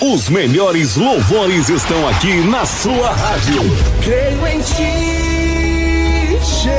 [0.00, 3.62] Os melhores louvores estão aqui na sua rádio.
[4.02, 6.76] Creio em ti, Jesus.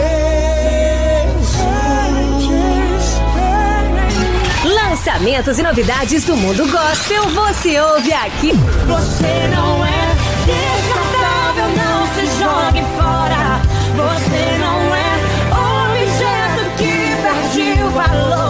[4.64, 8.52] Lançamentos e novidades do mundo gospel você ouve aqui.
[8.86, 10.16] Você não é
[10.46, 13.60] descartável, não se jogue fora.
[13.96, 15.18] Você não é
[15.90, 18.47] objeto que perde o valor.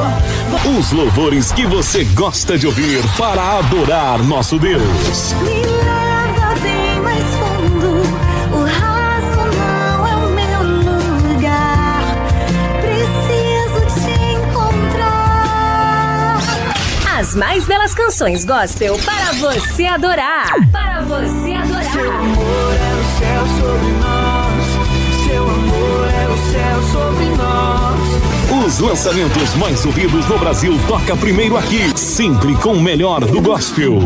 [0.76, 5.32] Os louvores que você gosta de ouvir para adorar nosso Deus.
[5.42, 8.02] Me leva bem mais fundo.
[8.52, 10.60] O raso não é o meu
[11.32, 12.04] lugar.
[12.82, 15.56] Preciso te encontrar.
[17.18, 20.54] As mais belas canções gospel para você adorar.
[20.70, 21.92] Para você adorar.
[21.94, 24.66] Seu amor é o céu sobre nós.
[25.26, 27.07] Seu amor é o céu sobre nós.
[28.68, 33.98] Os lançamentos mais ouvidos no Brasil toca primeiro aqui, sempre com o melhor do gospel.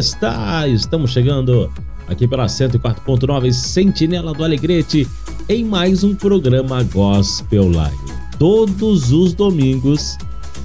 [0.00, 1.70] Está, estamos chegando
[2.08, 5.06] aqui pela 104.9 Sentinela do Alegrete
[5.46, 7.98] em mais um programa Gospel Live.
[8.38, 10.16] Todos os domingos,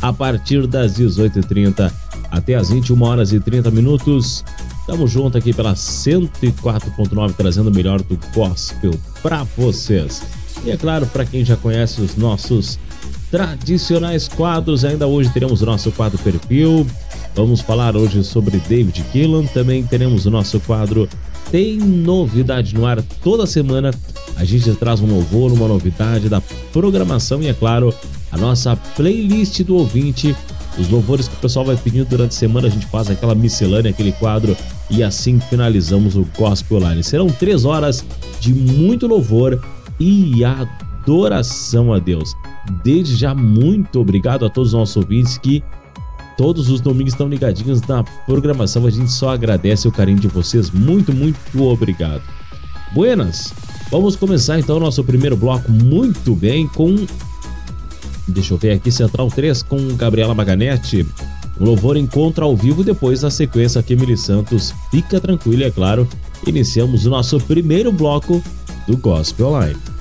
[0.02, 1.92] a partir das 18h30
[2.32, 4.46] até as 21 horas e 30 minutos.
[4.80, 10.24] Estamos juntos aqui pela 104.9 trazendo o melhor do gospel para vocês.
[10.64, 12.80] E é claro, para quem já conhece os nossos
[13.30, 16.88] tradicionais quadros, ainda hoje teremos o nosso quadro perfil.
[17.36, 19.46] Vamos falar hoje sobre David Killan.
[19.48, 21.08] Também teremos o nosso quadro
[21.52, 23.02] Tem Novidade no Ar.
[23.22, 23.92] Toda semana
[24.38, 26.42] a gente traz um louvor, uma novidade da
[26.72, 27.94] programação e, é claro,
[28.32, 30.34] a nossa playlist do ouvinte.
[30.80, 33.92] Os louvores que o pessoal vai pedindo durante a semana, a gente faz aquela miscelânea,
[33.92, 34.56] aquele quadro
[34.90, 37.04] e assim finalizamos o Gospel Line.
[37.04, 38.04] Serão três horas
[38.40, 39.62] de muito louvor
[40.00, 42.34] e adoração a Deus.
[42.82, 45.62] Desde já, muito obrigado a todos os nossos ouvintes que
[46.38, 48.86] todos os domingos estão ligadinhos na programação.
[48.86, 50.70] A gente só agradece o carinho de vocês.
[50.72, 52.22] Muito, muito obrigado.
[52.94, 53.54] Buenas,
[53.92, 56.96] vamos começar então o nosso primeiro bloco muito bem com.
[58.28, 61.06] Deixa eu ver aqui, Central 3 com Gabriela Maganete.
[61.60, 64.74] O louvor encontra ao vivo depois da sequência aqui, Mili Santos.
[64.92, 66.08] Fica tranquilo, é claro.
[66.46, 68.44] Iniciamos o nosso primeiro bloco
[68.88, 69.95] do Gospel Online.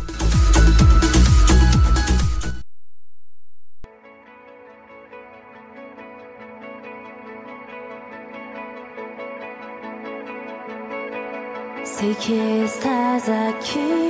[12.05, 14.03] Sei que estás aqui,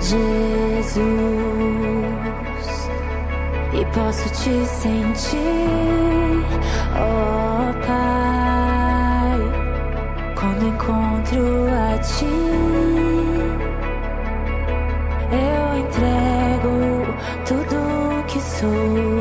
[0.00, 0.98] Jesus,
[3.72, 5.38] e posso te sentir,
[6.96, 9.38] ó Pai,
[10.34, 12.26] quando encontro a ti.
[15.30, 16.74] Eu entrego
[17.46, 19.14] tudo que sou.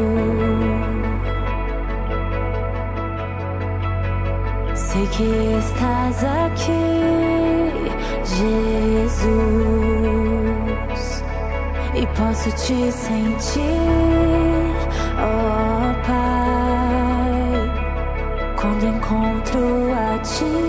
[4.73, 5.27] Sei que
[5.59, 7.12] estás aqui,
[8.35, 9.23] Jesus,
[11.93, 13.61] e posso te sentir,
[15.19, 17.71] ó Pai,
[18.59, 20.62] quando encontro a ti.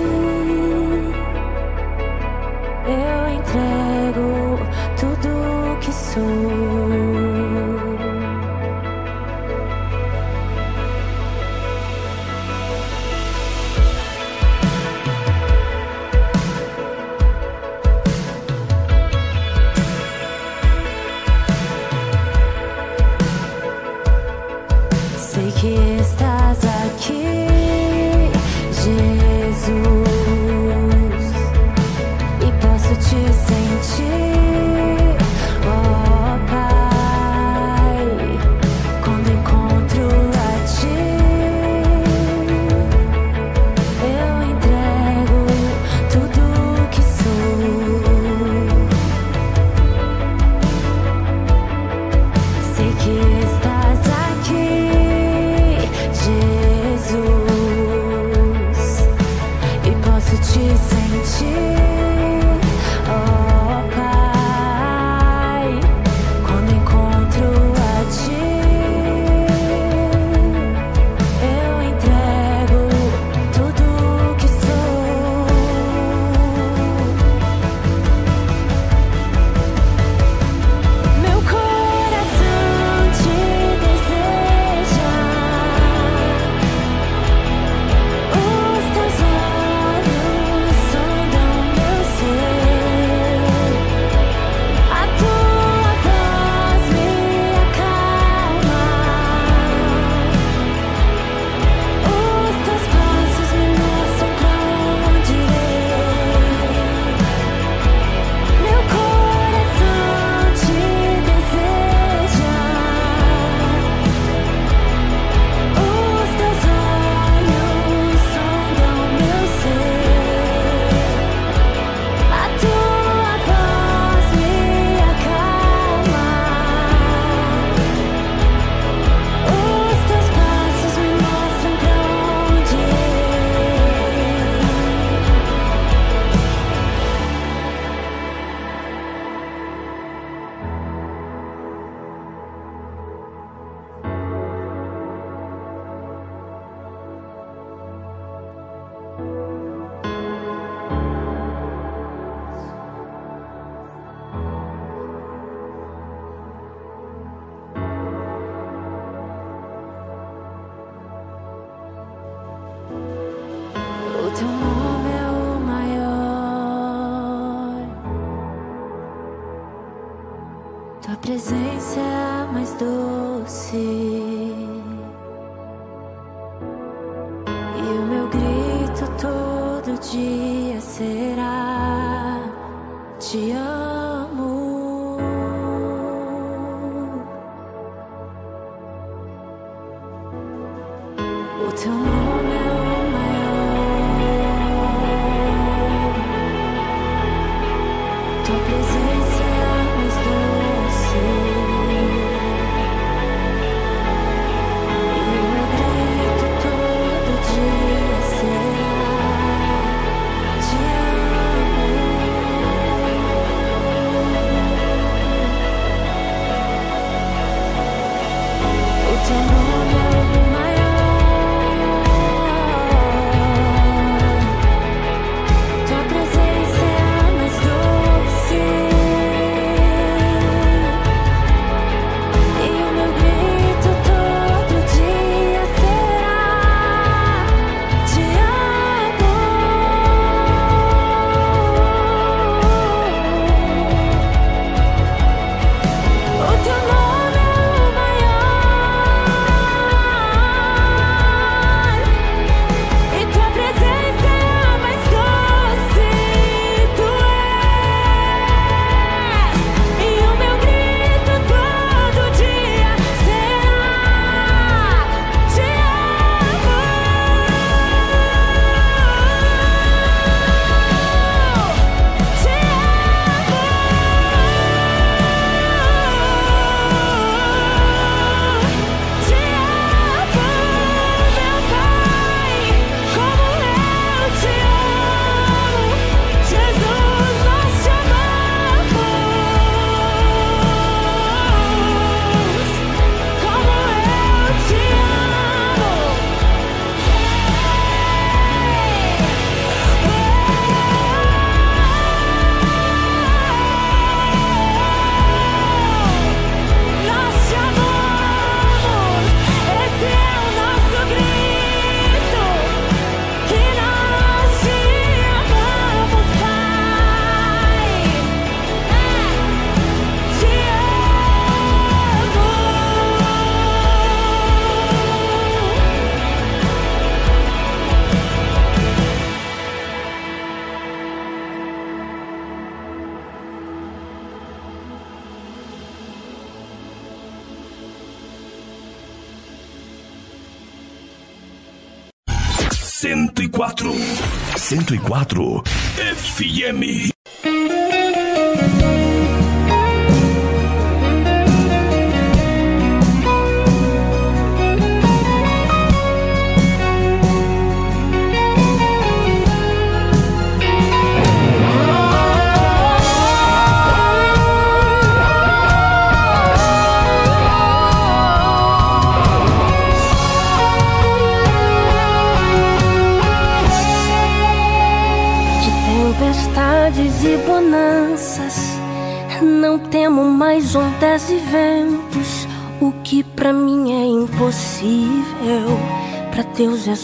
[344.99, 345.63] 104
[345.99, 347.14] FM.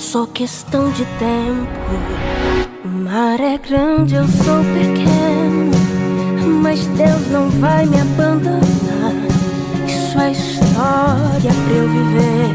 [0.01, 1.69] Só questão de tempo.
[2.85, 5.71] O mar é grande, eu sou pequeno,
[6.63, 9.13] mas Deus não vai me abandonar.
[9.87, 12.51] Isso é história pra eu viver,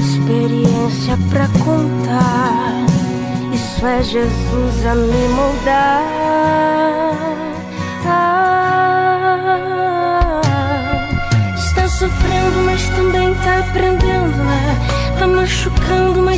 [0.00, 2.72] experiência pra contar.
[3.52, 6.02] Isso é Jesus a me moldar.
[8.06, 9.20] Ah,
[11.56, 14.76] está sofrendo, mas também tá aprendendo, né?
[15.18, 15.77] Tá machucando,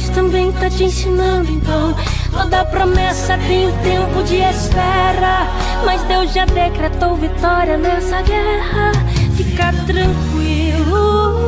[0.00, 1.50] mas também tá te ensinando.
[1.50, 1.94] Então,
[2.32, 5.46] toda promessa tem um tempo de espera.
[5.84, 8.92] Mas Deus já decretou vitória nessa guerra.
[9.36, 11.42] Fica tranquilo,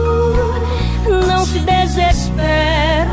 [1.26, 3.08] não se desespera.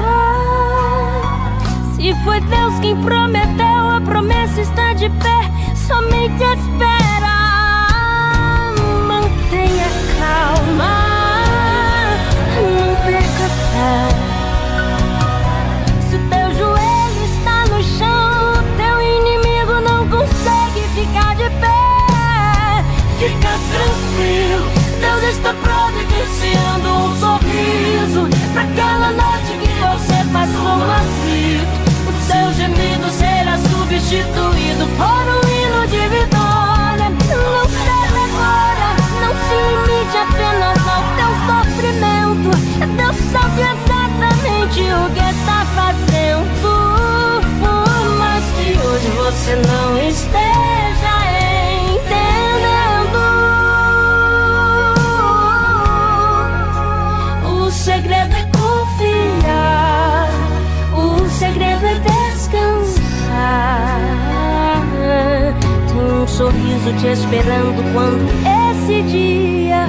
[1.95, 5.41] Se foi Deus quem prometeu, a promessa está de pé.
[5.87, 7.35] Somente espera.
[9.07, 9.87] Mantenha
[10.19, 11.43] calma.
[12.55, 14.18] Não perca fé.
[25.29, 31.89] Está providenciando um sorriso pra aquela noite que você passou aflito.
[32.07, 36.28] O seu gemido será substituído por um hino de vitória.
[66.89, 68.25] Sorriso te esperando quando
[68.71, 69.87] esse dia.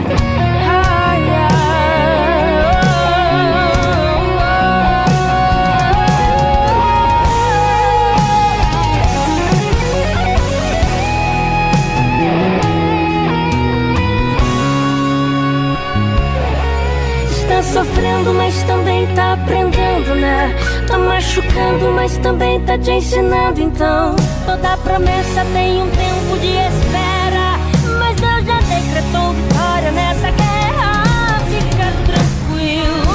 [17.62, 20.52] sofrendo, mas também tá aprendendo, né?
[20.88, 23.60] Tá machucando, mas também tá te ensinando.
[23.60, 27.58] Então, toda promessa tem um tempo de espera.
[27.98, 31.40] Mas Deus já decretou vitória nessa guerra.
[31.48, 33.06] Fica tranquilo,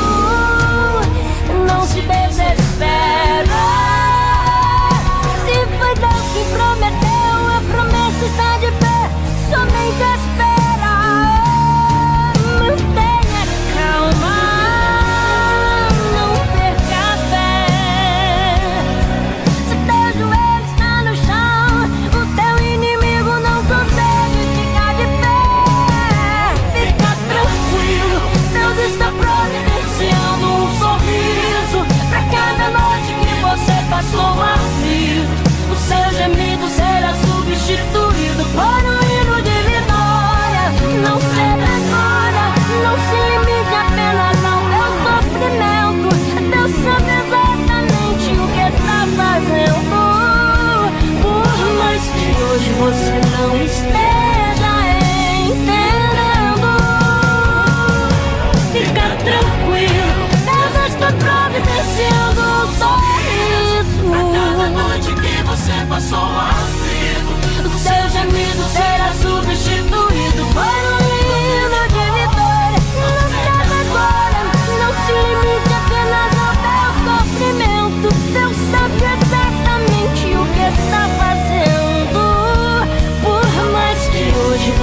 [1.68, 3.46] não se desespera.
[5.46, 9.10] Se foi Deus que prometeu, a promessa está de pé.
[9.50, 10.15] Somente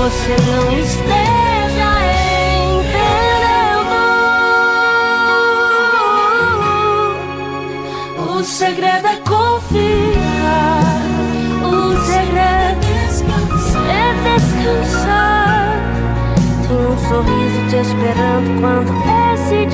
[0.03, 1.91] você não esteja
[2.83, 3.95] entendendo.
[8.19, 10.83] O segredo é confiar.
[14.63, 15.79] descansar.
[16.67, 18.91] Tem um sorriso te esperando quando
[19.35, 19.67] esse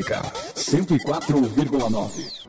[0.00, 0.32] desligar.
[0.54, 2.39] 104,9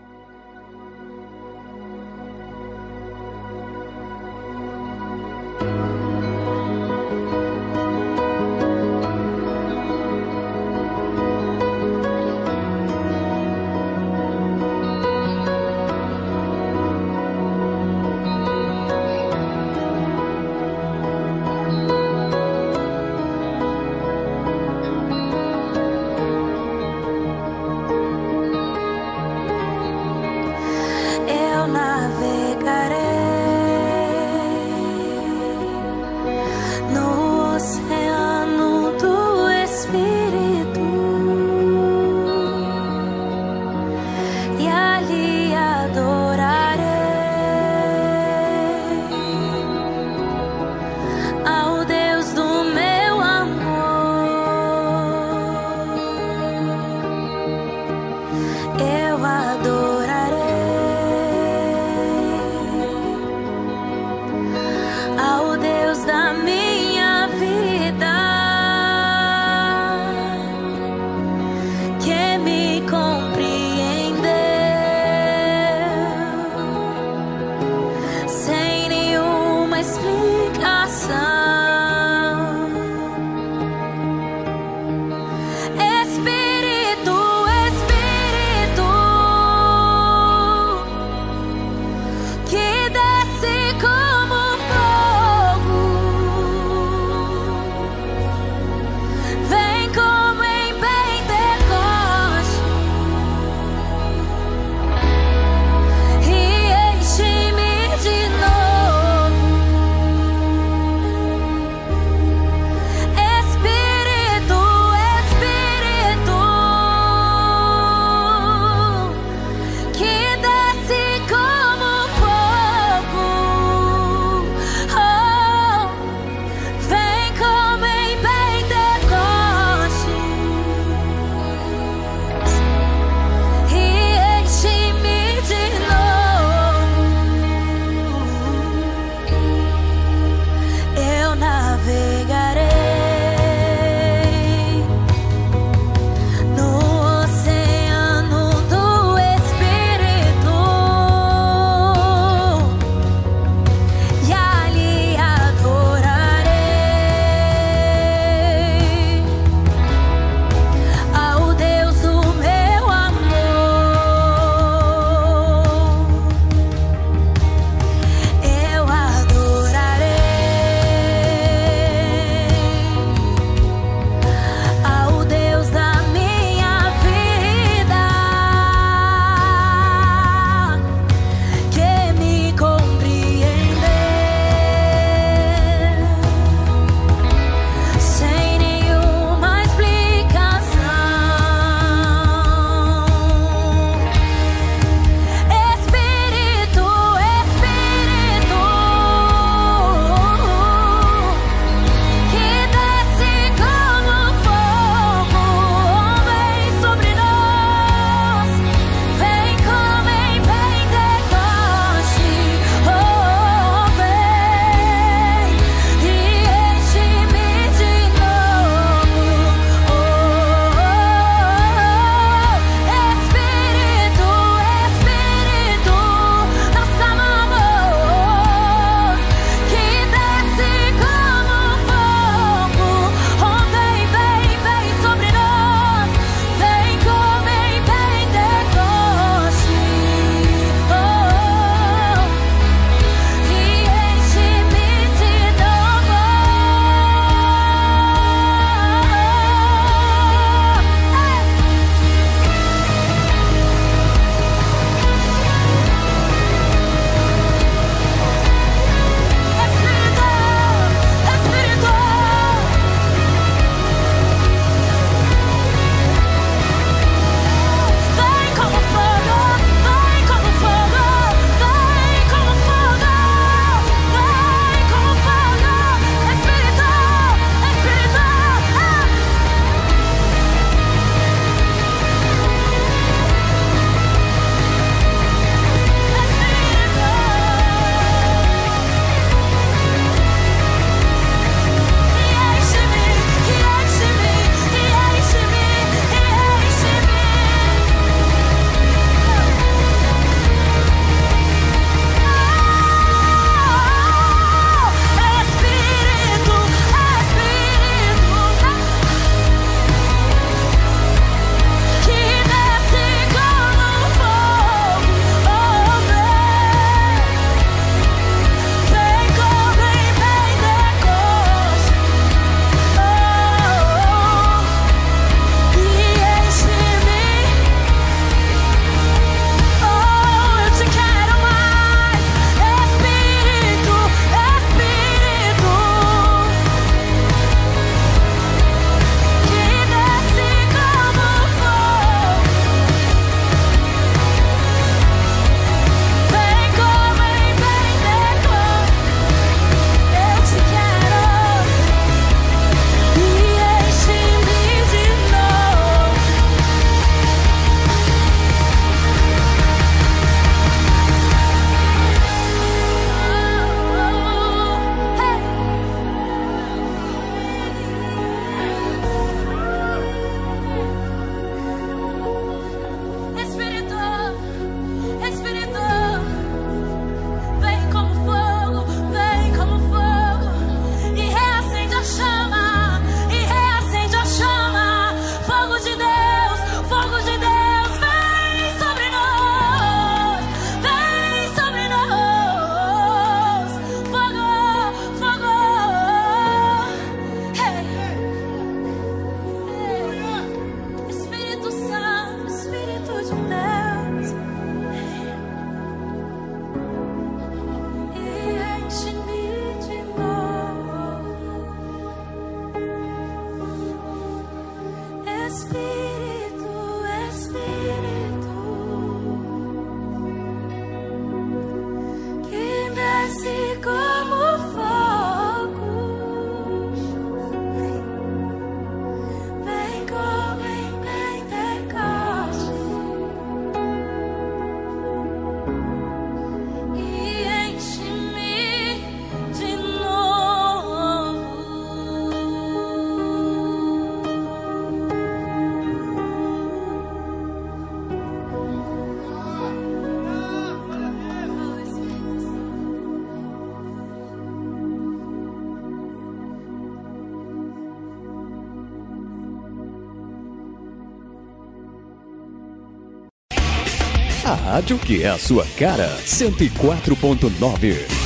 [464.81, 466.17] rádio que é a sua cara.
[466.25, 468.20] 104.9.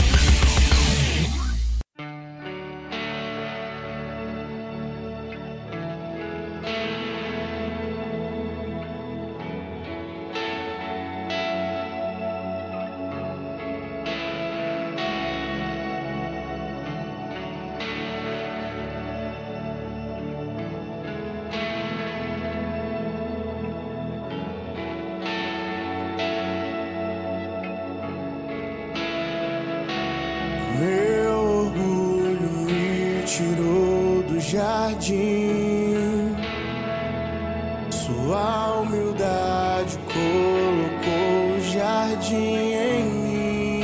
[38.06, 43.82] Sua humildade colocou o jardim em mim.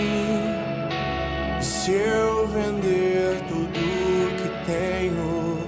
[1.59, 3.79] E se eu vender tudo
[4.37, 5.67] que tenho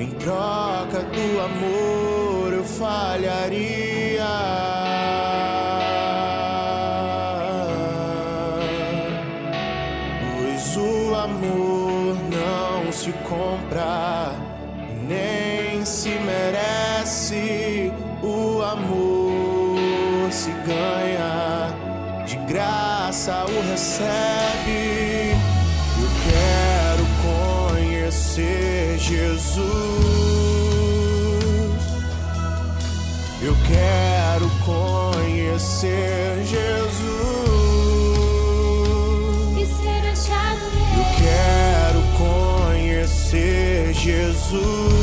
[0.00, 1.93] em troca do amor.
[20.64, 21.74] ganha,
[22.26, 25.36] de graça o recebe.
[26.00, 27.04] Eu quero
[27.74, 29.64] conhecer Jesus.
[33.42, 37.04] Eu quero conhecer Jesus.
[39.58, 40.64] E ser achado.
[40.96, 44.93] Eu quero conhecer Jesus.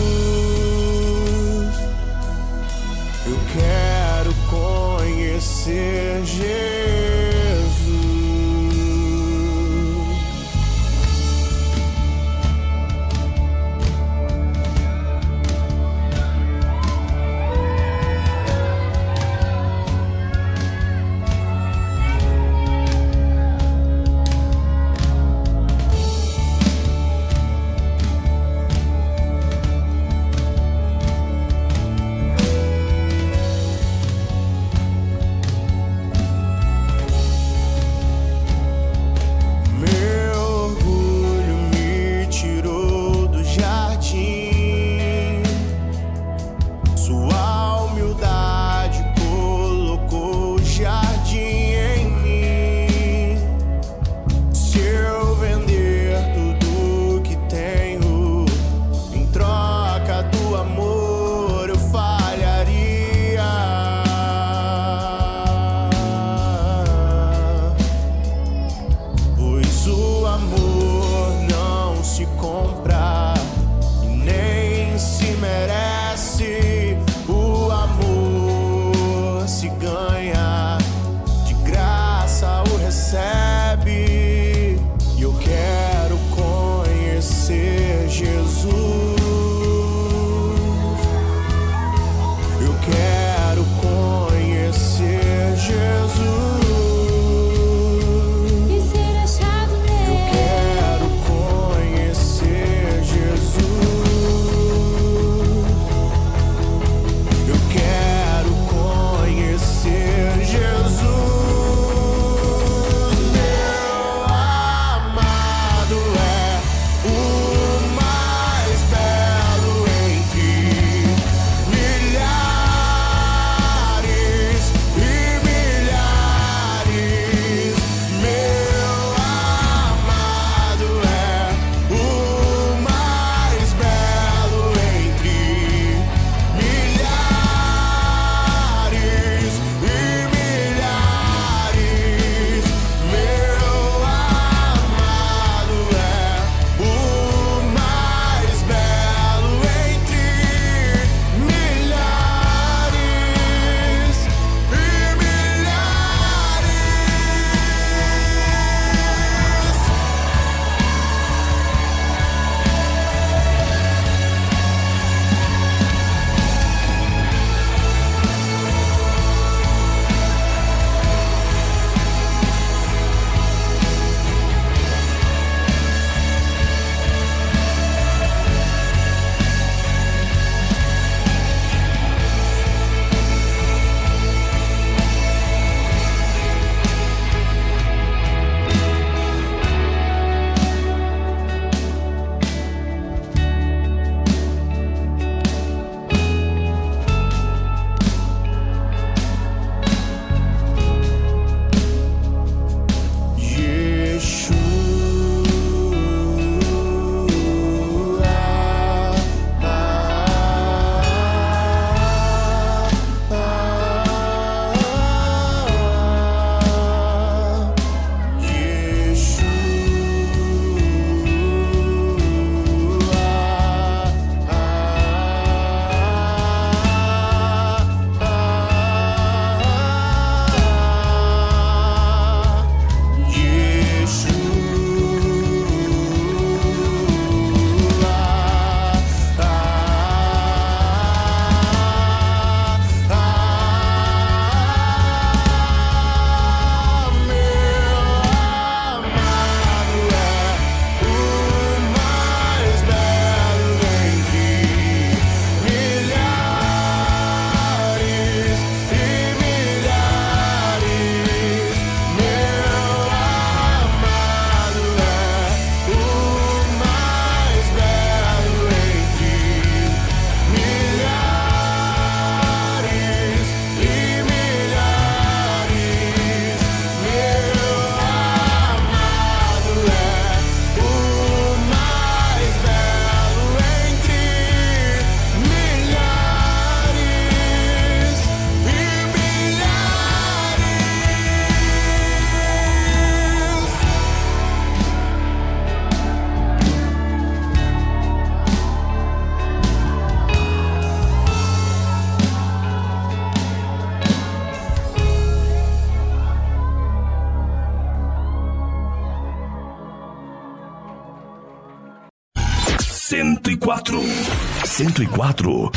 [314.81, 315.71] 104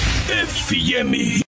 [0.47, 1.45] FM.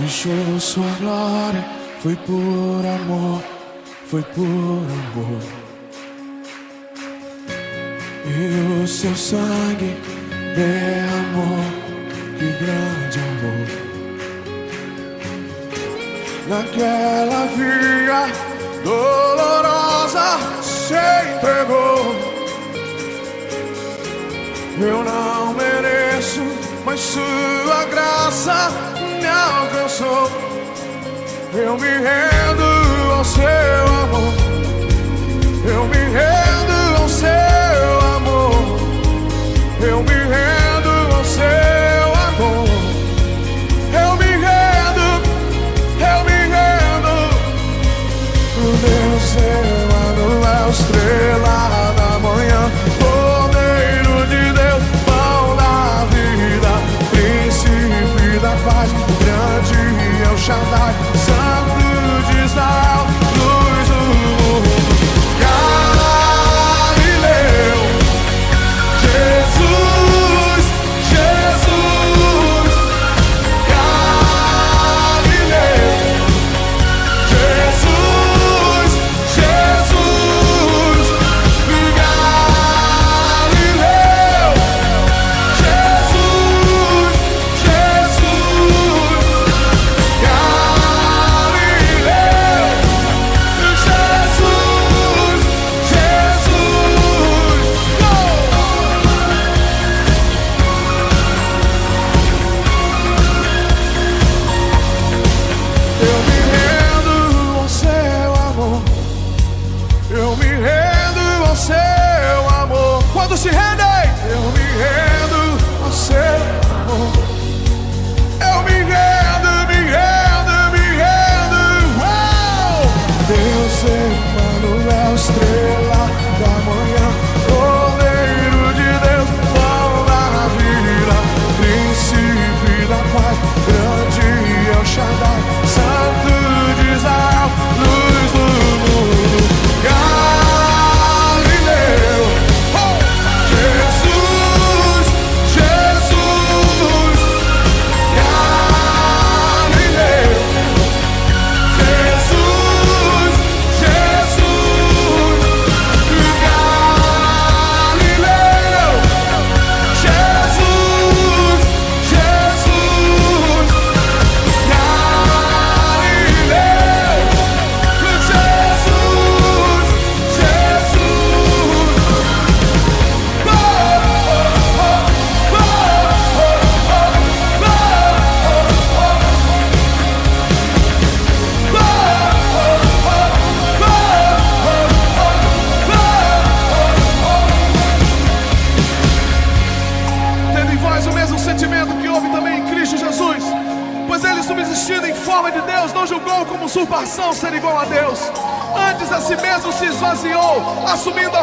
[0.00, 1.64] Deixou sua glória,
[2.00, 3.51] foi por amor,
[4.12, 5.40] foi por amor.
[8.26, 9.96] E o seu sangue
[10.54, 11.64] derramou,
[12.38, 13.68] que grande amor.
[16.46, 18.26] Naquela via
[18.84, 20.92] dolorosa se
[21.32, 22.14] entregou.
[24.78, 26.42] Eu não mereço,
[26.84, 28.68] mas sua graça
[29.18, 30.30] me alcançou.
[31.54, 32.81] Eu me rendo
[33.22, 34.34] ao seu amor.
[35.64, 38.52] Eu me rendo ao seu amor.
[39.80, 42.66] Eu me rendo ao seu amor.
[44.02, 45.06] Eu me rendo,
[46.10, 47.14] eu me rendo.
[48.58, 52.62] O Deus Emanuel, estrela da manhã,
[52.98, 56.72] Cordeiro de Deus, pão da vida,
[57.12, 60.91] príncipe da paz, o grande El Shaddai,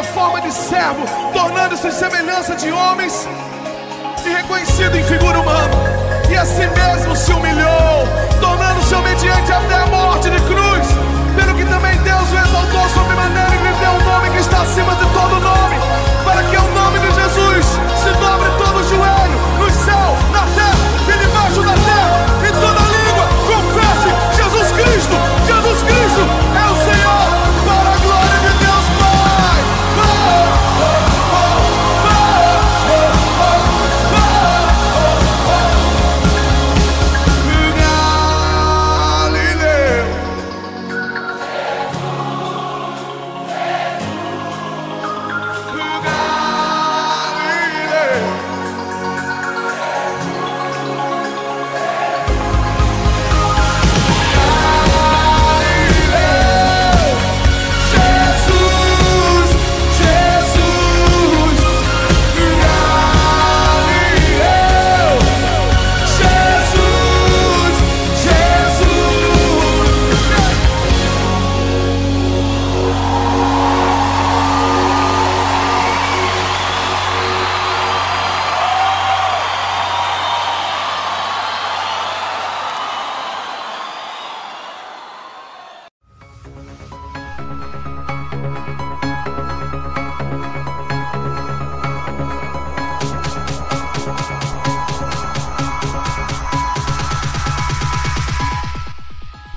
[0.00, 3.28] a forma de servo, tornando-se em semelhança de homens
[4.24, 5.70] e reconhecido em figura humana.
[6.28, 8.08] E a si mesmo se humilhou,
[8.40, 10.86] tornando-se obediente até a morte de cruz.
[11.36, 14.62] Pelo que também Deus o exaltou sobre maneira e lhe deu um nome que está
[14.62, 15.04] acima de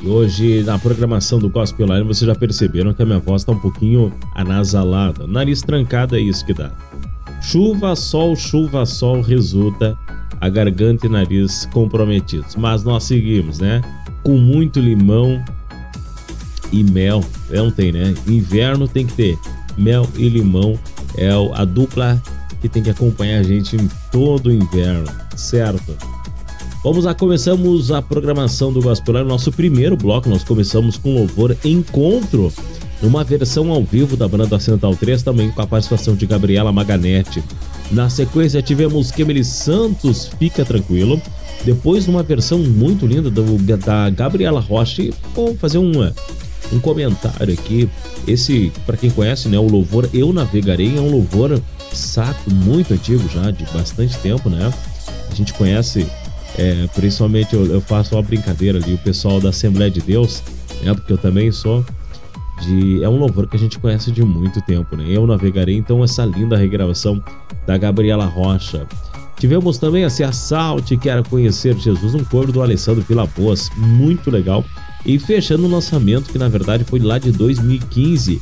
[0.04, 3.54] E hoje, na programação do Gospel Line, vocês já perceberam que a minha voz está
[3.54, 5.26] um pouquinho anasalada.
[5.26, 6.74] Nariz trancado é isso que dá.
[7.42, 9.98] Chuva, sol, chuva, sol resulta
[10.42, 12.58] a garganta e nariz comprometidos.
[12.58, 13.82] Mas nós seguimos, né?
[14.26, 15.42] Com muito limão
[16.70, 17.24] e mel.
[17.50, 18.14] Não tem, né?
[18.28, 19.40] Inverno tem que ter
[19.78, 20.78] mel e limão.
[21.16, 22.22] É a dupla
[22.60, 25.96] que tem que acompanhar a gente em todo o inverno, certo?
[26.84, 30.28] Vamos lá, começamos a programação do Gospel nosso primeiro bloco.
[30.28, 32.52] Nós começamos com louvor Encontro,
[33.02, 37.42] numa versão ao vivo da banda Central 3, também com a participação de Gabriela Maganete.
[37.90, 41.22] Na sequência, tivemos Kemely Santos, Fica Tranquilo.
[41.64, 45.10] Depois, uma versão muito linda do, da Gabriela Rocha.
[45.34, 46.14] vou fazer uma,
[46.74, 47.90] um comentário aqui.
[48.28, 51.62] Esse, para quem conhece, né, o louvor Eu Navegarei é um louvor
[51.94, 54.70] sacro muito antigo já, de bastante tempo, né?
[55.32, 56.06] A gente conhece
[56.58, 60.44] é, principalmente eu, eu, faço uma brincadeira ali, o pessoal da Assembleia de Deus,
[60.84, 60.94] né?
[60.94, 61.84] Porque eu também sou.
[62.62, 65.06] De, é um louvor que a gente conhece de muito tempo, né?
[65.08, 67.22] Eu navegarei, então, essa linda regravação
[67.66, 68.88] da Gabriela Rocha.
[69.38, 73.04] Tivemos também a Se Assalte, Quero Conhecer Jesus, um coro do Alessandro
[73.36, 74.64] Boas, muito legal.
[75.06, 78.42] E fechando o lançamento, que na verdade foi lá de 2015,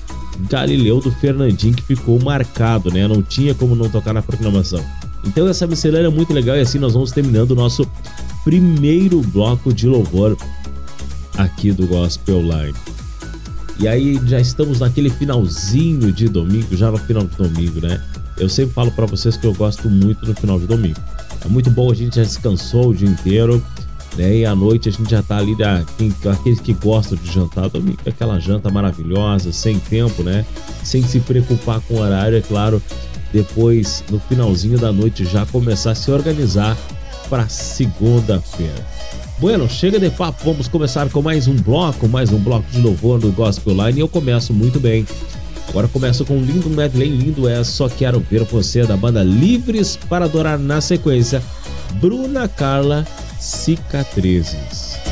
[0.50, 3.08] Galileu do Fernandinho, que ficou marcado, né?
[3.08, 4.84] Não tinha como não tocar na programação.
[5.24, 7.88] Então essa miscelânea é muito legal e assim nós vamos terminando o nosso
[8.44, 10.36] primeiro bloco de louvor
[11.38, 12.74] aqui do Gospel Line.
[13.80, 18.02] E aí já estamos naquele finalzinho de domingo, já no final de domingo, né?
[18.38, 21.00] Eu sempre falo para vocês que eu gosto muito no final de domingo.
[21.44, 23.64] É muito bom, a gente já descansou o dia inteiro,
[24.16, 24.38] né?
[24.38, 25.84] E à noite a gente já tá ali, da,
[26.32, 30.46] aqueles que gostam de jantar, domingo, aquela janta maravilhosa, sem tempo, né?
[30.84, 32.82] Sem se preocupar com o horário, é claro
[33.34, 36.78] depois no finalzinho da noite já começar a se organizar
[37.30, 38.86] para segunda-feira.
[39.40, 43.20] Bueno, chega de papo, vamos começar com mais um bloco, mais um bloco de louvor
[43.20, 45.06] do Gospel Line e eu começo muito bem.
[45.68, 49.98] Agora começo com um lindo medley, lindo é Só Quero Ver Você, da banda Livres
[50.10, 51.42] para Adorar na sequência,
[51.94, 53.08] Bruna Carla
[53.40, 55.11] Cicatrizes.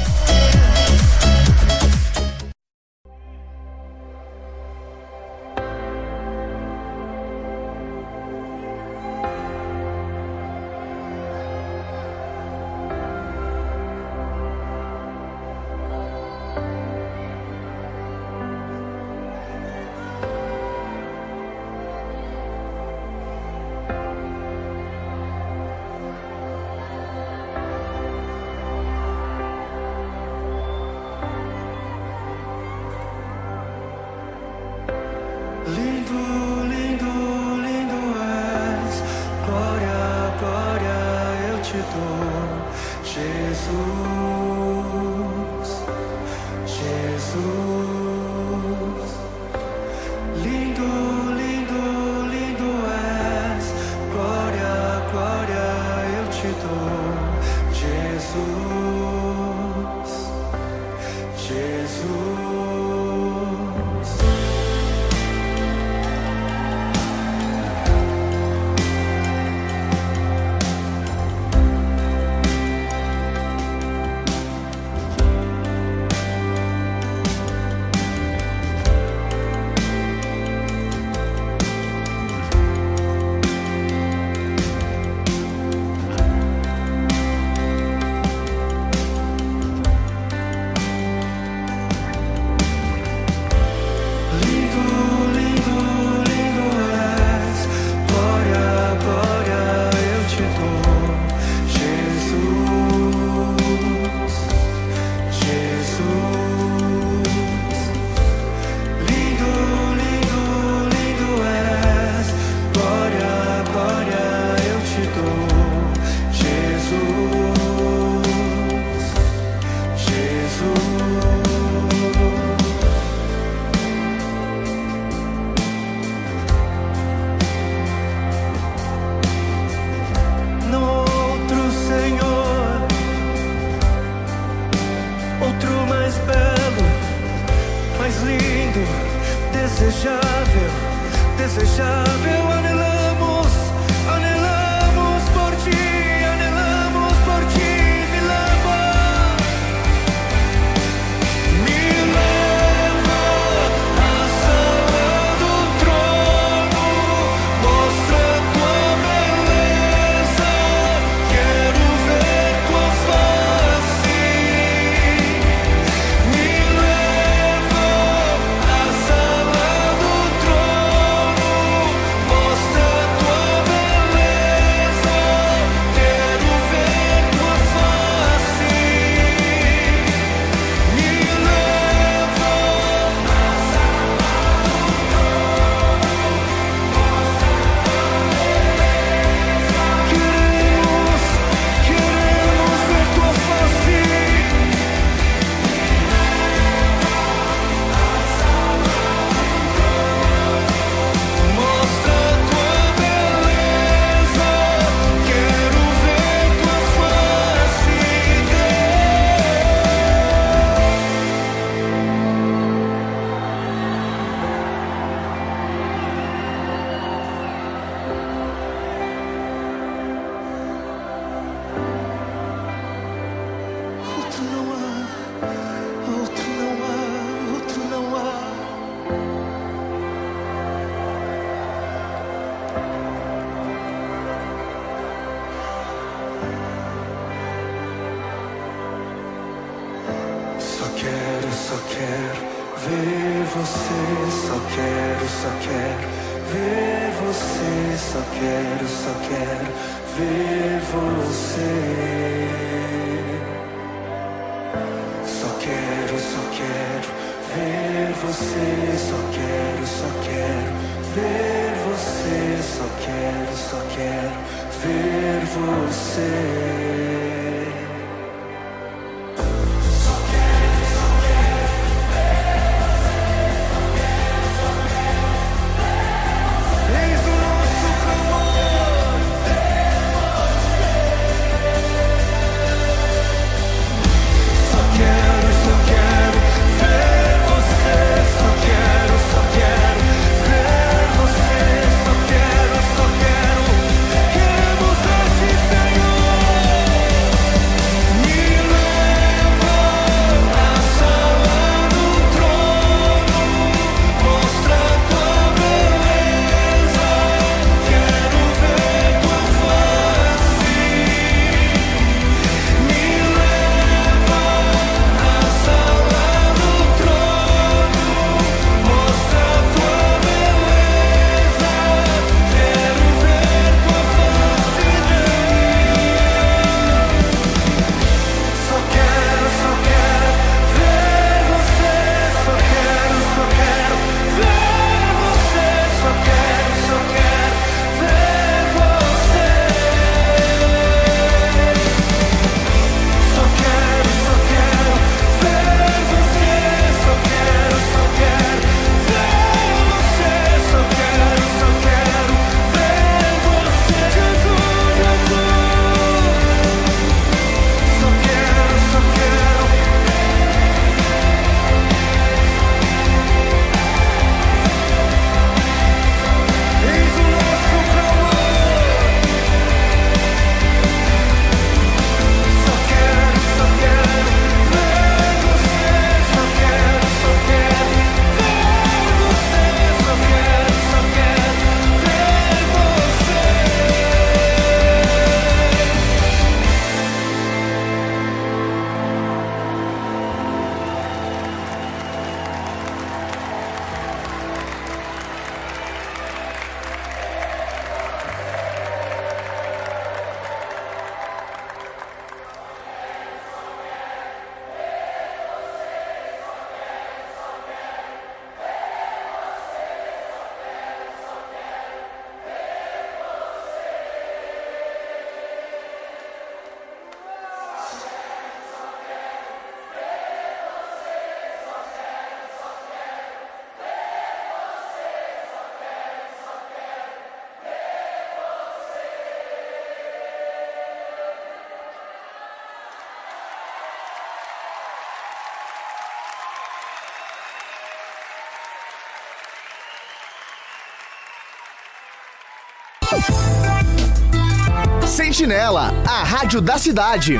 [446.50, 447.39] Rádio da cidade.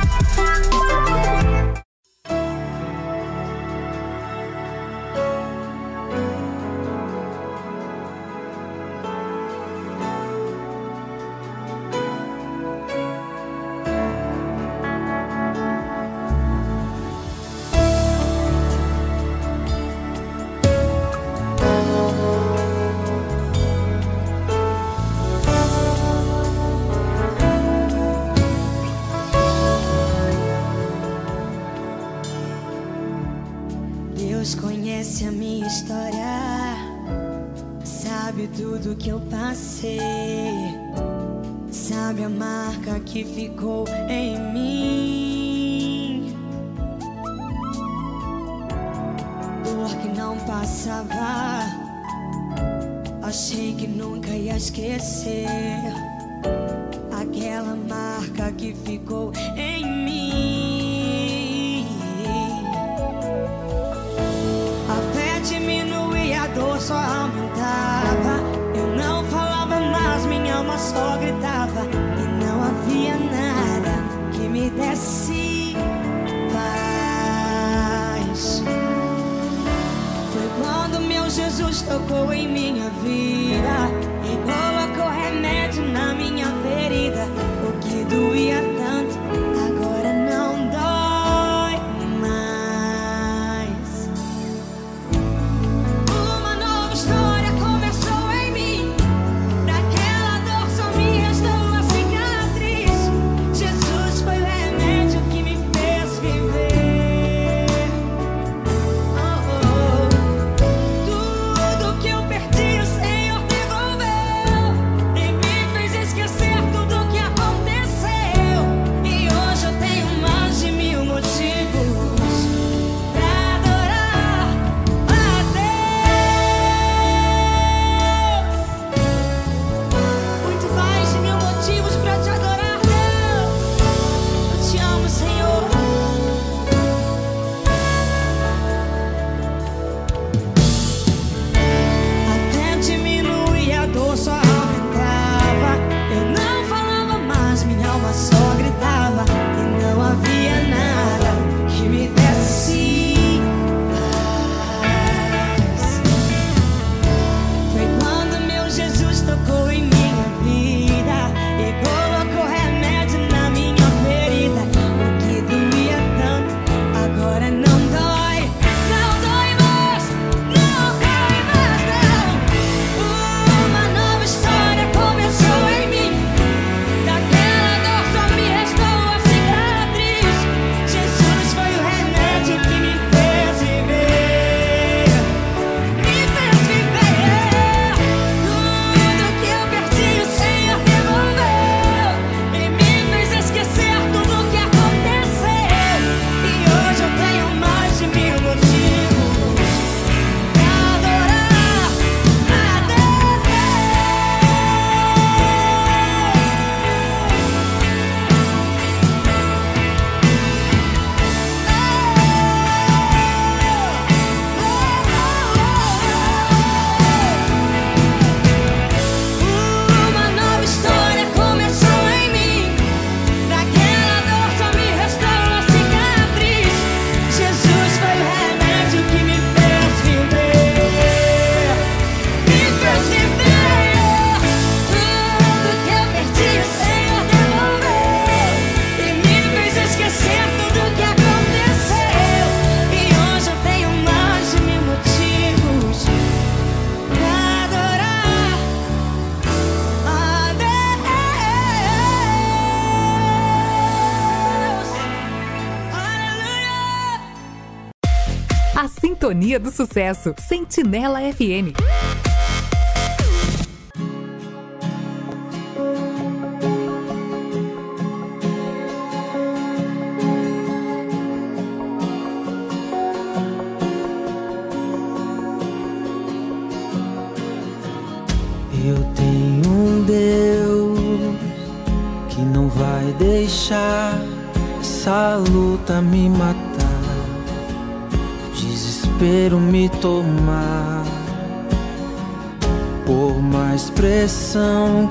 [259.40, 260.36] Sintonia do Sucesso.
[260.38, 261.72] Sentinela FM.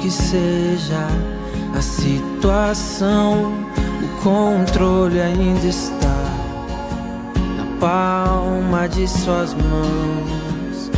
[0.01, 1.07] Que seja
[1.73, 3.53] a situação,
[4.03, 6.25] o controle ainda está
[7.57, 10.91] na palma de suas mãos.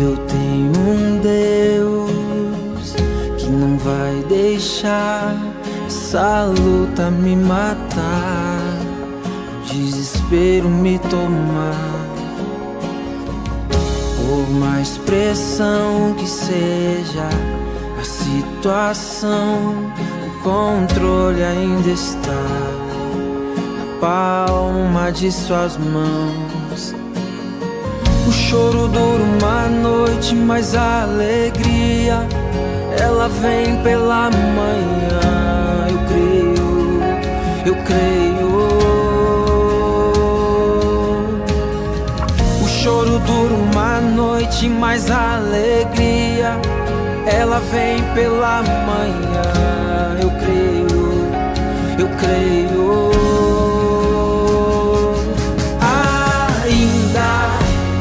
[0.00, 2.94] Eu tenho um Deus
[3.38, 5.34] que não vai deixar
[5.88, 8.60] essa luta me matar,
[9.64, 11.93] o desespero me tomar.
[14.54, 17.28] Por mais pressão que seja
[18.00, 19.90] a situação,
[20.28, 26.94] o controle ainda está na palma de suas mãos.
[28.28, 32.24] O choro dura uma noite, mas a alegria
[33.02, 35.88] ela vem pela manhã.
[35.90, 38.93] Eu creio, eu creio.
[44.68, 46.58] Mas a alegria
[47.26, 50.16] ela vem pela manhã.
[50.20, 51.28] Eu creio,
[51.98, 53.10] eu creio.
[56.62, 57.30] Ainda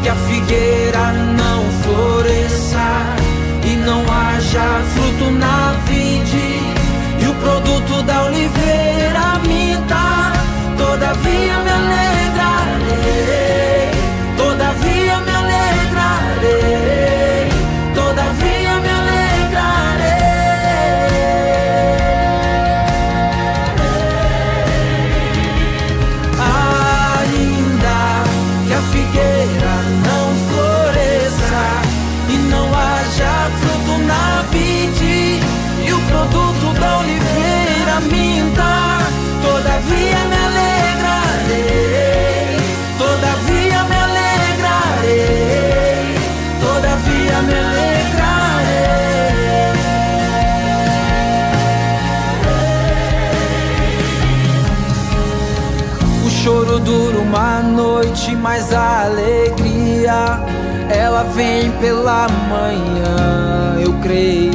[0.01, 2.87] que a figueira não floresça
[3.65, 6.59] e não haja fruto na vide
[7.19, 10.33] e o produto da oliveira minta,
[10.77, 12.22] todavia me alegrarei,
[59.13, 60.39] alegria
[60.89, 63.77] ela vem pela manhã.
[63.79, 64.51] Eu creio,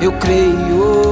[0.00, 1.02] eu creio.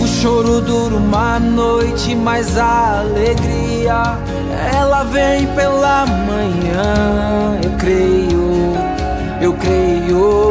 [0.00, 4.18] O choro dura uma noite, mas a alegria
[4.74, 7.58] ela vem pela manhã.
[7.62, 8.74] Eu creio,
[9.40, 10.47] eu creio.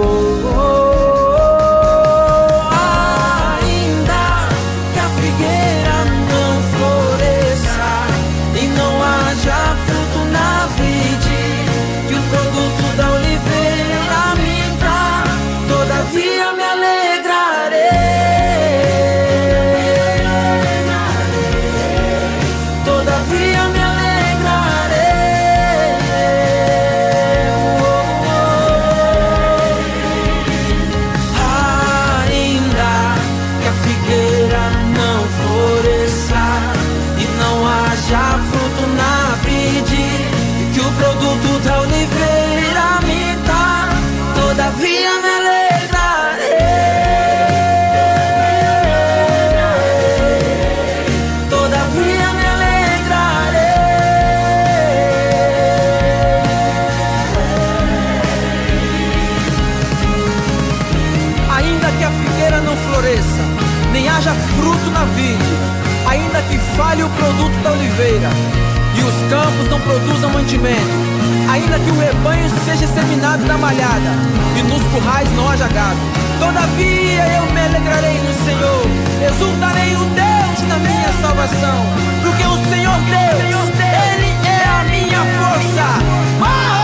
[71.51, 74.11] Ainda que o rebanho seja exterminado na malhada,
[74.57, 75.99] e nos currais não haja gado.
[76.39, 78.85] Todavia eu me alegrarei no Senhor,
[79.29, 81.85] exultarei o Deus da minha salvação,
[82.23, 86.76] porque o Senhor Deus, Ele é a minha força.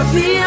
[0.00, 0.39] Todavia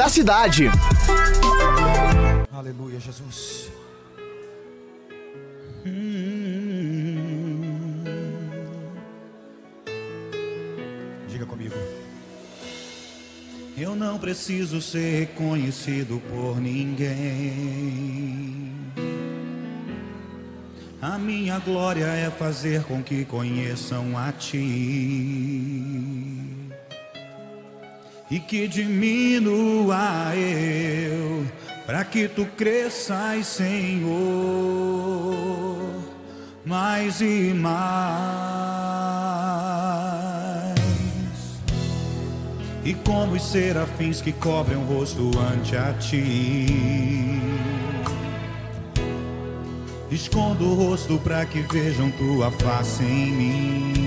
[0.00, 0.64] da cidade.
[2.50, 3.70] Aleluia, Jesus.
[11.28, 11.74] Diga comigo.
[13.76, 17.92] Eu não preciso ser reconhecido por ninguém.
[21.02, 25.89] A minha glória é fazer com que conheçam a ti.
[28.30, 31.44] E que diminua eu,
[31.84, 34.14] para que tu cresças, Senhor,
[36.64, 37.90] mais e mais.
[42.84, 46.66] E como os serafins que cobrem o rosto ante a ti.
[50.08, 53.99] Escondo o rosto para que vejam tua face em mim.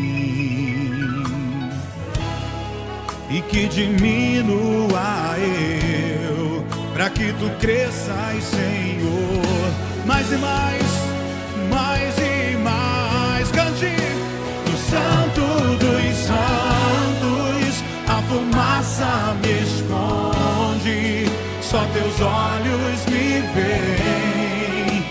[3.34, 6.64] E que diminua eu,
[6.94, 9.74] para que tu cresças, Senhor.
[10.06, 10.84] Mais e mais,
[11.68, 13.50] mais e mais.
[13.50, 13.96] Cante
[14.70, 15.42] no Santo
[15.80, 21.26] dos Santos, a fumaça me esconde,
[21.60, 25.04] só teus olhos me veem.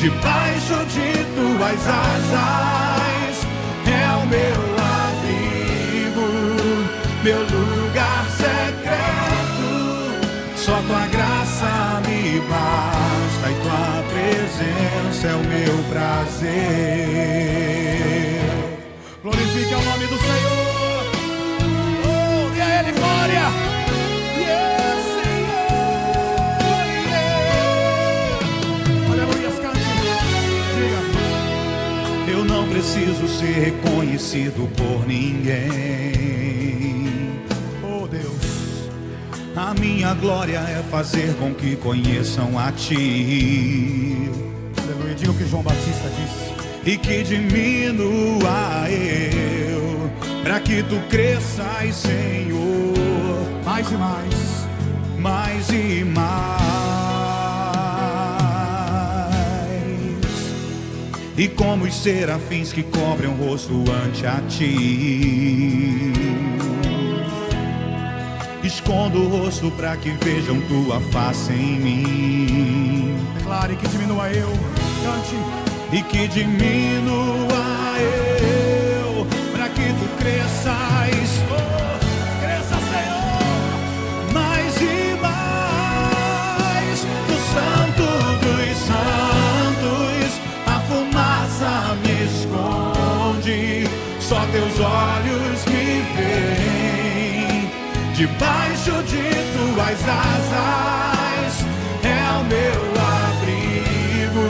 [0.00, 3.46] Debaixo de tuas asas
[3.86, 6.28] é o meu abrigo,
[7.22, 7.65] meu lugar
[10.66, 16.50] Só tua graça me basta e tua presença é o meu prazer.
[19.22, 21.06] Glorifique o nome do Senhor.
[22.04, 23.46] Oh, a Ele glória.
[24.40, 25.76] Yes, Senhor.
[27.12, 27.46] Yeah.
[29.12, 29.50] Aleluia.
[32.26, 36.25] Eu não preciso ser reconhecido por ninguém.
[39.56, 44.30] A minha glória é fazer com que conheçam a Ti.
[44.82, 46.54] Aleluia, diga o que João Batista disse.
[46.84, 50.10] E que diminua eu,
[50.42, 52.94] para que Tu cresças, Senhor,
[53.64, 54.68] mais e mais,
[55.18, 56.66] mais e mais.
[61.38, 66.25] E como os serafins que cobrem o rosto ante a ti.
[68.76, 73.16] Escondo o rosto para que vejam tua face em mim.
[73.38, 74.50] Declare que diminua eu,
[75.02, 75.34] cante.
[75.90, 77.54] E que diminua
[77.98, 81.40] eu, para que tu cresças.
[81.50, 86.98] Oh, cresça, Senhor, mais e mais.
[87.30, 88.04] No Santo
[88.44, 90.30] dos Santos,
[90.66, 93.88] a fumaça me esconde.
[94.20, 96.65] Só teus olhos me veem.
[98.16, 101.66] Debaixo de tuas asas
[102.02, 102.80] é o meu
[103.28, 104.48] abrigo,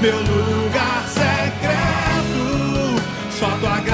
[0.00, 2.42] meu lugar secreto.
[3.30, 3.93] Só tua graça,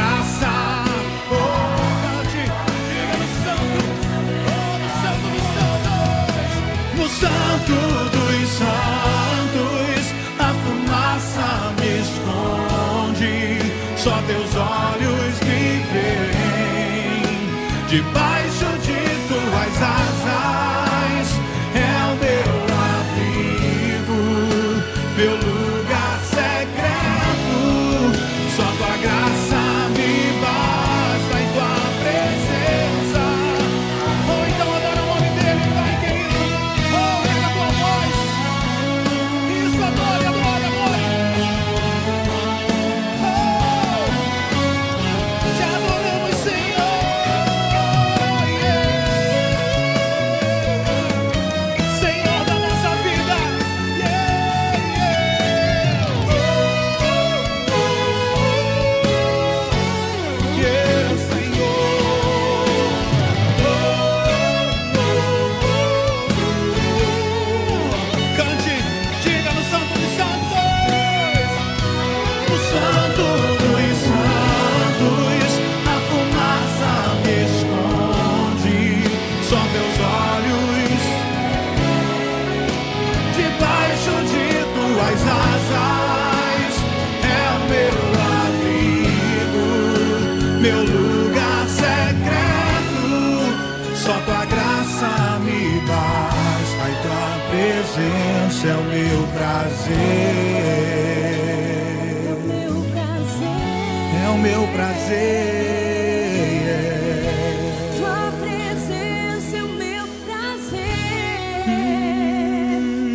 [107.97, 110.87] Tua presença é o meu prazer.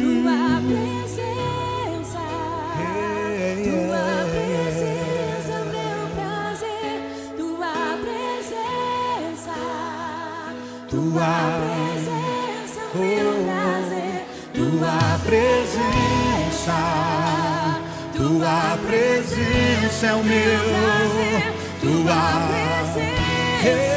[0.02, 2.20] Tua presença.
[3.64, 6.98] Tua presença, meu prazer.
[7.38, 9.56] Tua presença,
[10.90, 14.20] Tua presença, meu prazer.
[14.54, 16.78] Tua presença.
[18.18, 21.45] Tua presença é o meu prazer.
[22.04, 23.95] are.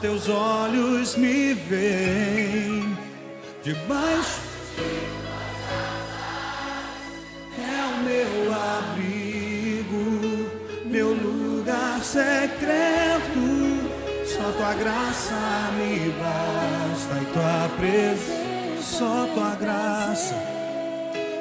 [0.00, 2.96] teus olhos me veem
[3.62, 4.40] debaixo
[7.56, 10.50] de é o meu abrigo,
[10.86, 13.58] meu lugar secreto.
[14.24, 20.34] Só tua graça me basta e tua presença, só tua graça,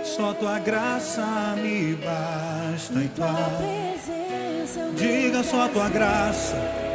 [0.03, 4.89] só tua graça me basta e tua presença.
[4.95, 6.86] Diga só tua graça.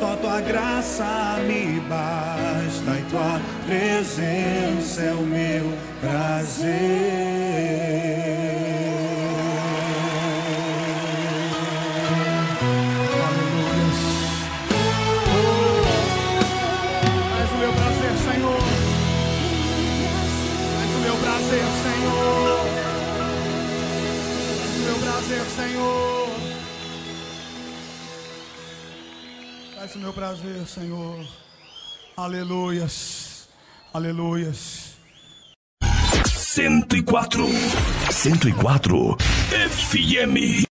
[0.00, 7.29] Só tua graça me basta e tua presença é o meu prazer.
[30.00, 31.26] meu prazer, Senhor.
[32.16, 33.48] Aleluias.
[33.92, 34.94] Aleluias.
[36.26, 37.46] 104.
[38.10, 39.16] 104
[39.68, 40.69] FM.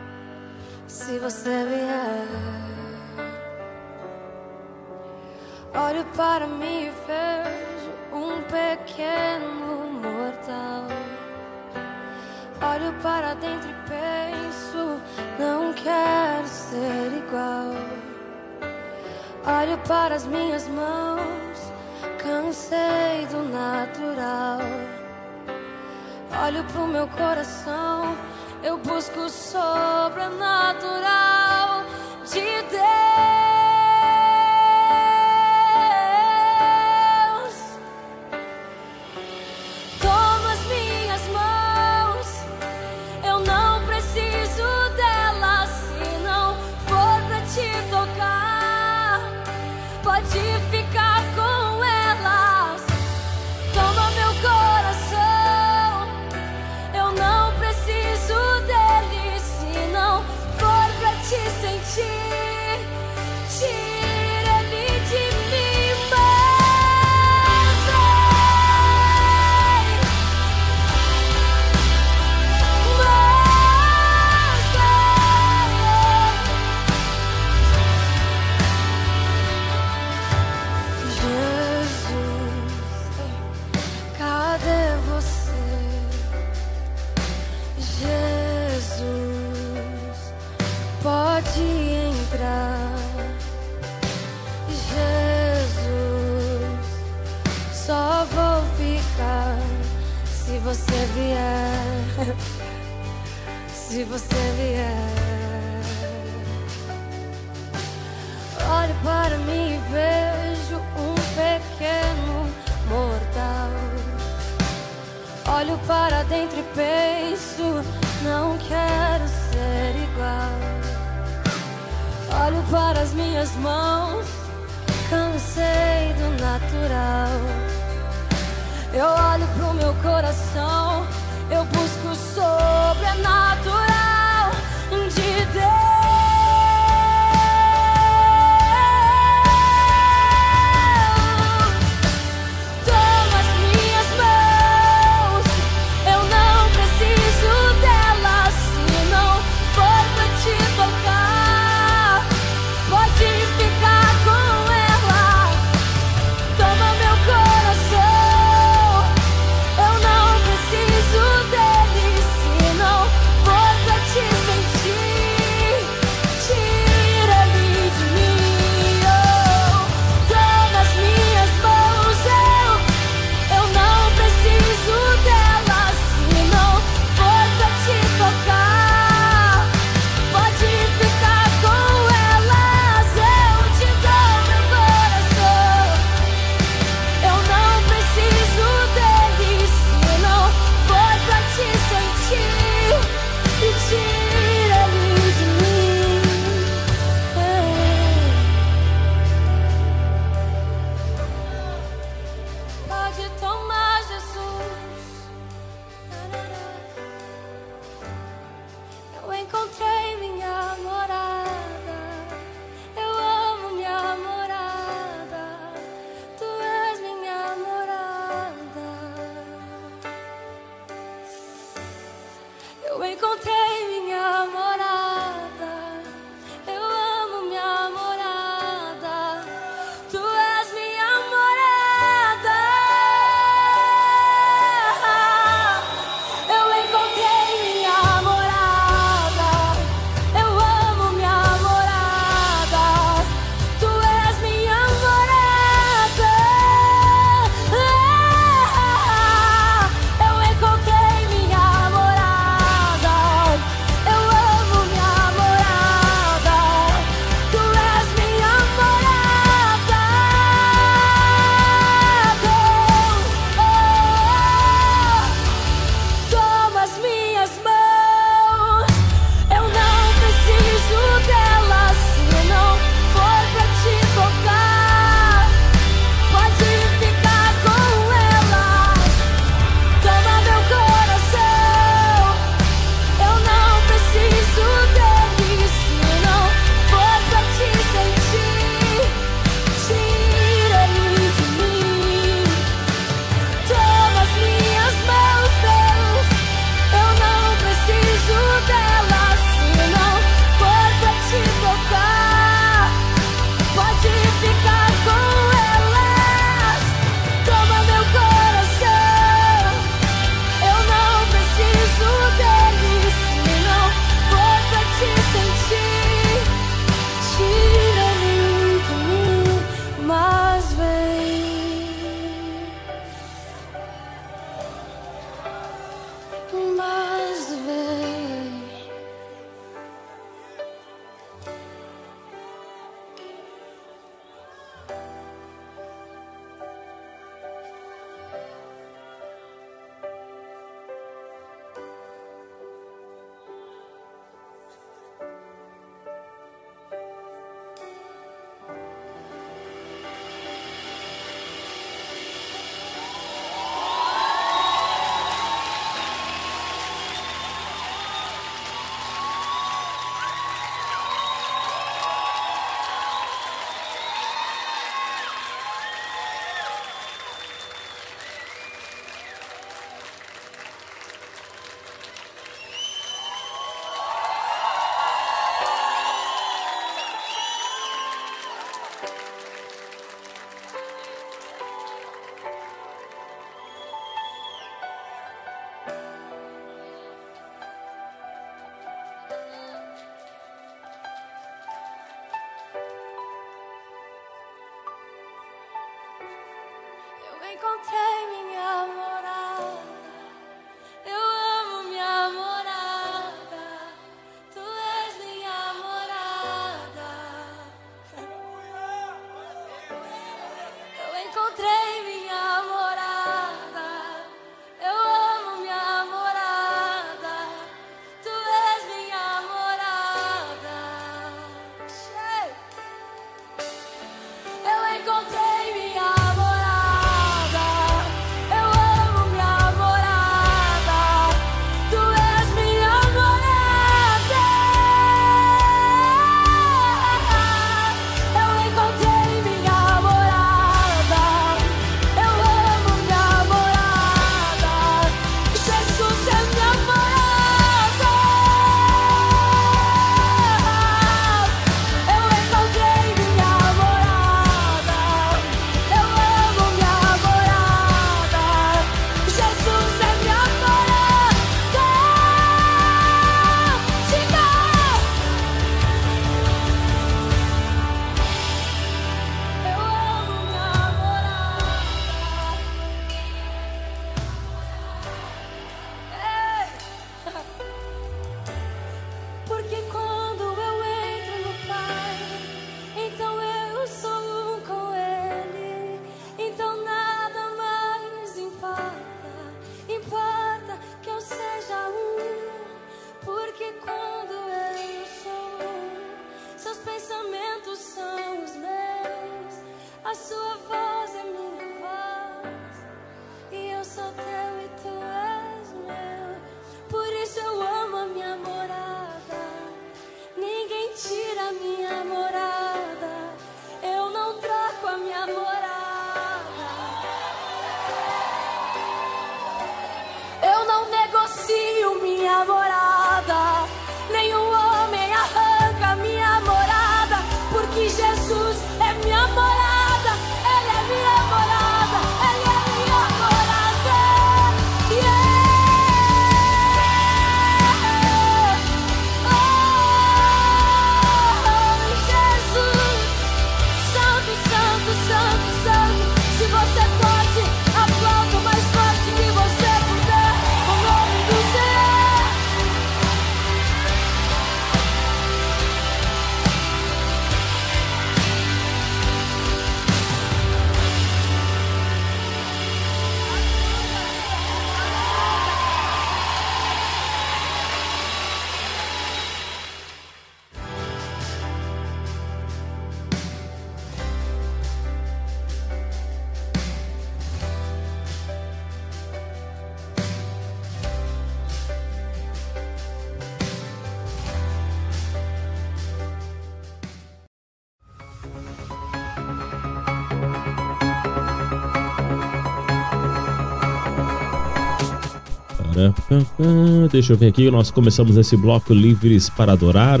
[596.90, 600.00] Deixa eu ver aqui, nós começamos esse bloco Livres para Adorar.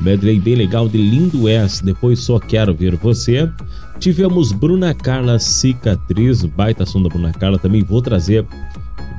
[0.00, 1.84] Medley bem legal de Lindo S.
[1.84, 3.50] Depois só quero ver você.
[3.98, 7.58] Tivemos Bruna Carla Cicatriz, baita som da Bruna Carla.
[7.58, 8.44] Também vou trazer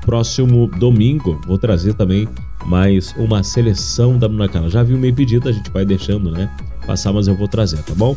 [0.05, 1.39] próximo domingo.
[1.47, 2.27] Vou trazer também
[2.65, 4.69] mais uma seleção da Bruna Carla.
[4.69, 6.49] Já vi meio pedido, a gente vai deixando, né?
[6.85, 8.15] Passar, mas eu vou trazer, tá bom?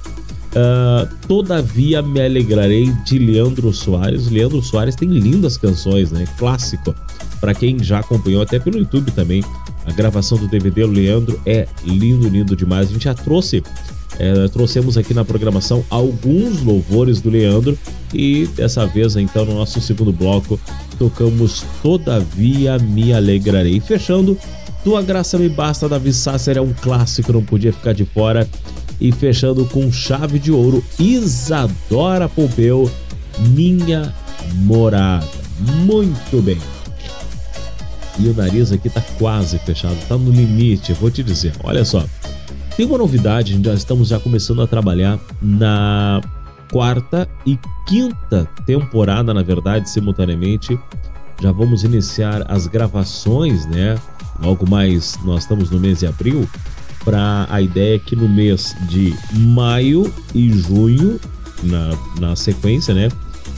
[0.54, 4.28] Ah, Todavia me alegrarei de Leandro Soares.
[4.30, 6.24] Leandro Soares tem lindas canções, né?
[6.38, 6.94] Clássico.
[7.40, 9.42] Para quem já acompanhou até pelo YouTube também,
[9.86, 12.90] a gravação do DVD do Leandro é lindo, lindo demais.
[12.90, 13.62] A gente já trouxe,
[14.18, 17.78] é, trouxemos aqui na programação alguns louvores do Leandro
[18.12, 20.60] e dessa vez, então, no nosso segundo bloco,
[20.98, 23.80] tocamos Todavia me alegrarei.
[23.80, 24.36] Fechando,
[24.84, 28.46] Tua Graça Me Basta, Davi Sasser é um clássico, não podia ficar de fora.
[29.00, 32.90] E fechando com chave de ouro, Isadora Pompeu,
[33.54, 34.14] Minha
[34.66, 35.26] Morada.
[35.86, 36.58] Muito bem.
[38.20, 41.54] E o nariz aqui tá quase fechado, tá no limite, vou te dizer.
[41.64, 42.04] Olha só,
[42.76, 46.20] tem uma novidade, já estamos já começando a trabalhar na
[46.70, 50.78] quarta e quinta temporada, na verdade, simultaneamente.
[51.40, 53.98] Já vamos iniciar as gravações, né?
[54.42, 56.46] Logo mais, nós estamos no mês de abril,
[57.02, 61.18] para a ideia que no mês de maio e junho,
[61.62, 63.08] na, na sequência, né?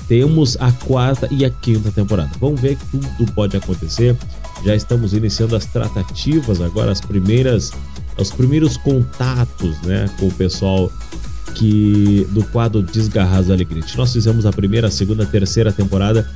[0.06, 2.30] Temos a quarta e a quinta temporada.
[2.38, 4.16] Vamos ver que tudo pode acontecer.
[4.64, 7.72] Já estamos iniciando as tratativas agora, as primeiras,
[8.16, 10.90] os primeiros contatos, né, com o pessoal
[11.54, 13.96] que do quadro Desgarrados Alegrete.
[13.96, 16.28] Nós fizemos a primeira, a segunda, a terceira temporada.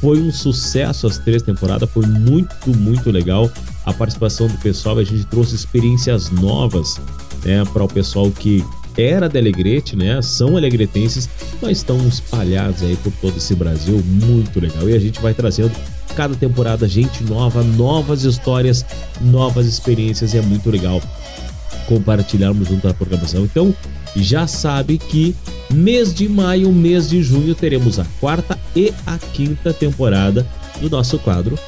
[0.00, 3.50] Foi um sucesso as três temporadas, foi muito, muito legal
[3.84, 4.98] a participação do pessoal.
[4.98, 7.00] A gente trouxe experiências novas
[7.44, 8.64] né, para o pessoal que
[8.98, 10.20] era de Alegrete, né?
[10.20, 11.28] São alegretenses,
[11.62, 14.88] mas estão espalhados aí por todo esse Brasil, muito legal.
[14.90, 15.72] E a gente vai trazendo
[16.16, 18.84] cada temporada gente nova, novas histórias,
[19.20, 21.00] novas experiências e é muito legal
[21.86, 23.44] compartilharmos junto à programação.
[23.44, 23.72] Então,
[24.16, 25.34] já sabe que
[25.72, 30.44] mês de maio, mês de junho teremos a quarta e a quinta temporada
[30.80, 31.58] do nosso quadro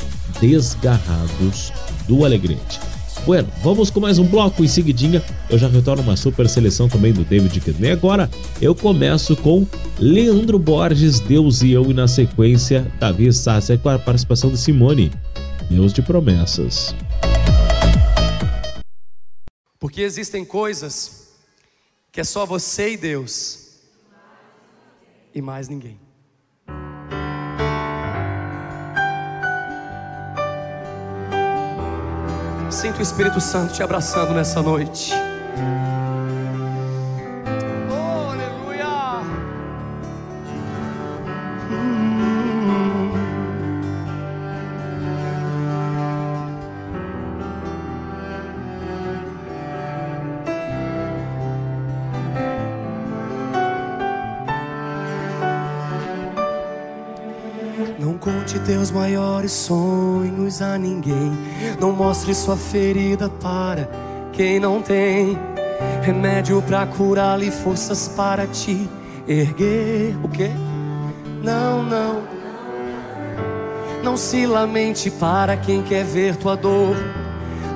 [0.41, 1.73] Desgarrados
[2.09, 2.90] do Alegrete.
[3.27, 5.23] Bueno, vamos com mais um bloco em seguidinha.
[5.49, 7.91] Eu já retorno uma super seleção também do David Kidney.
[7.91, 8.31] Agora
[8.63, 9.67] eu começo com
[9.99, 15.13] Leandro Borges, Deus e eu, e na sequência Davi Sasser com a participação de Simone,
[15.69, 16.95] Deus de promessas.
[19.79, 21.29] Porque existem coisas
[22.11, 23.69] que é só você e Deus
[25.35, 26.10] e mais ninguém.
[32.71, 35.13] Sinto o Espírito Santo te abraçando nessa noite.
[58.91, 61.33] Teus maiores sonhos a ninguém.
[61.81, 63.89] Não mostre sua ferida para
[64.33, 65.39] quem não tem.
[66.03, 68.89] remédio pra curá-lo e forças para te
[69.27, 70.17] erguer.
[70.23, 70.51] O quê?
[71.43, 72.23] Não, não.
[74.03, 76.97] Não se lamente para quem quer ver tua dor.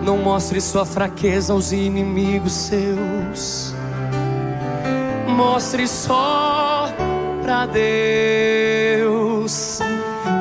[0.03, 3.75] Não mostre sua fraqueza aos inimigos seus.
[5.29, 6.89] Mostre só
[7.43, 8.65] pra Deus.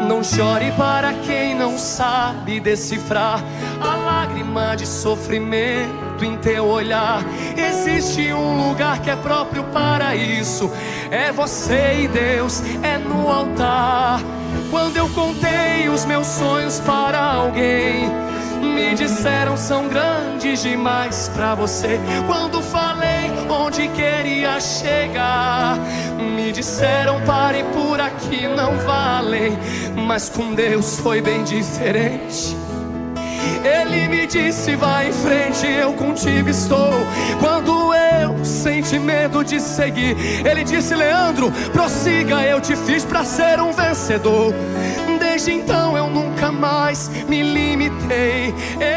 [0.07, 3.43] Não chore para quem não sabe decifrar
[3.81, 7.23] a lágrima de sofrimento em teu olhar.
[7.57, 10.71] Existe um lugar que é próprio para isso.
[11.09, 14.21] É você e Deus, é no altar.
[14.69, 18.09] Quando eu contei os meus sonhos para alguém,
[18.59, 21.99] me disseram são grandes demais para você.
[22.25, 25.77] Quando falei onde queria chegar,
[26.17, 29.57] me disseram pare por aqui, não valem.
[29.95, 32.55] Mas com Deus foi bem diferente.
[33.63, 36.93] Ele me disse: vai em frente, eu contigo estou.
[37.39, 40.15] Quando eu senti medo de seguir,
[40.45, 44.53] ele disse: Leandro, prossiga, eu te fiz para ser um vencedor.
[45.19, 48.53] Desde então eu nunca mais me limitei.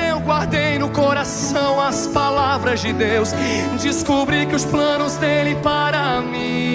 [0.08, 3.32] Eu guardei no coração as palavras de Deus.
[3.80, 6.65] Descobri que os planos dele para mim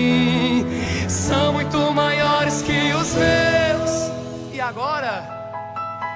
[4.72, 5.42] agora?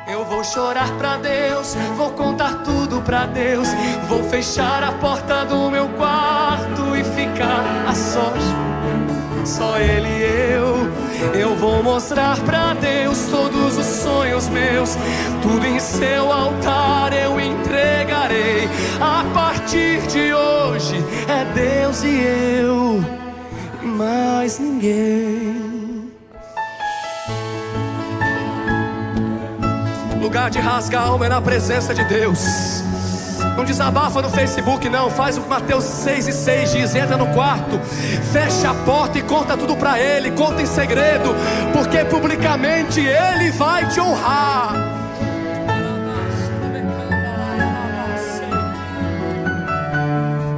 [0.07, 3.67] Eu vou chorar pra Deus, vou contar tudo pra Deus.
[4.07, 8.43] Vou fechar a porta do meu quarto e ficar a sós.
[9.45, 10.75] Só Ele e eu.
[11.33, 14.95] Eu vou mostrar pra Deus todos os sonhos meus.
[15.41, 18.69] Tudo em seu altar eu entregarei.
[19.01, 22.21] A partir de hoje é Deus e
[22.61, 23.03] eu,
[23.81, 25.64] e mais ninguém.
[30.25, 32.83] Lugar de rasgar a alma é na presença de Deus.
[33.55, 35.07] Não desabafa no Facebook, não.
[35.07, 37.79] Faz o que Mateus 6 e 6 diz: entra no quarto,
[38.33, 40.31] fecha a porta e conta tudo pra Ele.
[40.31, 41.29] Conta em segredo,
[41.71, 44.73] porque publicamente Ele vai te honrar.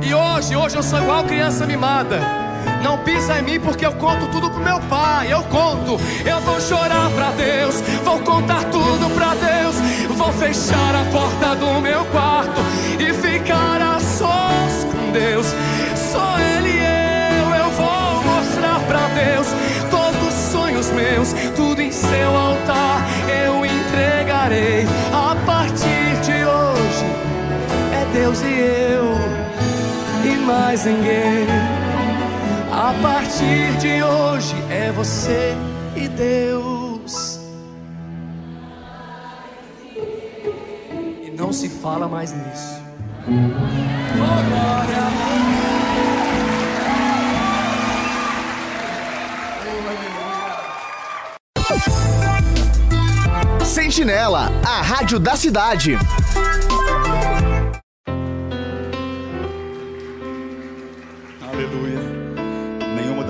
[0.02, 2.36] E hoje, hoje eu sou igual criança mimada.
[2.83, 5.31] Não pisa em mim porque eu conto tudo pro meu pai.
[5.31, 9.75] Eu conto, eu vou chorar pra Deus, vou contar tudo pra Deus.
[10.17, 12.59] Vou fechar a porta do meu quarto
[12.99, 15.47] e ficar a sós com Deus.
[15.95, 19.47] Só Ele e eu, eu vou mostrar pra Deus
[19.91, 24.85] todos os sonhos meus, tudo em seu altar eu entregarei.
[25.13, 27.05] A partir de hoje
[27.93, 29.17] é Deus e eu
[30.25, 31.76] e mais ninguém.
[32.88, 35.53] A partir de hoje é você
[35.93, 37.38] e Deus.
[41.22, 42.81] E não se fala mais nisso.
[53.65, 55.97] Sentinela, a rádio da cidade.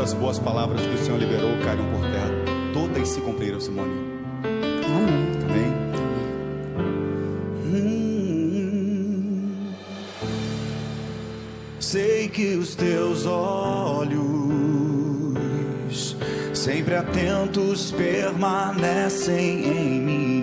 [0.07, 2.31] Das boas palavras que o Senhor liberou caíram por terra.
[2.73, 3.91] Todas se cumpriram, Simone.
[4.85, 5.33] Amém.
[5.43, 5.73] Amém.
[7.65, 9.73] Hum.
[11.77, 14.15] Sei que os teus olhos,
[16.53, 20.37] sempre atentos, permanecem em mim.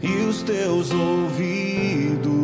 [0.00, 2.37] e os teus ouvidos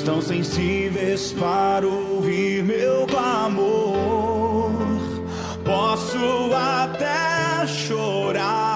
[0.00, 4.72] estão sensíveis para ouvir meu clamor.
[5.62, 6.18] Posso
[6.54, 8.69] até chorar,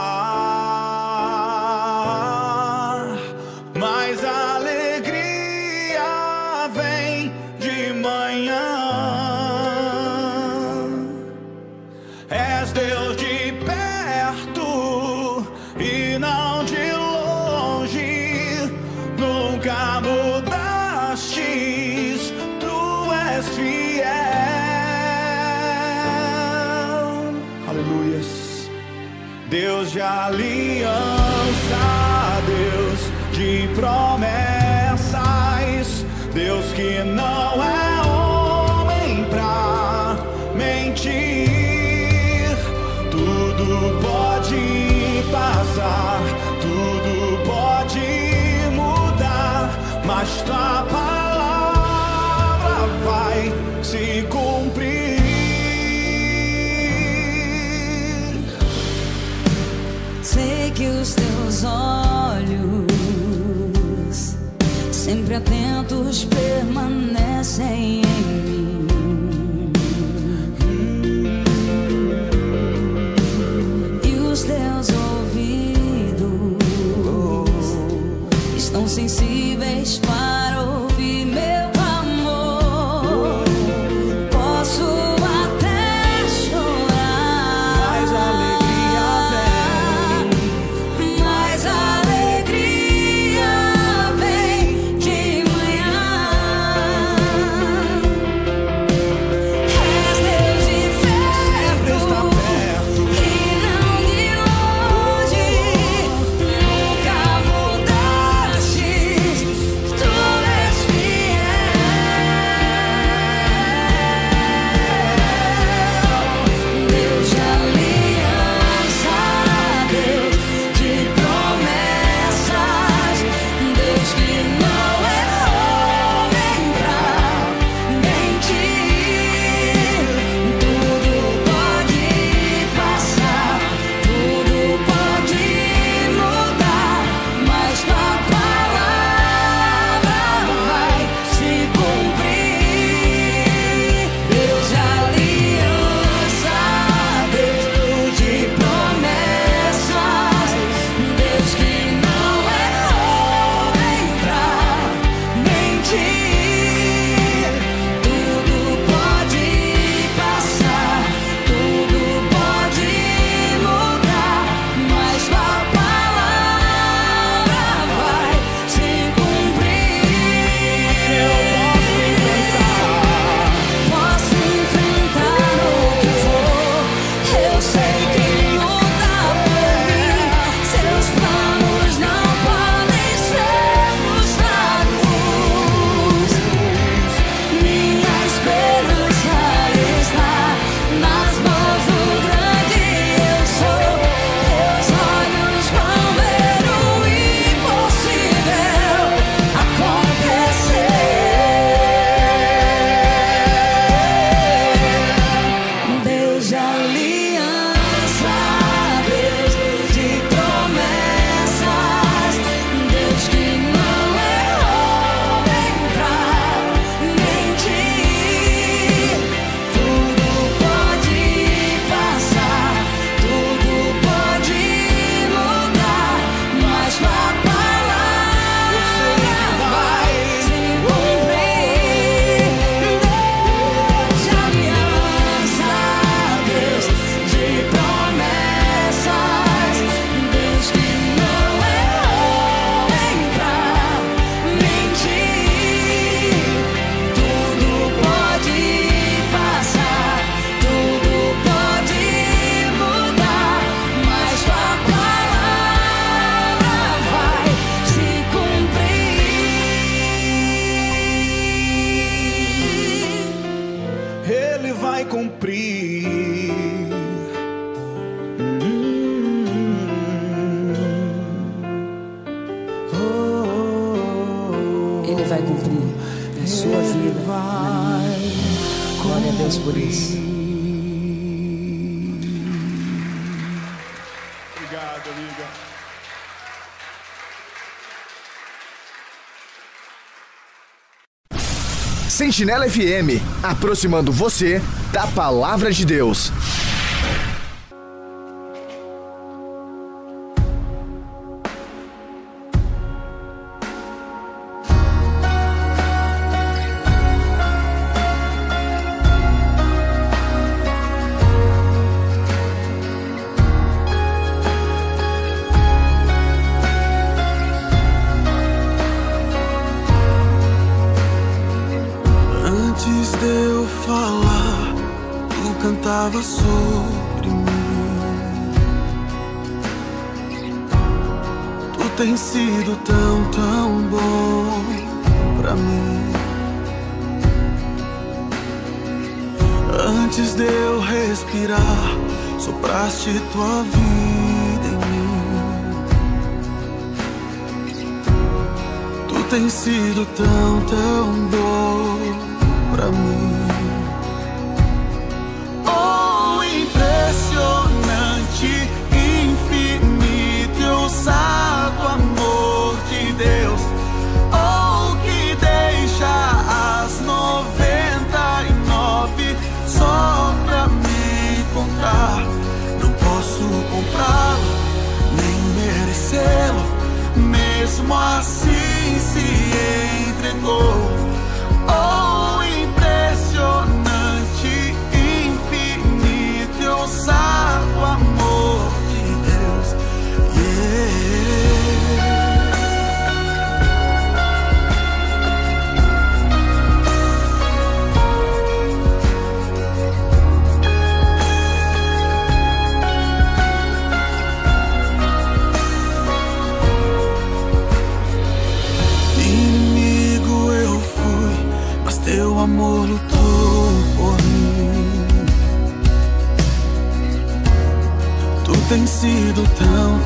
[292.34, 294.60] Sentinela FM, aproximando você
[294.92, 296.32] da palavra de Deus.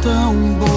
[0.09, 0.68] tão bom.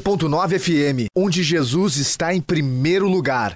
[0.00, 3.52] 104.9 FM, onde Jesus está em primeiro lugar.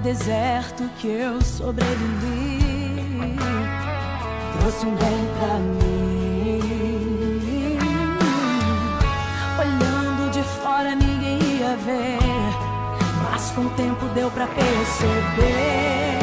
[0.00, 3.36] deserto que eu sobrevivi,
[4.58, 6.60] trouxe um bem pra mim.
[9.58, 12.18] Olhando de fora ninguém ia ver,
[13.22, 16.18] mas com o tempo deu pra perceber.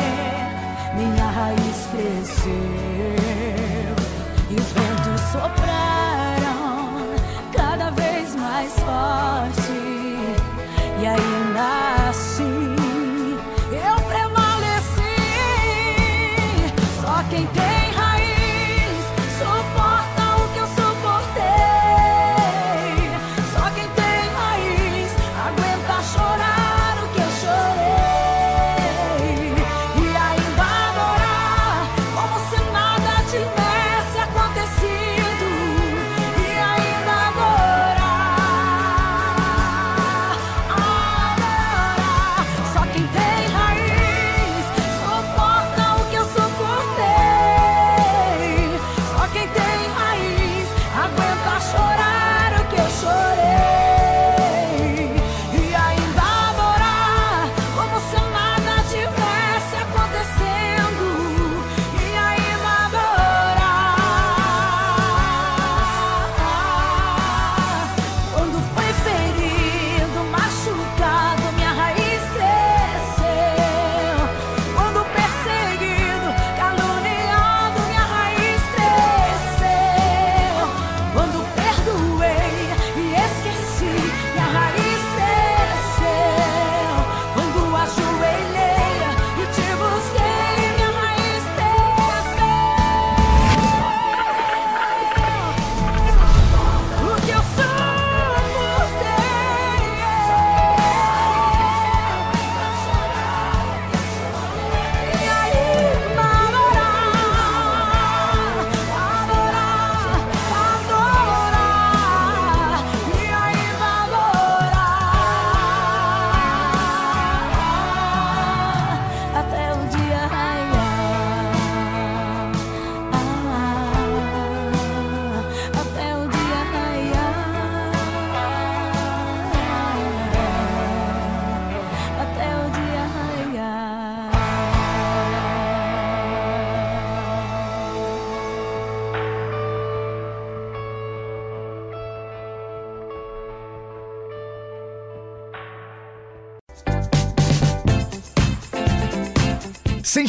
[0.95, 2.54] Minha raiz cresceu
[4.50, 6.03] e os ventos sopraram.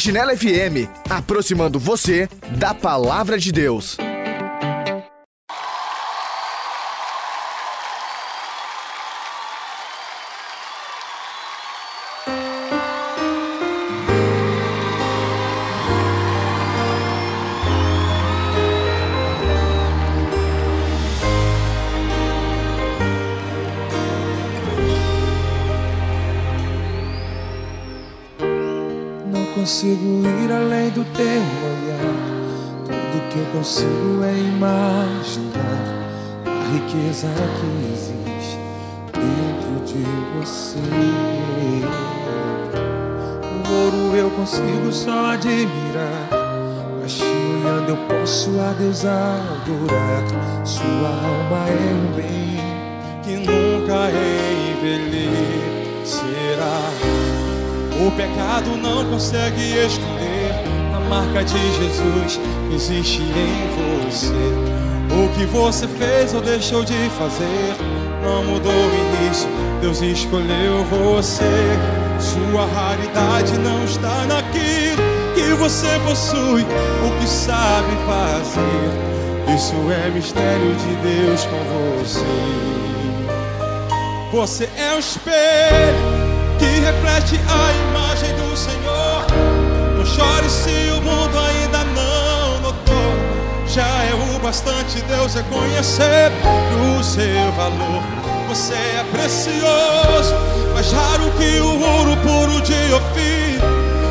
[0.04, 2.28] Sentinela FM, aproximando você
[2.58, 3.96] da palavra de Deus.
[61.44, 62.40] De Jesus
[62.74, 64.74] existe em você.
[65.14, 67.76] O que você fez ou deixou de fazer
[68.22, 69.48] não mudou o início.
[69.80, 71.44] Deus escolheu você.
[72.18, 75.02] Sua raridade não está naquilo
[75.34, 79.54] que você possui, o que sabe fazer.
[79.54, 81.58] Isso é mistério de Deus com
[81.98, 82.20] você.
[84.32, 86.24] Você é o espelho
[86.58, 88.93] que reflete a imagem do Senhor.
[90.14, 93.12] Chore se o mundo ainda não notou.
[93.66, 96.30] Já é o bastante Deus reconhecer
[96.96, 98.00] o seu valor.
[98.48, 100.32] Você é precioso,
[100.72, 103.60] mais raro que o ouro puro de Ofir.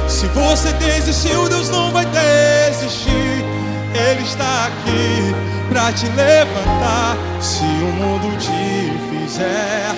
[0.09, 3.45] Se você desistiu, Deus não vai desistir.
[3.93, 5.33] Ele está aqui
[5.69, 7.15] pra te levantar.
[7.39, 9.95] Se o mundo te fizer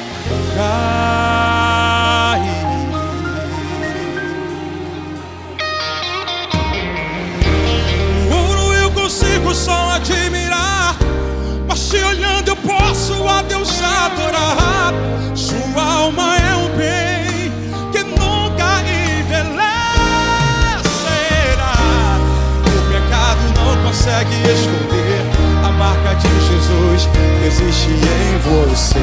[0.56, 1.65] cair.
[9.66, 10.96] Só admirar.
[11.68, 14.94] Mas se olhando eu posso a Deus adorar.
[15.34, 17.52] Sua alma é um bem
[17.92, 19.66] que nunca envelhecerá.
[22.68, 25.22] O pecado não consegue esconder
[25.66, 29.00] a marca de Jesus que existe em você.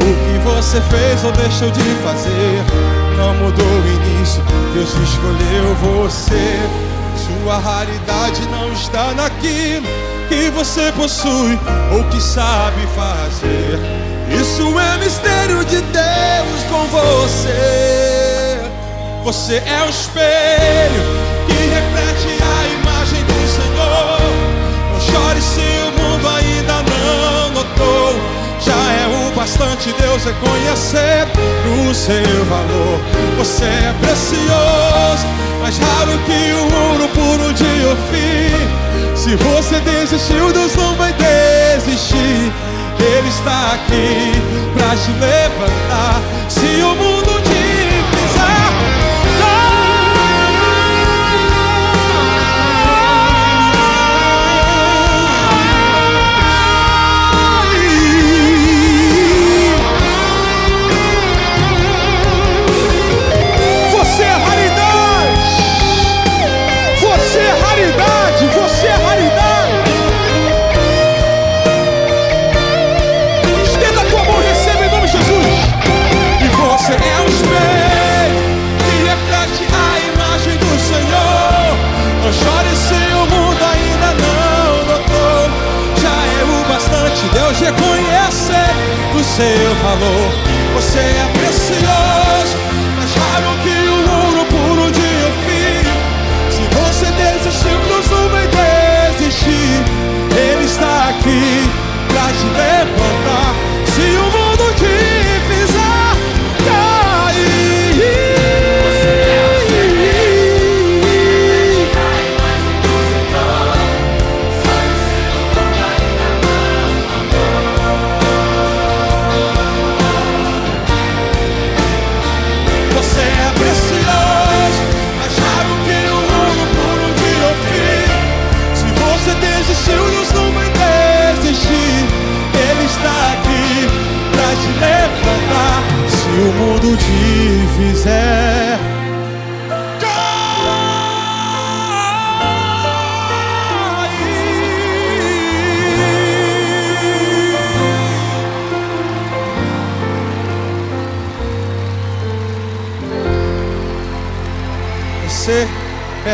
[0.00, 2.64] O que você fez ou deixou de fazer
[3.18, 4.42] não mudou o início.
[4.72, 6.83] Deus escolheu você.
[7.44, 9.86] Sua raridade não está naquilo
[10.30, 11.60] que você possui
[11.92, 13.78] ou que sabe fazer.
[14.34, 18.58] Isso é mistério de Deus com você.
[19.24, 21.02] Você é o espelho
[21.46, 24.20] que reflete a imagem do Senhor.
[24.90, 28.14] Não chore se o mundo ainda não notou.
[28.58, 31.28] Já é o bastante Deus reconhecer
[31.78, 32.98] o seu valor.
[33.36, 35.26] Você é precioso,
[35.60, 39.14] mais raro que o ouro puro de Ofir.
[39.14, 42.50] Se você desistiu, Deus não vai desistir.
[42.98, 44.32] Ele está aqui
[44.72, 46.22] pra te levantar.
[46.48, 47.33] Se o mundo
[90.74, 91.33] Você é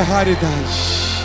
[0.00, 1.20] é raridade.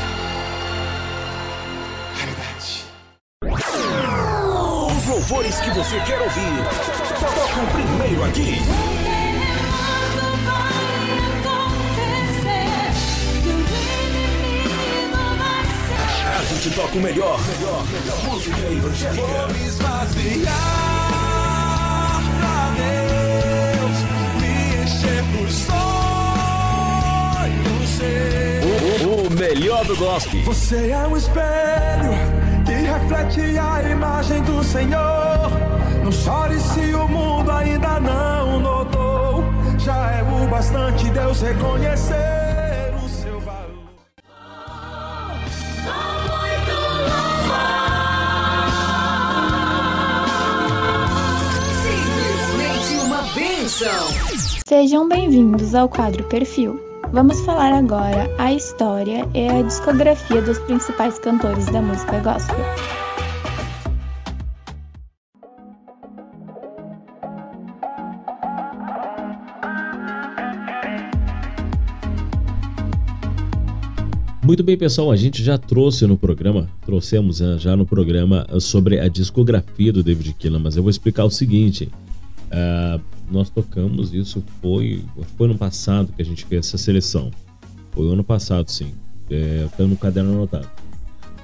[4.97, 6.64] Os louvores que você quer ouvir,
[7.19, 8.60] tocam primeiro aqui.
[16.38, 19.55] A gente toca o melhor, melhor, melhor música evangélica.
[29.76, 30.41] melhor do gospel.
[30.43, 32.11] Você é um espelho
[32.65, 35.52] que reflete a imagem do Senhor.
[36.03, 39.43] Não chore se o mundo ainda não notou.
[39.80, 43.89] Já é o bastante Deus reconhecer o seu valor.
[51.84, 54.07] Simplesmente uma bênção.
[54.68, 56.80] Sejam bem-vindos ao quadro Perfil,
[57.15, 62.57] Vamos falar agora a história e a discografia dos principais cantores da música gospel.
[74.43, 78.99] Muito bem, pessoal, a gente já trouxe no programa, trouxemos né, já no programa sobre
[78.99, 81.89] a discografia do David Keelan, mas eu vou explicar o seguinte.
[82.51, 85.03] Uh, nós tocamos, isso foi,
[85.38, 87.31] foi no passado que a gente fez essa seleção.
[87.91, 88.93] Foi ano passado, sim.
[89.30, 90.69] É, tá no caderno anotado.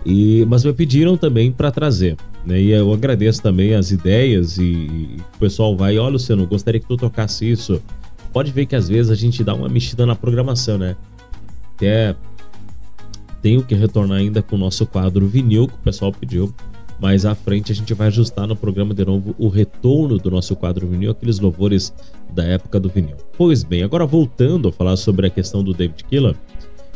[0.06, 2.18] E, mas me pediram também para trazer.
[2.46, 2.62] Né?
[2.62, 6.88] E eu agradeço também as ideias e, e o pessoal vai, olha, Luciano, gostaria que
[6.88, 7.82] tu tocasse isso.
[8.34, 10.96] Pode ver que às vezes a gente dá uma mexida na programação, né?
[11.76, 12.16] Até
[13.42, 16.54] tenho que retornar ainda com o nosso quadro vinil que o pessoal pediu.
[17.02, 20.56] Mais à frente a gente vai ajustar no programa de novo o retorno do nosso
[20.56, 21.92] quadro vinil, aqueles louvores
[22.32, 23.16] da época do vinil.
[23.36, 26.36] Pois bem, agora voltando a falar sobre a questão do David Keelan,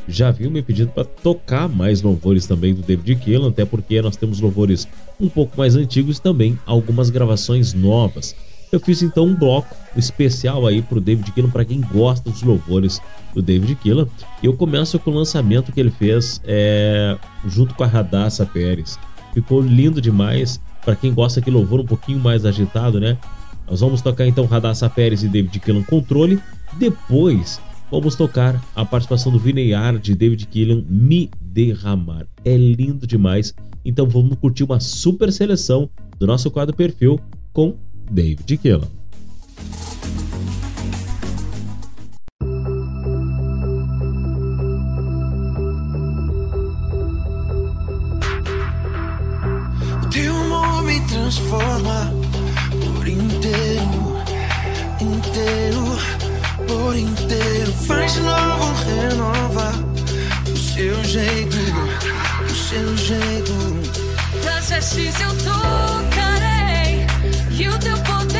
[0.07, 4.15] já viu me pedido para tocar mais louvores também do David Keelan, até porque nós
[4.15, 4.87] temos louvores
[5.19, 8.35] um pouco mais antigos e também algumas gravações novas.
[8.71, 13.01] Eu fiz então um bloco especial aí pro David Keelan para quem gosta dos louvores
[13.33, 13.75] do David.
[13.83, 17.17] E eu começo com o lançamento que ele fez é,
[17.47, 18.99] junto com a Radassa Pérez.
[19.35, 20.61] Ficou lindo demais.
[20.85, 23.17] Para quem gosta que louvor um pouquinho mais agitado, né?
[23.69, 26.39] Nós vamos tocar então Radassa Pérez e David Killan controle.
[26.79, 27.59] Depois
[27.91, 32.25] vamos tocar a participação do Vineyard de David Killan Me Derramar.
[32.45, 33.53] É lindo demais.
[33.83, 37.19] Então vamos curtir uma super seleção do nosso quadro perfil
[37.51, 37.75] com
[38.09, 38.87] David Killan.
[51.25, 52.13] Transforma
[52.69, 54.15] por inteiro,
[55.01, 55.97] inteiro,
[56.67, 57.73] por inteiro.
[57.87, 59.71] Faz novo, renova
[60.43, 61.57] do seu jeito,
[62.47, 63.53] do seu jeito.
[64.43, 67.07] Das vestes eu tocarei
[67.49, 68.34] e o teu poder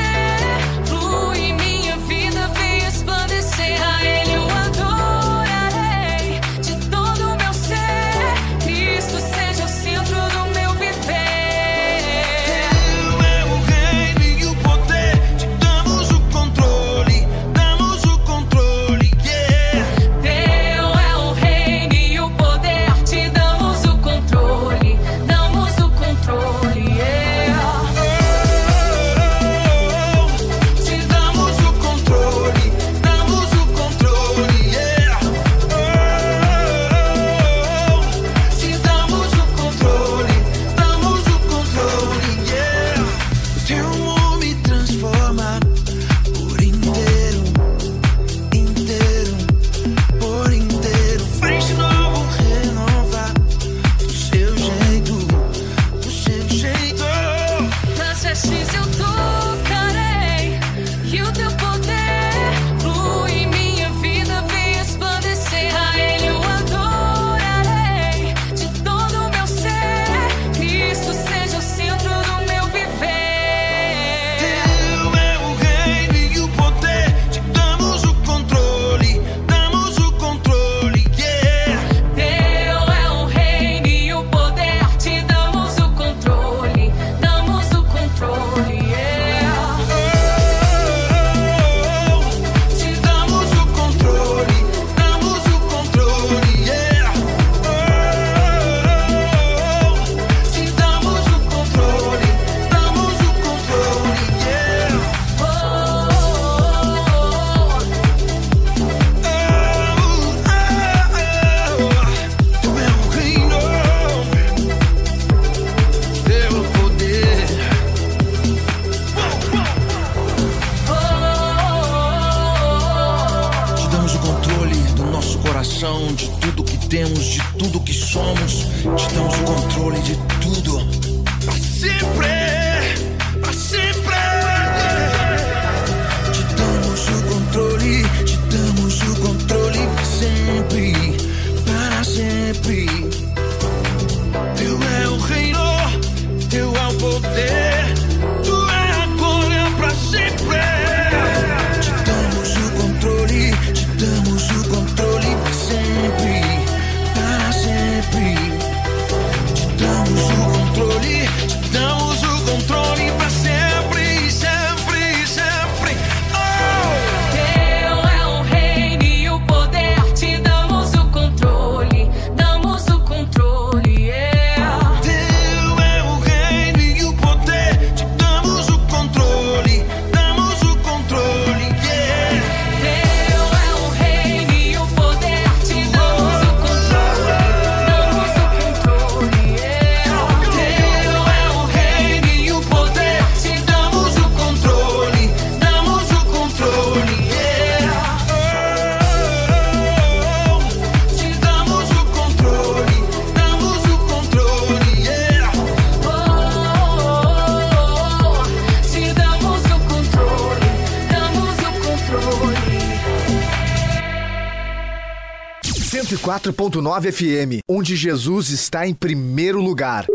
[216.46, 220.06] 104.9 FM, onde Jesus está em primeiro lugar.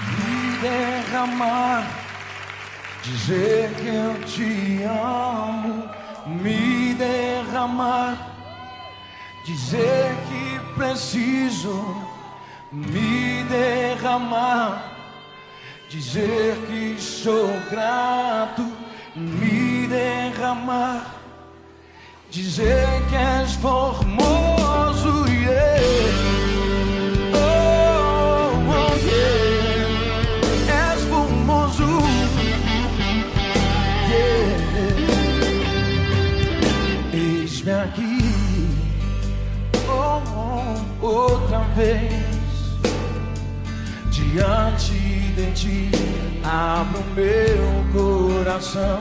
[0.00, 1.86] Me derramar,
[3.02, 5.90] dizer que eu te amo,
[6.26, 8.34] me derramar,
[9.44, 11.84] dizer que preciso,
[12.72, 14.94] me derramar,
[15.90, 18.66] dizer que sou grato,
[19.14, 21.14] me derramar,
[22.30, 24.27] dizer que és formoso,
[41.78, 42.10] vez,
[44.10, 44.98] diante
[45.36, 45.90] de ti,
[46.42, 48.98] abro meu coração,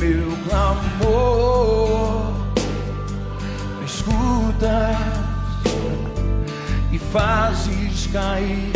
[0.00, 2.32] meu clamor,
[3.78, 4.96] me escutas
[6.90, 8.72] e fazes cair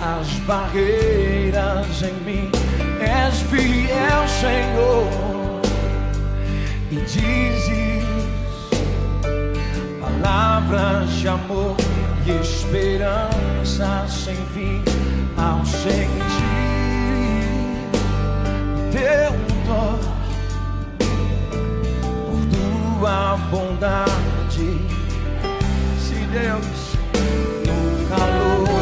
[0.00, 2.50] as barreiras em mim.
[3.00, 5.62] És fiel, Senhor,
[6.90, 8.04] e dizes
[10.00, 11.76] palavras de amor
[12.28, 14.82] e esperança sem fim
[15.38, 15.98] ao sentir
[18.92, 19.32] teu
[19.66, 21.08] toque
[22.26, 22.40] por
[23.00, 24.68] tua bondade.
[25.98, 26.98] Se Deus
[27.64, 28.77] no calor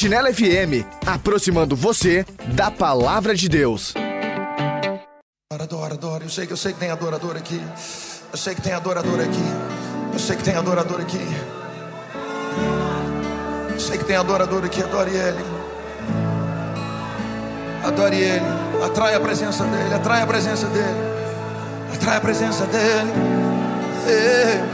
[0.00, 2.24] Sentinela FM, aproximando você
[2.54, 3.92] da palavra de Deus.
[5.52, 7.60] Adoro, adoro, eu sei que eu sei que tem adorador aqui.
[8.32, 9.44] Eu sei que tem adorador aqui.
[10.14, 11.20] Eu sei que tem adorador aqui.
[13.74, 15.44] Eu sei que tem adorador aqui, adore ele.
[17.84, 18.46] Adore ele.
[18.82, 20.98] Atrai a presença dele, atrai a presença dele.
[21.92, 23.12] Atrai a presença dele.
[24.08, 24.69] Ei.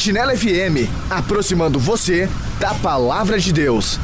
[0.00, 2.26] Sentinela FM, aproximando você
[2.58, 4.00] da palavra de Deus.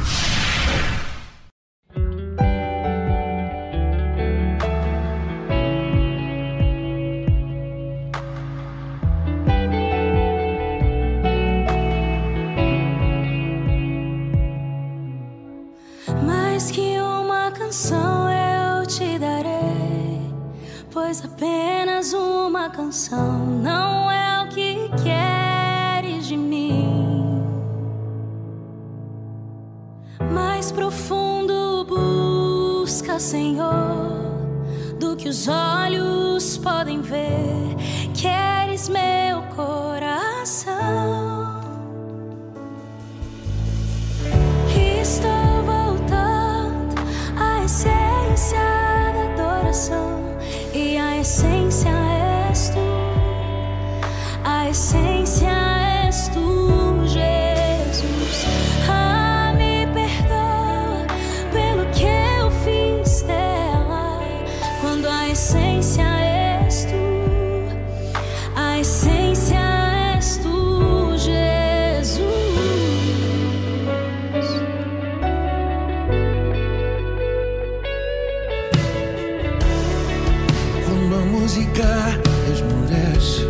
[81.27, 82.19] música
[82.51, 83.43] esmorece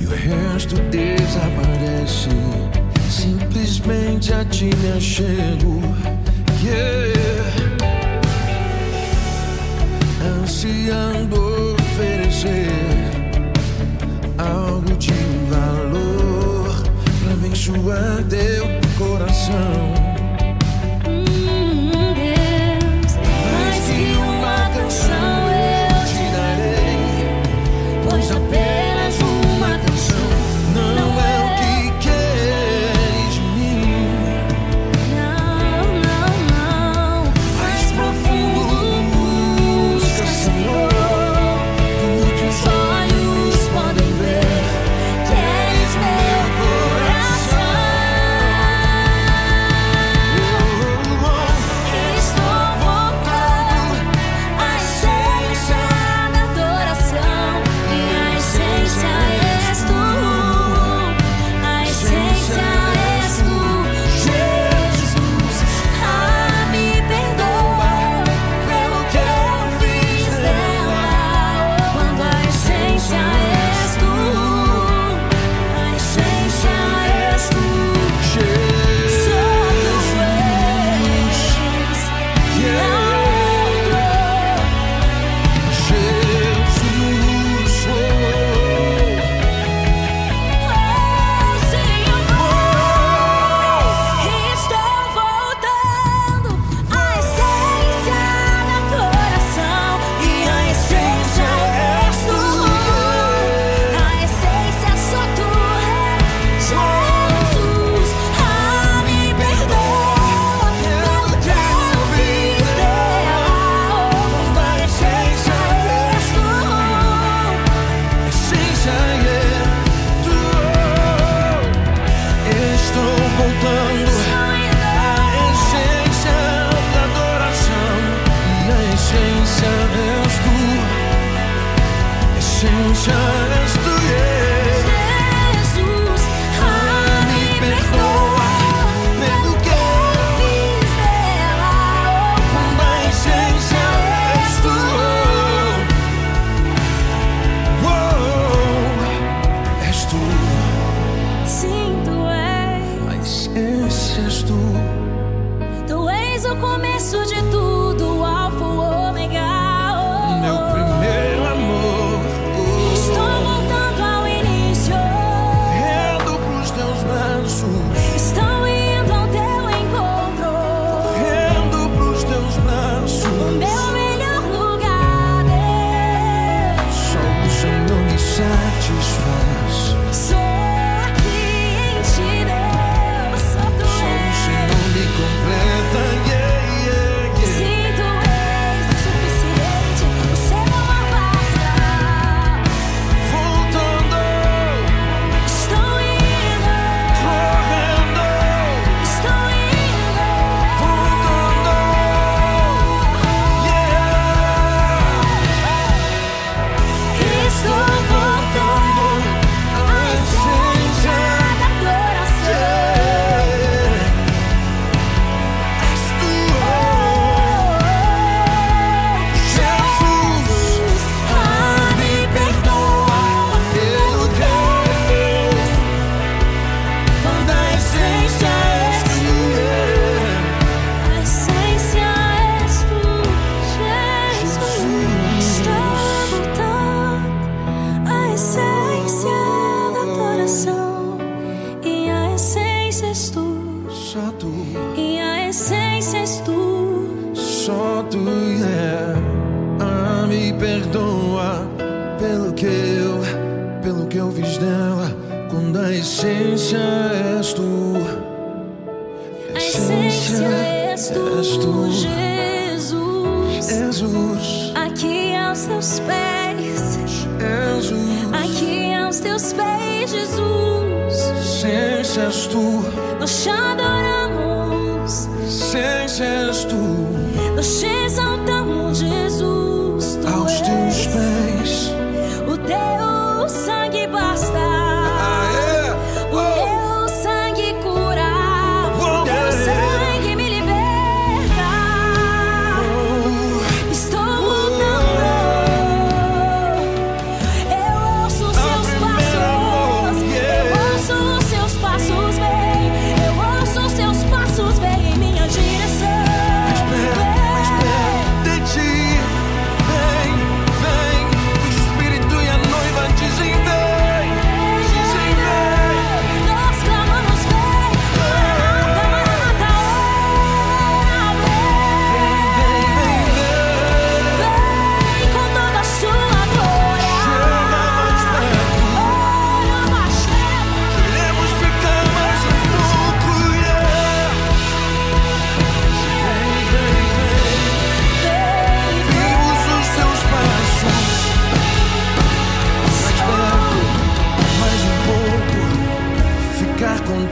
[0.00, 2.28] e o resto desaparece.
[3.10, 5.80] Simplesmente a ti me achego.
[6.62, 7.08] Yeah.
[10.42, 12.70] Ansiando oferecer
[14.38, 15.12] algo de
[15.50, 16.82] valor
[17.22, 18.66] pra abençoar teu
[18.98, 20.07] coração.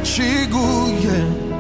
[0.02, 0.58] 千古
[1.00, 1.55] 言。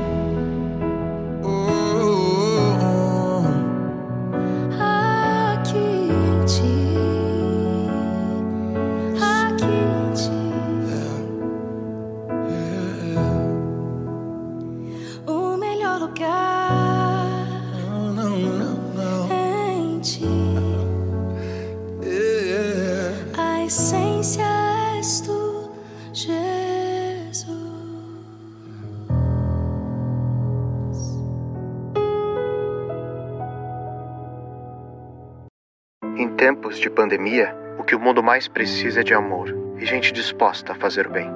[38.26, 41.30] mais precisa é de amor e gente disposta a fazer o bem.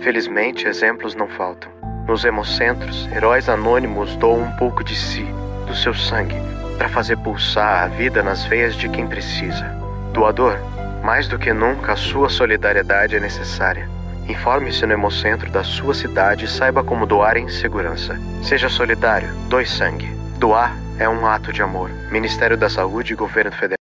[0.00, 1.72] Felizmente, exemplos não faltam.
[2.06, 5.24] Nos hemocentros, heróis anônimos doam um pouco de si,
[5.66, 6.36] do seu sangue,
[6.76, 9.64] para fazer pulsar a vida nas veias de quem precisa.
[10.12, 10.58] Doador,
[11.02, 13.88] mais do que nunca, a sua solidariedade é necessária.
[14.28, 18.18] Informe-se no Hemocentro da sua cidade e saiba como doar em segurança.
[18.42, 20.14] Seja solidário, doe sangue.
[20.38, 21.88] Doar é um ato de amor.
[22.10, 23.83] Ministério da Saúde e Governo Federal.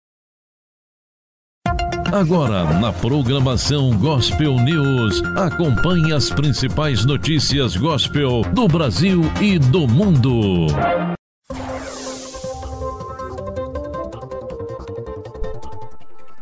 [2.13, 10.69] Agora, na programação Gospel News, acompanhe as principais notícias gospel do Brasil e do mundo.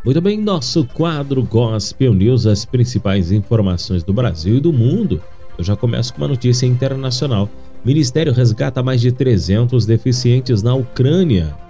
[0.05, 5.21] Muito bem, nosso quadro Gospel News, as principais informações do Brasil e do mundo.
[5.59, 7.51] Eu já começo com uma notícia internacional.
[7.85, 11.66] O Ministério resgata mais de 300 deficientes na Ucrânia.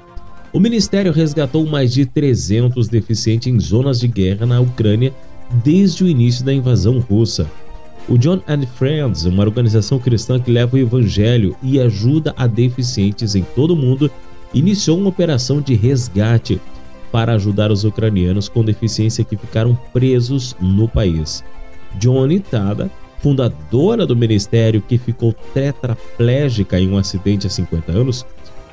[0.56, 5.12] O Ministério resgatou mais de 300 deficientes em zonas de guerra na Ucrânia
[5.62, 7.46] desde o início da invasão russa.
[8.08, 13.34] O John and Friends, uma organização cristã que leva o evangelho e ajuda a deficientes
[13.34, 14.10] em todo o mundo,
[14.54, 16.58] iniciou uma operação de resgate
[17.12, 21.44] para ajudar os ucranianos com deficiência que ficaram presos no país.
[21.98, 28.24] Johnny Tada, fundadora do ministério que ficou tetraplégica em um acidente há 50 anos,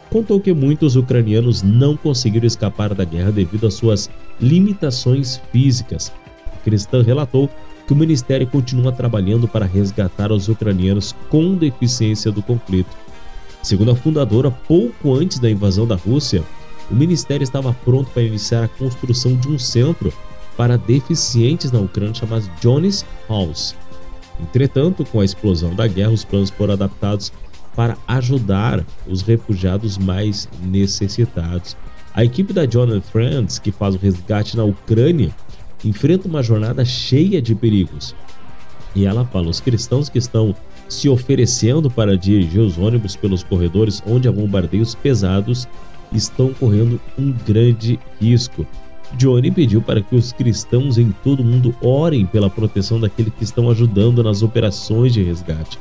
[0.09, 4.09] contou que muitos ucranianos não conseguiram escapar da guerra devido às suas
[4.39, 6.11] limitações físicas.
[6.53, 7.49] A cristã relatou
[7.85, 12.95] que o ministério continua trabalhando para resgatar os ucranianos com deficiência do conflito.
[13.61, 16.43] Segundo a fundadora, pouco antes da invasão da Rússia,
[16.89, 20.13] o ministério estava pronto para iniciar a construção de um centro
[20.57, 23.75] para deficientes na Ucrânia chamado Johnny's House.
[24.39, 27.31] Entretanto, com a explosão da guerra, os planos foram adaptados
[27.75, 31.75] para ajudar os refugiados mais necessitados.
[32.13, 35.31] A equipe da John Friends, que faz o resgate na Ucrânia,
[35.83, 38.15] enfrenta uma jornada cheia de perigos.
[38.95, 40.55] E ela fala: os cristãos que estão
[40.87, 45.67] se oferecendo para dirigir os ônibus pelos corredores onde há bombardeios pesados
[46.11, 48.65] estão correndo um grande risco.
[49.17, 53.43] Johnny pediu para que os cristãos em todo o mundo orem pela proteção daqueles que
[53.43, 55.77] estão ajudando nas operações de resgate.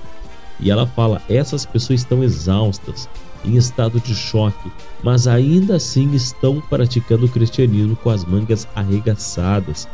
[0.62, 3.08] E ela fala: essas pessoas estão exaustas,
[3.44, 4.70] em estado de choque,
[5.02, 9.88] mas ainda assim estão praticando o cristianismo com as mangas arregaçadas.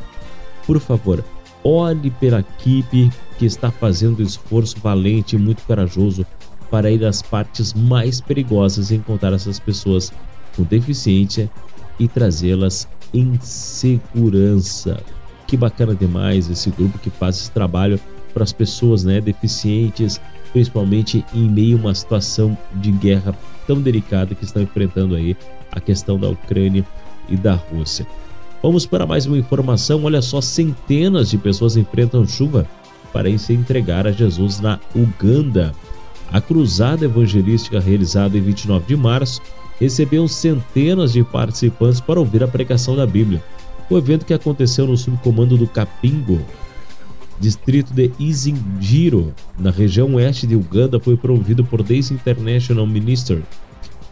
[0.66, 1.24] Por favor,
[1.64, 6.26] olhe pela equipe que está fazendo um esforço valente e muito corajoso
[6.70, 10.12] para ir às partes mais perigosas e encontrar essas pessoas
[10.54, 11.50] com deficiência
[11.98, 15.02] e trazê-las em segurança.
[15.46, 17.98] Que bacana demais esse grupo que faz esse trabalho
[18.34, 23.34] para as pessoas né, deficientes, principalmente em meio a uma situação de guerra
[23.66, 25.36] tão delicada que estão enfrentando aí
[25.70, 26.84] a questão da Ucrânia
[27.28, 28.06] e da Rússia.
[28.62, 30.02] Vamos para mais uma informação.
[30.04, 32.66] Olha só, centenas de pessoas enfrentam chuva
[33.12, 35.72] para se entregar a Jesus na Uganda.
[36.32, 39.40] A cruzada evangelística realizada em 29 de março
[39.78, 43.42] recebeu centenas de participantes para ouvir a pregação da Bíblia.
[43.88, 46.40] O evento que aconteceu no subcomando do Capingo,
[47.40, 53.42] distrito de Izingiro, na região oeste de Uganda, foi promovido por Days International Minister.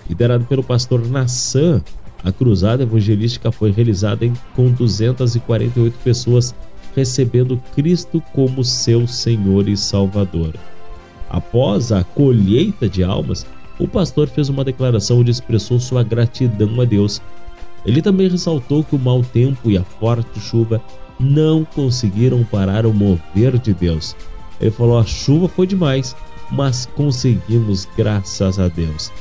[0.08, 1.82] Liderado pelo pastor Nassan,
[2.22, 6.54] a cruzada evangelística foi realizada com 248 pessoas
[6.94, 10.54] recebendo Cristo como seu Senhor e Salvador.
[11.28, 13.46] Após a colheita de almas,
[13.78, 17.20] o pastor fez uma declaração onde expressou sua gratidão a Deus.
[17.84, 20.82] Ele também ressaltou que o mau tempo e a forte chuva
[21.18, 24.16] não conseguiram parar o mover de Deus.
[24.60, 26.16] Ele falou: a chuva foi demais,
[26.50, 29.12] mas conseguimos, graças a Deus.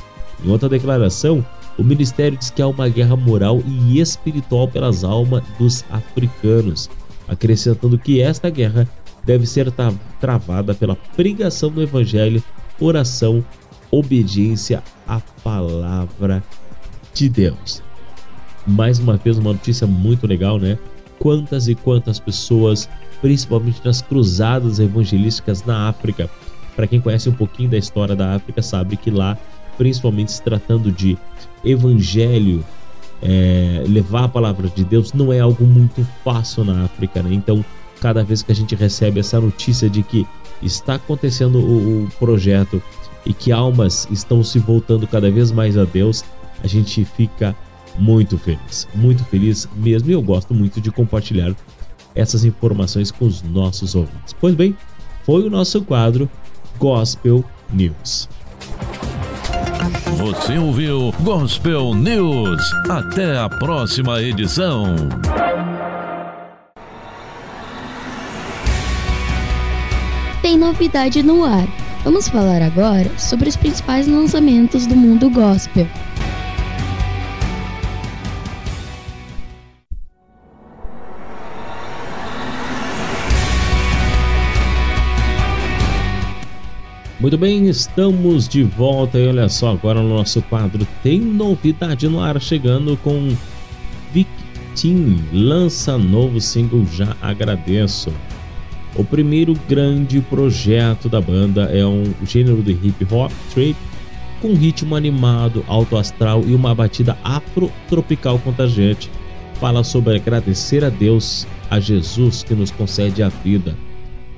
[0.44, 1.44] Em outra declaração,
[1.78, 6.88] o ministério diz que há uma guerra moral e espiritual pelas almas dos africanos,
[7.28, 8.88] acrescentando que esta guerra
[9.24, 9.72] deve ser
[10.20, 12.42] travada pela pregação do evangelho,
[12.80, 13.44] oração
[13.90, 16.42] obediência à palavra
[17.12, 17.82] de Deus.
[18.66, 20.78] Mais uma vez, uma notícia muito legal, né?
[21.26, 22.88] Quantas e quantas pessoas,
[23.20, 26.30] principalmente nas cruzadas evangelísticas na África.
[26.76, 29.36] Para quem conhece um pouquinho da história da África, sabe que lá,
[29.76, 31.18] principalmente se tratando de
[31.64, 32.64] evangelho,
[33.20, 37.34] é, levar a palavra de Deus não é algo muito fácil na África, né?
[37.34, 37.64] Então,
[38.00, 40.24] cada vez que a gente recebe essa notícia de que
[40.62, 42.80] está acontecendo o, o projeto
[43.24, 46.24] e que almas estão se voltando cada vez mais a Deus,
[46.62, 47.52] a gente fica
[47.98, 50.10] muito feliz, muito feliz mesmo.
[50.10, 51.54] E eu gosto muito de compartilhar
[52.14, 54.34] essas informações com os nossos ouvintes.
[54.40, 54.76] Pois bem,
[55.24, 56.28] foi o nosso quadro
[56.78, 58.28] Gospel News.
[60.16, 62.62] Você ouviu Gospel News.
[62.88, 64.94] Até a próxima edição.
[70.42, 71.66] Tem novidade no ar.
[72.02, 75.86] Vamos falar agora sobre os principais lançamentos do mundo gospel.
[87.18, 92.20] Muito bem, estamos de volta e olha só, agora no nosso quadro tem novidade no
[92.20, 93.34] ar chegando com
[94.12, 98.12] Victim lança novo single Já Agradeço.
[98.94, 103.76] O primeiro grande projeto da banda é um gênero de hip hop trip
[104.42, 109.10] com ritmo animado, alto astral e uma batida afro-tropical contagiante.
[109.54, 113.74] fala sobre agradecer a Deus, a Jesus que nos concede a vida.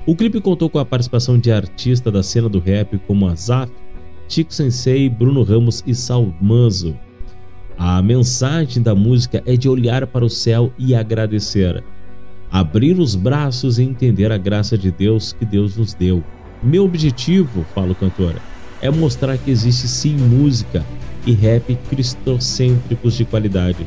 [0.09, 3.71] O clipe contou com a participação de artistas da cena do rap como Azaf,
[4.27, 6.97] Chico Sensei, Bruno Ramos e Salmanzo.
[7.77, 11.83] A mensagem da música é de olhar para o céu e agradecer.
[12.49, 16.23] Abrir os braços e entender a graça de Deus que Deus nos deu.
[16.63, 18.33] Meu objetivo, fala o cantor,
[18.81, 20.83] é mostrar que existe sim música
[21.23, 23.85] e rap cristocêntricos de qualidade.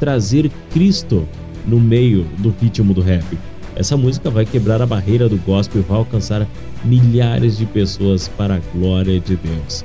[0.00, 1.24] Trazer Cristo
[1.64, 3.51] no meio do ritmo do rap.
[3.74, 6.46] Essa música vai quebrar a barreira do gospel e vai alcançar
[6.84, 9.84] milhares de pessoas para a glória de Deus.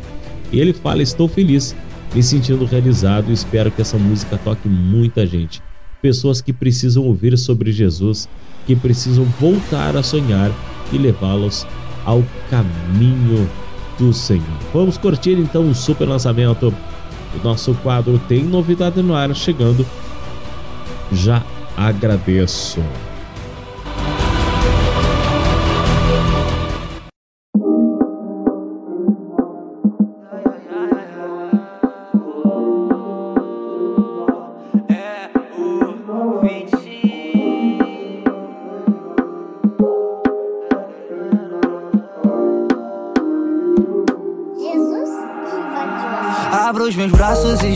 [0.51, 1.75] Ele fala: Estou feliz,
[2.13, 5.61] me sentindo realizado e espero que essa música toque muita gente.
[6.01, 8.29] Pessoas que precisam ouvir sobre Jesus,
[8.65, 10.51] que precisam voltar a sonhar
[10.91, 11.65] e levá-los
[12.05, 13.49] ao caminho
[13.97, 14.43] do Senhor.
[14.73, 16.73] Vamos curtir então o super lançamento.
[17.35, 19.85] O nosso quadro tem novidade no ar chegando.
[21.11, 21.43] Já
[21.75, 22.81] agradeço.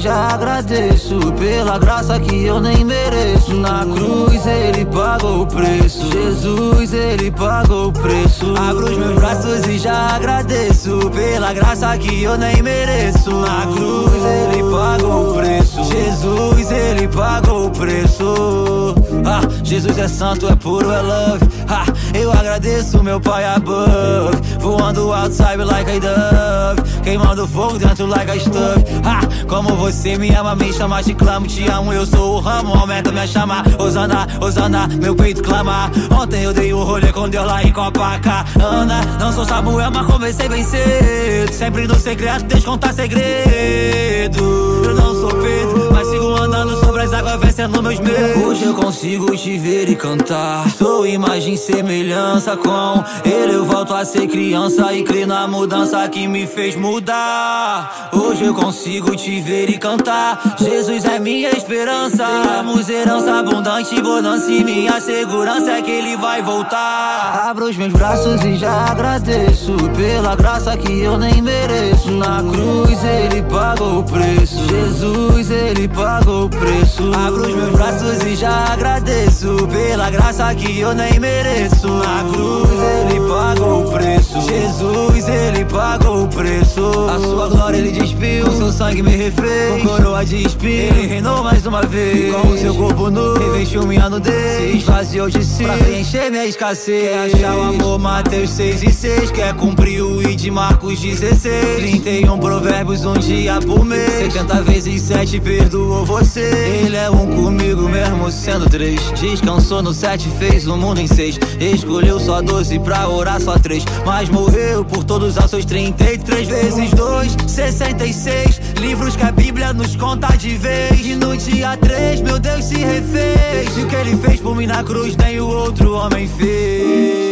[0.01, 3.53] Já agradeço pela graça que eu nem mereço.
[3.53, 6.11] Na cruz ele pagou o preço.
[6.11, 8.51] Jesus, ele pagou o preço.
[8.57, 13.29] Abro os meus braços e já agradeço pela graça que eu nem mereço.
[13.29, 15.83] Na cruz ele pagou o preço.
[15.83, 18.95] Jesus, ele pagou o preço.
[19.23, 21.45] Ah, Jesus é santo, é puro, é love.
[21.69, 24.37] Ah, eu agradeço meu pai above.
[24.59, 26.81] Voando outside like a dove.
[27.03, 28.83] Queimando fogo dentro like a stuff.
[29.03, 31.91] Ah, como você me ama, me chama, te clamo, te amo.
[31.91, 33.63] Eu sou o ramo, aumenta minha chama.
[33.79, 35.91] Osana, Osana, meu peito clama.
[36.11, 39.01] Ontem eu dei um rolê com Deus lá em Copacabana.
[39.19, 41.53] Não sou Samuel, mas comecei bem cedo.
[41.53, 44.41] Sempre no secreto, deixa contar segredo.
[44.83, 48.43] Eu não sou Pedro, mas sigo andando sobre as águas, vencendo meus medos.
[48.43, 50.69] Hoje eu consigo te ver e cantar.
[50.69, 53.55] Sou imagem semelhança com ele.
[53.55, 58.09] Eu volto a ser criança e crer na mudança que me fez mudar.
[58.13, 60.55] Hoje eu consigo te ver e cantar.
[60.59, 62.23] Jesus é minha esperança.
[62.57, 67.47] Temos herança abundante, bonança e minha segurança é que ele vai voltar.
[67.49, 72.11] Abro os meus braços e já agradeço pela graça que eu nem mereço.
[72.11, 74.59] Na cruz ele pagou o preço.
[74.69, 76.90] Jesus, ele pagou o preço.
[76.99, 81.87] Abro os meus braços e já agradeço pela graça que eu nem mereço.
[81.87, 84.41] Na cruz ele pagou o preço.
[84.41, 86.81] Jesus, ele pagou o preço.
[87.09, 89.81] A sua glória ele despiu, seu sangue me refez.
[89.81, 92.35] Com coroa de espinho, ele reinou mais uma vez.
[92.35, 94.57] Com o seu corpo nu, revestiu minha nudez.
[94.57, 97.03] Se esvaziou de si, pra preencher minha escassez.
[97.03, 99.31] Quer achar o amor, Mateus 6 e 6.
[99.31, 101.77] Quer cumprir o De Marcos 16.
[101.77, 104.33] 31 provérbios, um dia por mês.
[104.33, 106.83] 70 vezes 7 perdoou você.
[106.85, 108.99] Ele é um comigo mesmo sendo três.
[109.19, 111.37] Descansou no 7, fez o mundo em seis.
[111.59, 113.83] Escolheu só 12 pra orar só três.
[114.05, 118.61] Mas morreu por todos os seus 33 vezes 2, 66.
[118.79, 121.05] Livros que a Bíblia nos conta de vez.
[121.05, 123.77] E no dia 3, meu Deus se refez.
[123.77, 127.30] E o que ele fez por mim na cruz, nem o outro homem fez.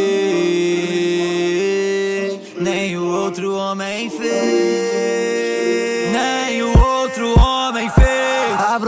[2.59, 5.38] Nem o outro homem fez.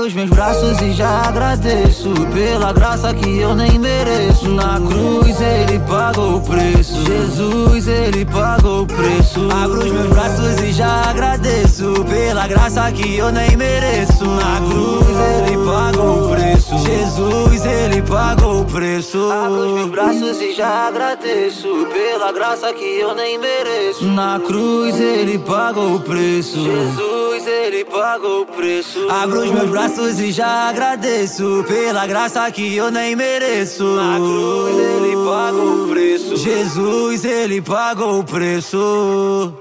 [0.01, 4.49] Os meus braços e já agradeço pela graça que eu nem mereço.
[4.49, 7.05] Na cruz ele pagou o preço.
[7.05, 9.47] Jesus, ele pagou o preço.
[9.51, 14.25] Abro os meus braços e já agradeço pela graça que eu nem mereço.
[14.25, 15.07] Na cruz
[15.38, 16.77] ele pagou o preço.
[16.80, 19.31] Jesus, ele pagou o preço.
[19.31, 24.03] Abro os meus braços e já agradeço pela graça que eu nem mereço.
[24.05, 26.57] Na cruz ele pagou o preço.
[26.59, 29.07] Jesus, ele pagou o preço.
[29.09, 33.83] Abro os meus braços e já agradeço pela graça que eu nem mereço.
[33.83, 36.38] Na cruz ele pagou o preço.
[36.38, 39.53] Jesus, ele pagou o preço.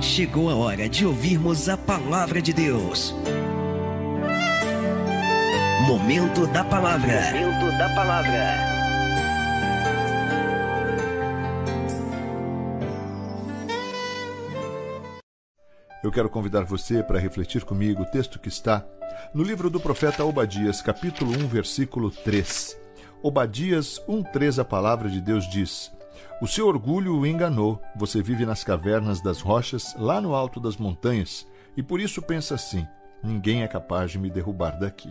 [0.00, 3.14] Chegou a hora de ouvirmos a palavra de Deus.
[5.86, 7.32] Momento da palavra.
[7.32, 8.83] Momento da palavra.
[16.04, 18.84] Eu quero convidar você para refletir comigo o texto que está
[19.32, 22.78] no livro do profeta Obadias, capítulo 1, versículo 3.
[23.22, 25.90] Obadias 1:3 a palavra de Deus diz:
[26.42, 27.80] O seu orgulho o enganou.
[27.96, 32.54] Você vive nas cavernas das rochas, lá no alto das montanhas, e por isso pensa
[32.54, 32.86] assim:
[33.22, 35.10] ninguém é capaz de me derrubar daqui.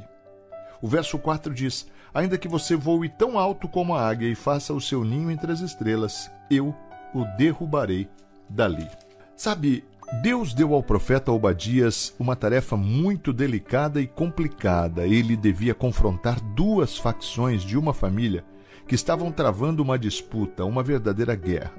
[0.79, 4.71] O verso 4 diz: Ainda que você voe tão alto como a águia e faça
[4.75, 6.71] o seu ninho entre as estrelas, eu
[7.15, 8.07] o derrubarei
[8.47, 8.87] dali.
[9.35, 9.83] Sabe,
[10.21, 15.07] Deus deu ao profeta Obadias uma tarefa muito delicada e complicada.
[15.07, 18.45] Ele devia confrontar duas facções de uma família
[18.87, 21.73] que estavam travando uma disputa, uma verdadeira guerra.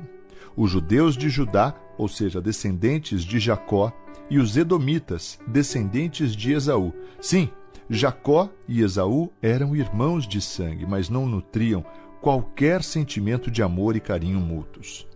[0.57, 3.93] Os judeus de Judá, ou seja, descendentes de Jacó,
[4.29, 6.93] e os edomitas, descendentes de Esaú.
[7.21, 7.51] Sim,
[7.89, 11.85] Jacó e Esaú eram irmãos de sangue, mas não nutriam
[12.21, 15.07] qualquer sentimento de amor e carinho mútuos.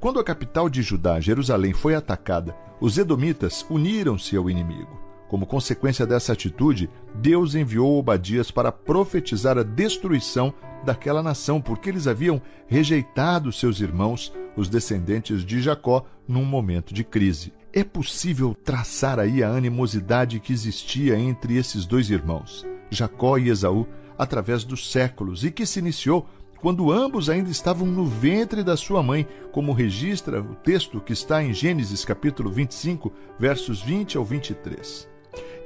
[0.00, 5.06] Quando a capital de Judá, Jerusalém, foi atacada, os edomitas uniram-se ao inimigo.
[5.28, 12.06] Como consequência dessa atitude, Deus enviou Obadias para profetizar a destruição daquela nação, porque eles
[12.06, 17.52] haviam rejeitado seus irmãos, os descendentes de Jacó, num momento de crise.
[17.72, 23.86] É possível traçar aí a animosidade que existia entre esses dois irmãos, Jacó e Esaú,
[24.16, 26.26] através dos séculos e que se iniciou
[26.60, 31.42] quando ambos ainda estavam no ventre da sua mãe, como registra o texto que está
[31.42, 35.15] em Gênesis capítulo 25, versos 20 ao 23.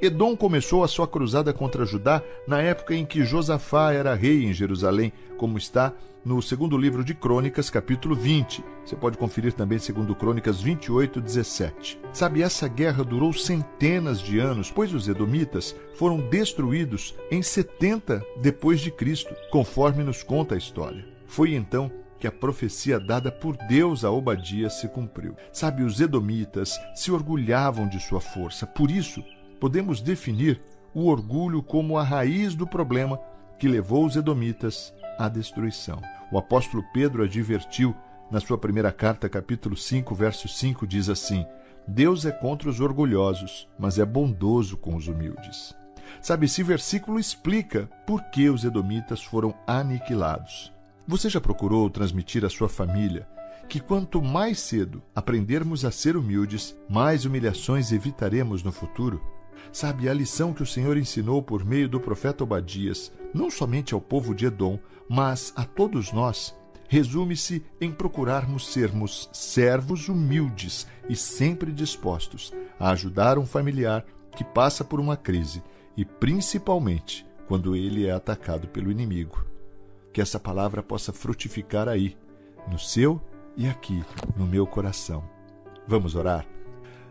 [0.02, 4.52] Edom começou a sua cruzada contra Judá na época em que Josafá era rei em
[4.52, 5.92] Jerusalém, como está
[6.24, 8.64] no segundo livro de Crônicas, capítulo 20.
[8.82, 12.00] Você pode conferir também segundo Crônicas 28, 17.
[12.14, 18.80] Sabe, essa guerra durou centenas de anos, pois os edomitas foram destruídos em 70 depois
[18.80, 21.06] de Cristo, conforme nos conta a história.
[21.26, 25.36] Foi então que a profecia dada por Deus a Obadias se cumpriu.
[25.52, 29.22] Sabe, os edomitas se orgulhavam de sua força, por isso
[29.60, 30.60] podemos definir
[30.94, 33.20] o orgulho como a raiz do problema
[33.58, 36.00] que levou os edomitas à destruição.
[36.32, 37.94] O apóstolo Pedro advertiu
[38.30, 41.44] na sua primeira carta, capítulo 5, verso 5, diz assim:
[41.86, 45.74] Deus é contra os orgulhosos, mas é bondoso com os humildes.
[46.20, 50.72] Sabe, esse versículo explica por que os edomitas foram aniquilados.
[51.06, 53.26] Você já procurou transmitir à sua família
[53.68, 59.20] que quanto mais cedo aprendermos a ser humildes, mais humilhações evitaremos no futuro?
[59.72, 64.00] Sabe, a lição que o Senhor ensinou por meio do profeta Obadias, não somente ao
[64.00, 66.54] povo de Edom, mas a todos nós,
[66.88, 74.04] resume-se em procurarmos sermos servos humildes e sempre dispostos a ajudar um familiar
[74.36, 75.62] que passa por uma crise
[75.96, 79.44] e principalmente quando ele é atacado pelo inimigo.
[80.12, 82.16] Que essa palavra possa frutificar aí,
[82.70, 83.20] no seu
[83.56, 84.04] e aqui,
[84.36, 85.22] no meu coração.
[85.86, 86.46] Vamos orar?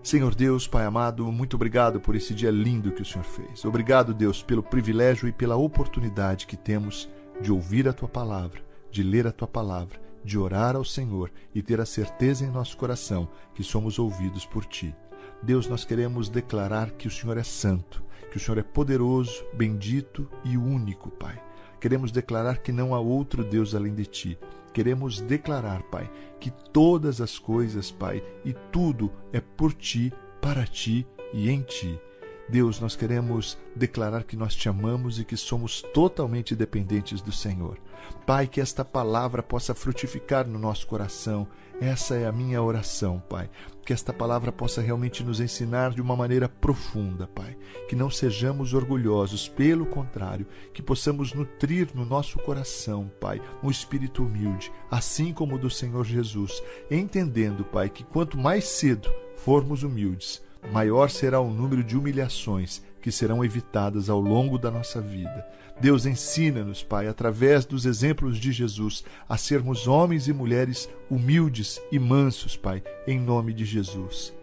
[0.01, 3.65] Senhor Deus, Pai amado, muito obrigado por esse dia lindo que o Senhor fez.
[3.65, 7.09] Obrigado, Deus, pelo privilégio e pela oportunidade que temos
[7.41, 11.61] de ouvir a tua palavra, de ler a tua palavra, de orar ao Senhor e
[11.61, 14.95] ter a certeza em nosso coração que somos ouvidos por ti.
[15.43, 20.29] Deus, nós queremos declarar que o Senhor é santo, que o Senhor é poderoso, bendito
[20.45, 21.39] e único, Pai.
[21.79, 24.39] Queremos declarar que não há outro Deus além de ti.
[24.73, 31.07] Queremos declarar, Pai, que todas as coisas, Pai, e tudo é por ti, para ti
[31.33, 31.99] e em ti.
[32.49, 37.77] Deus, nós queremos declarar que nós te amamos e que somos totalmente dependentes do Senhor.
[38.25, 41.47] Pai, que esta palavra possa frutificar no nosso coração.
[41.81, 43.49] Essa é a minha oração, Pai.
[43.85, 47.57] Que esta palavra possa realmente nos ensinar de uma maneira profunda, Pai.
[47.87, 54.23] Que não sejamos orgulhosos, pelo contrário, que possamos nutrir no nosso coração, Pai, um espírito
[54.23, 60.41] humilde, assim como o do Senhor Jesus, entendendo, Pai, que quanto mais cedo formos humildes,
[60.73, 65.47] maior será o número de humilhações que serão evitadas ao longo da nossa vida.
[65.81, 71.97] Deus ensina-nos, Pai, através dos exemplos de Jesus, a sermos homens e mulheres humildes e
[71.97, 74.33] mansos, Pai, em nome de Jesus.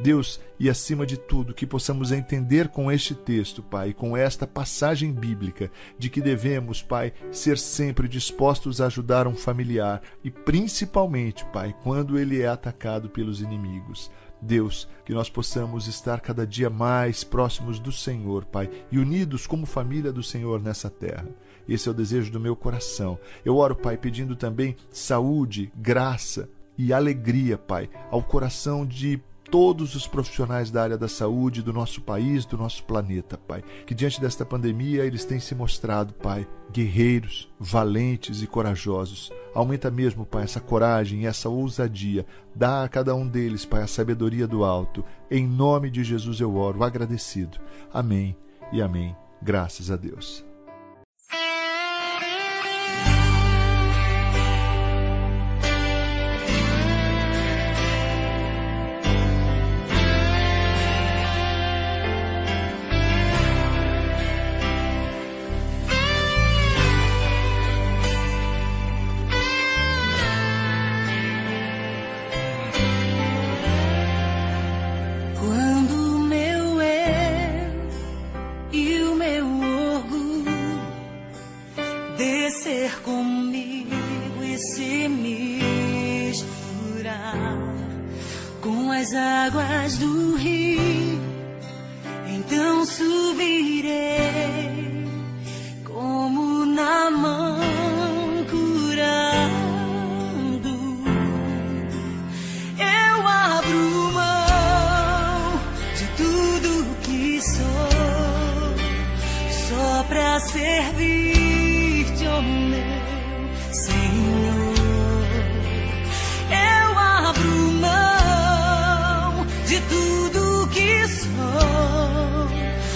[0.00, 5.12] Deus, e acima de tudo, que possamos entender com este texto, Pai, com esta passagem
[5.12, 11.74] bíblica, de que devemos, Pai, ser sempre dispostos a ajudar um familiar e principalmente, Pai,
[11.82, 14.10] quando ele é atacado pelos inimigos.
[14.40, 19.66] Deus, que nós possamos estar cada dia mais próximos do Senhor, Pai, e unidos como
[19.66, 21.28] família do Senhor nessa terra.
[21.68, 23.18] Esse é o desejo do meu coração.
[23.44, 29.20] Eu oro, Pai, pedindo também saúde, graça e alegria, Pai, ao coração de
[29.50, 33.62] todos os profissionais da área da saúde do nosso país, do nosso planeta, Pai.
[33.86, 39.32] Que diante desta pandemia eles têm se mostrado, Pai, guerreiros, valentes e corajosos.
[39.54, 42.26] Aumenta mesmo, Pai, essa coragem e essa ousadia.
[42.54, 45.04] Dá a cada um deles, Pai, a sabedoria do alto.
[45.30, 47.58] Em nome de Jesus eu oro, agradecido.
[47.92, 48.36] Amém
[48.72, 49.16] e amém.
[49.42, 50.47] Graças a Deus.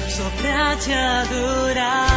[0.09, 2.12] Sou só pra te adorar.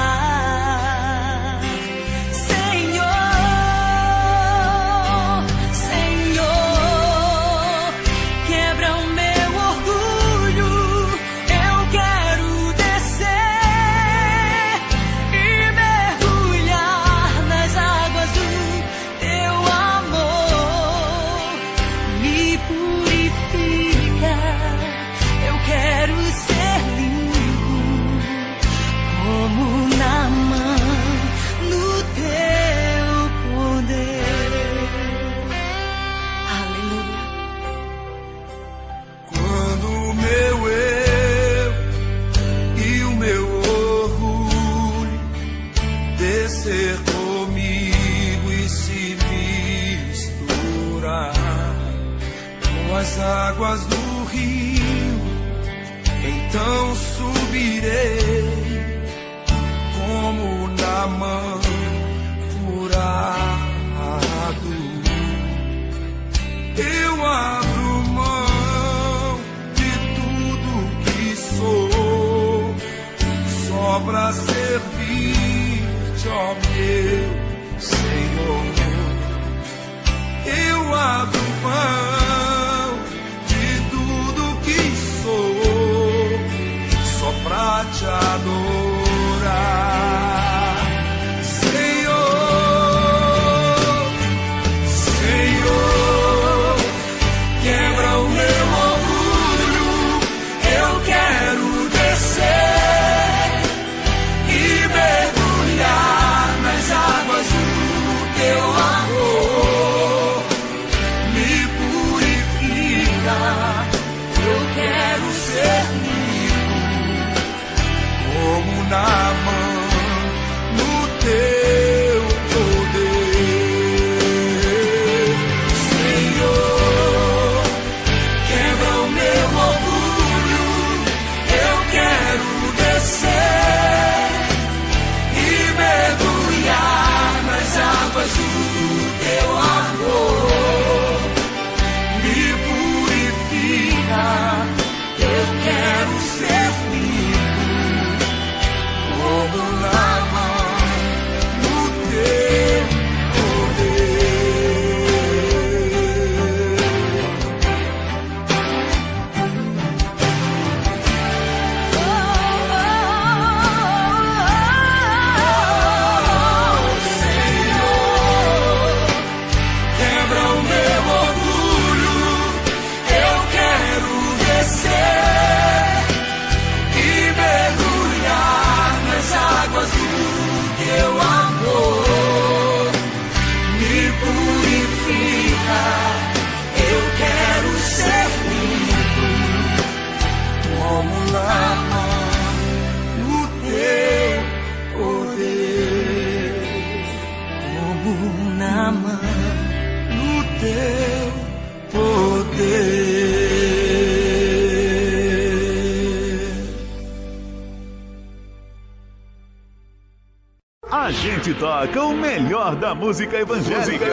[213.06, 214.05] Música evangélica.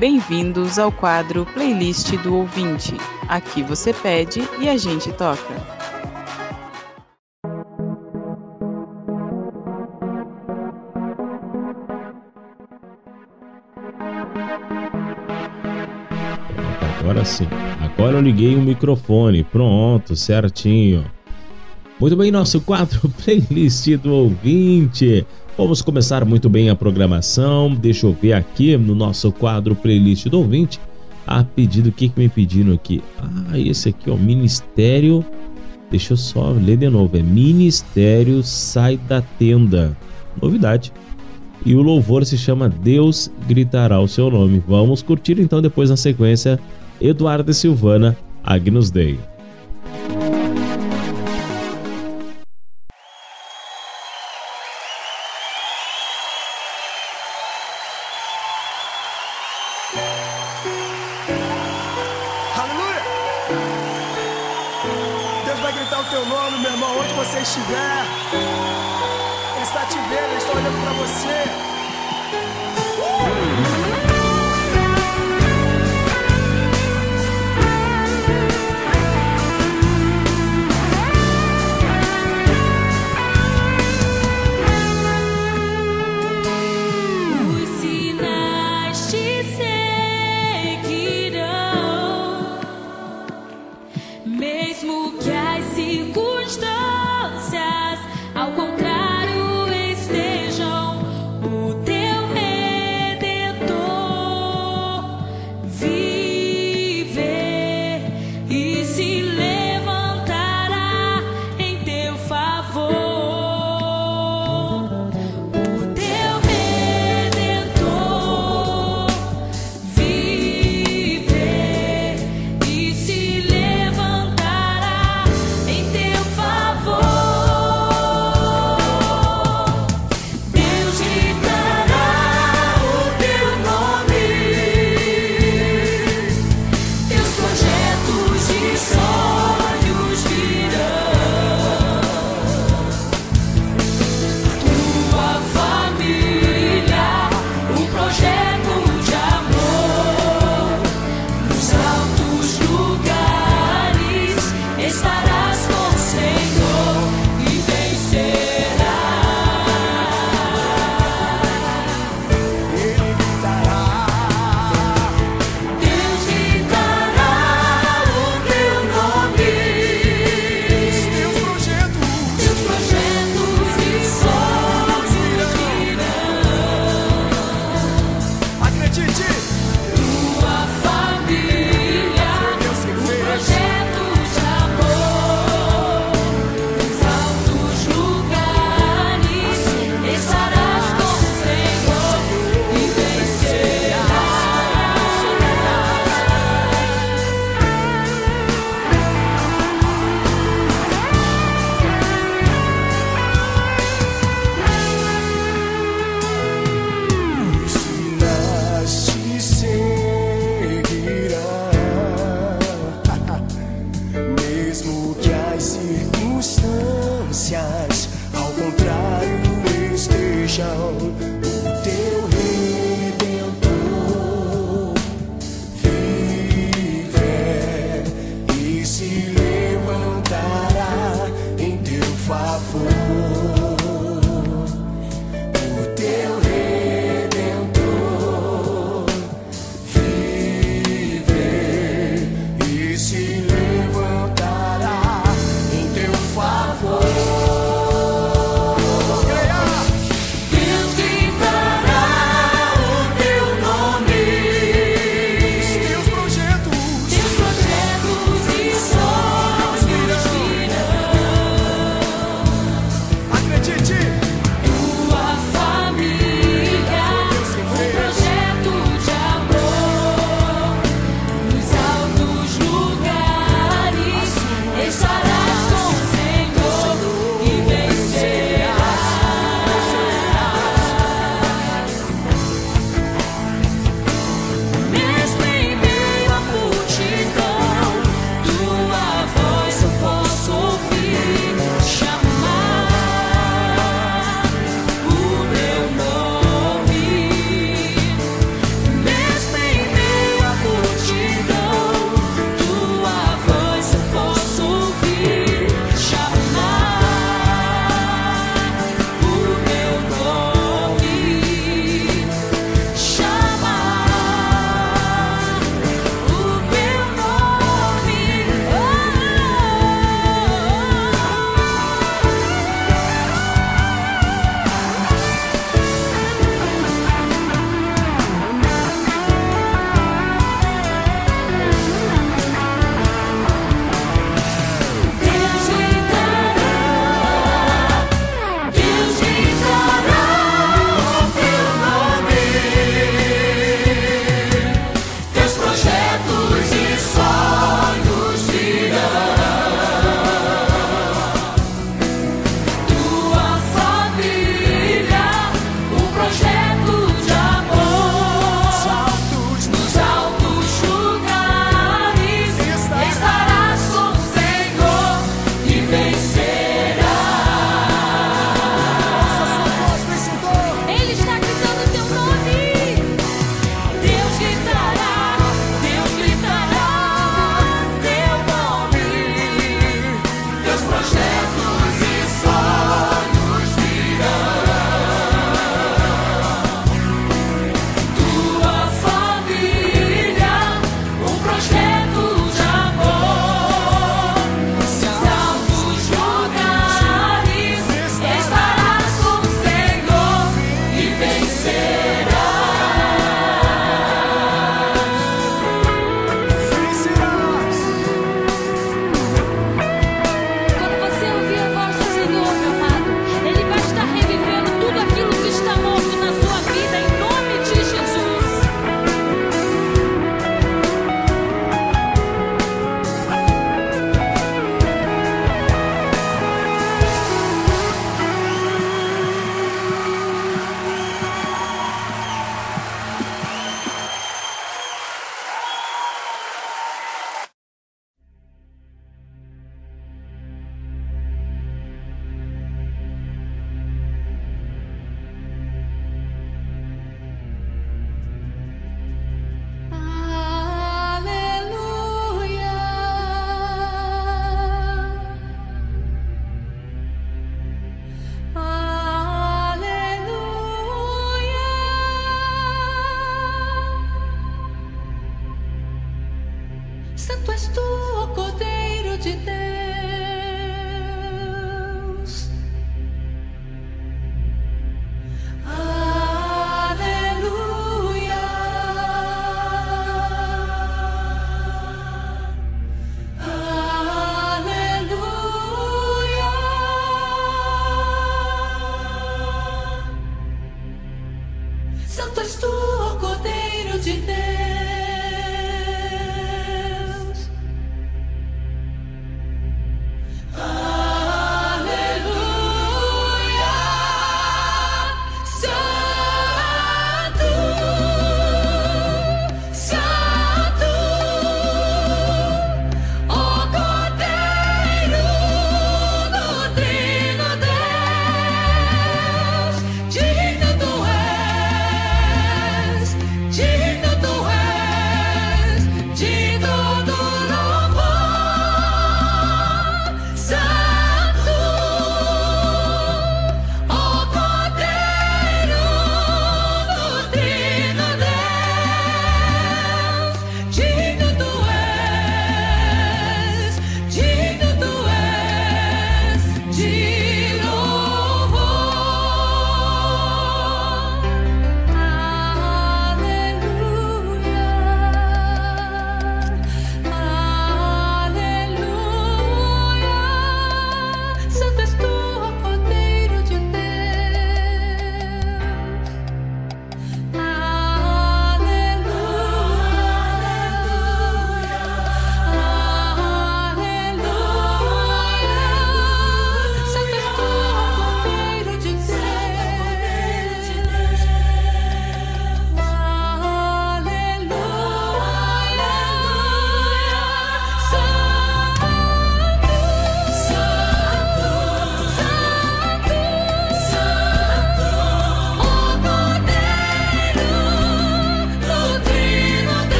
[0.00, 2.94] Bem-vindos ao quadro Playlist do Ouvinte.
[3.28, 5.54] Aqui você pede e a gente toca.
[16.98, 17.46] Agora sim.
[17.82, 19.44] Agora eu liguei o microfone.
[19.44, 21.04] Pronto, certinho.
[22.00, 25.26] Muito bem, nosso quadro playlist do ouvinte.
[25.58, 27.74] Vamos começar muito bem a programação.
[27.74, 30.80] Deixa eu ver aqui no nosso quadro playlist do ouvinte.
[31.26, 33.02] A pedido, o que, que me pediram aqui?
[33.18, 35.22] Ah, esse aqui, ó, Ministério.
[35.90, 37.18] Deixa eu só ler de novo.
[37.18, 39.94] É Ministério Sai da Tenda.
[40.40, 40.94] Novidade.
[41.66, 44.62] E o louvor se chama Deus Gritará o Seu Nome.
[44.66, 46.58] Vamos curtir então depois na sequência
[46.98, 49.18] Eduardo e Silvana Agnus Dei.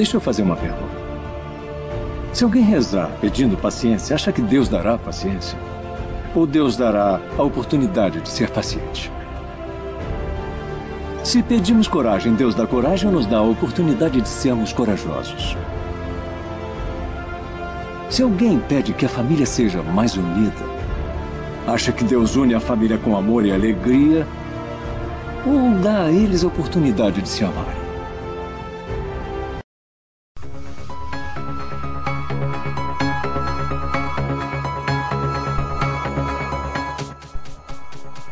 [0.00, 0.96] Deixa eu fazer uma pergunta.
[2.32, 5.58] Se alguém rezar pedindo paciência, acha que Deus dará paciência?
[6.34, 9.12] Ou Deus dará a oportunidade de ser paciente?
[11.22, 15.54] Se pedimos coragem, Deus dá coragem ou nos dá a oportunidade de sermos corajosos?
[18.08, 20.64] Se alguém pede que a família seja mais unida,
[21.66, 24.26] acha que Deus une a família com amor e alegria
[25.46, 27.79] ou dá a eles a oportunidade de se amarem?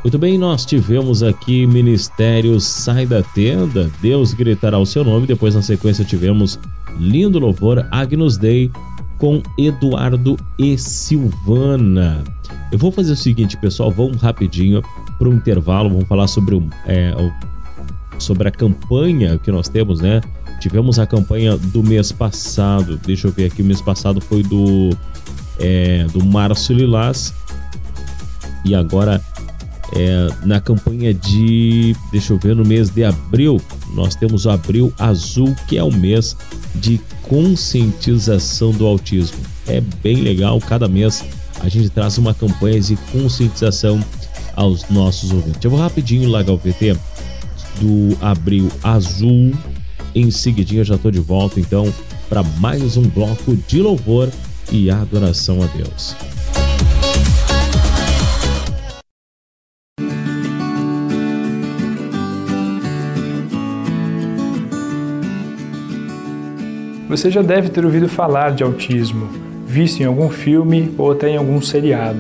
[0.09, 5.27] Muito bem, nós tivemos aqui Ministério Sai da Tenda, Deus gritará o seu nome.
[5.27, 6.59] Depois, na sequência, tivemos
[6.99, 8.71] Lindo Louvor Agnus Dei
[9.19, 12.25] com Eduardo e Silvana.
[12.73, 14.83] Eu vou fazer o seguinte, pessoal, vamos rapidinho
[15.19, 17.13] para um intervalo, vamos falar sobre, o, é,
[18.19, 20.23] sobre a campanha que nós temos, né?
[20.59, 24.89] Tivemos a campanha do mês passado, deixa eu ver aqui, o mês passado foi do,
[25.59, 27.35] é, do Márcio Lilás
[28.65, 29.23] e agora
[29.95, 33.61] é, na campanha de, deixa eu ver, no mês de abril,
[33.95, 36.37] nós temos o Abril Azul, que é o mês
[36.75, 39.39] de conscientização do autismo.
[39.67, 41.25] É bem legal, cada mês
[41.61, 44.03] a gente traz uma campanha de conscientização
[44.55, 45.63] aos nossos ouvintes.
[45.63, 46.97] Eu vou rapidinho o VT
[47.81, 49.53] do Abril Azul.
[50.15, 51.93] Em seguidinho eu já estou de volta então
[52.29, 54.31] para mais um bloco de louvor
[54.71, 56.15] e adoração a Deus.
[67.09, 69.29] Você já deve ter ouvido falar de autismo,
[69.67, 72.19] visto em algum filme ou até em algum seriado.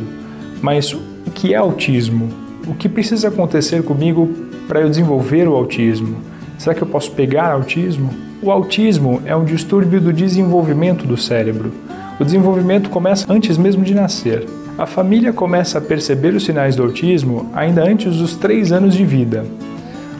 [0.62, 2.30] Mas o que é autismo?
[2.66, 4.26] O que precisa acontecer comigo
[4.66, 6.16] para eu desenvolver o autismo?
[6.56, 8.08] Será que eu posso pegar autismo?
[8.42, 11.70] O autismo é um distúrbio do desenvolvimento do cérebro.
[12.18, 14.46] O desenvolvimento começa antes mesmo de nascer.
[14.78, 19.04] A família começa a perceber os sinais do autismo ainda antes dos 3 anos de
[19.04, 19.44] vida.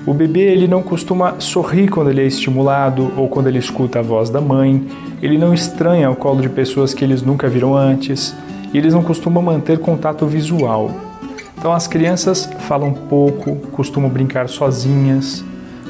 [0.09, 4.03] O bebê ele não costuma sorrir quando ele é estimulado ou quando ele escuta a
[4.03, 4.83] voz da mãe.
[5.21, 8.35] Ele não estranha o colo de pessoas que eles nunca viram antes.
[8.73, 10.91] E eles não costumam manter contato visual.
[11.59, 15.45] Então as crianças falam pouco, costumam brincar sozinhas,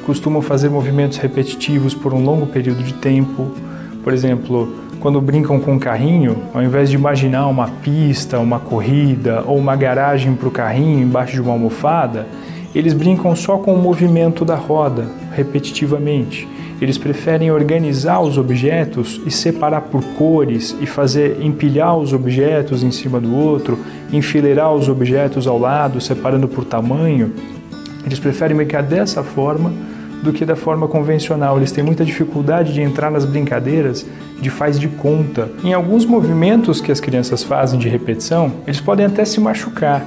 [0.05, 3.52] costumam fazer movimentos repetitivos por um longo período de tempo.
[4.02, 9.44] Por exemplo, quando brincam com um carrinho, ao invés de imaginar uma pista, uma corrida
[9.47, 12.26] ou uma garagem para o carrinho embaixo de uma almofada,
[12.74, 16.47] eles brincam só com o movimento da roda, repetitivamente.
[16.80, 22.92] Eles preferem organizar os objetos e separar por cores e fazer empilhar os objetos em
[22.92, 23.78] cima do outro,
[24.12, 27.32] enfileirar os objetos ao lado, separando por tamanho.
[28.06, 29.72] Eles preferem brincar dessa forma
[30.22, 31.56] do que da forma convencional.
[31.56, 34.06] Eles têm muita dificuldade de entrar nas brincadeiras
[34.40, 35.50] de faz de conta.
[35.64, 40.06] Em alguns movimentos que as crianças fazem de repetição, eles podem até se machucar.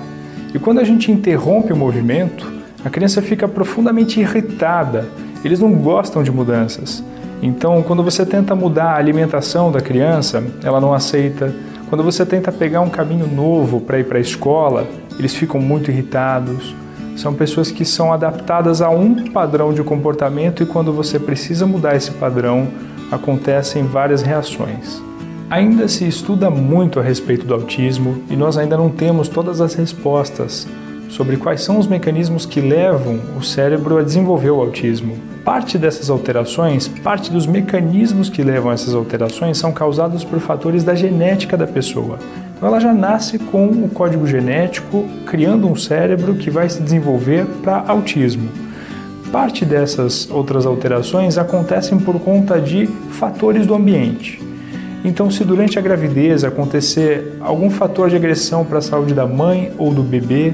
[0.53, 2.51] E quando a gente interrompe o movimento,
[2.83, 5.07] a criança fica profundamente irritada.
[5.43, 7.03] Eles não gostam de mudanças.
[7.41, 11.53] Então, quando você tenta mudar a alimentação da criança, ela não aceita.
[11.89, 15.89] Quando você tenta pegar um caminho novo para ir para a escola, eles ficam muito
[15.89, 16.75] irritados.
[17.15, 21.95] São pessoas que são adaptadas a um padrão de comportamento e quando você precisa mudar
[21.95, 22.67] esse padrão,
[23.11, 25.01] acontecem várias reações.
[25.51, 29.73] Ainda se estuda muito a respeito do autismo e nós ainda não temos todas as
[29.73, 30.65] respostas
[31.09, 35.17] sobre quais são os mecanismos que levam o cérebro a desenvolver o autismo.
[35.43, 40.85] Parte dessas alterações, parte dos mecanismos que levam a essas alterações são causados por fatores
[40.85, 42.17] da genética da pessoa.
[42.55, 47.45] Então ela já nasce com o código genético criando um cérebro que vai se desenvolver
[47.61, 48.47] para autismo.
[49.33, 54.50] Parte dessas outras alterações acontecem por conta de fatores do ambiente.
[55.03, 59.71] Então, se durante a gravidez acontecer algum fator de agressão para a saúde da mãe
[59.77, 60.53] ou do bebê,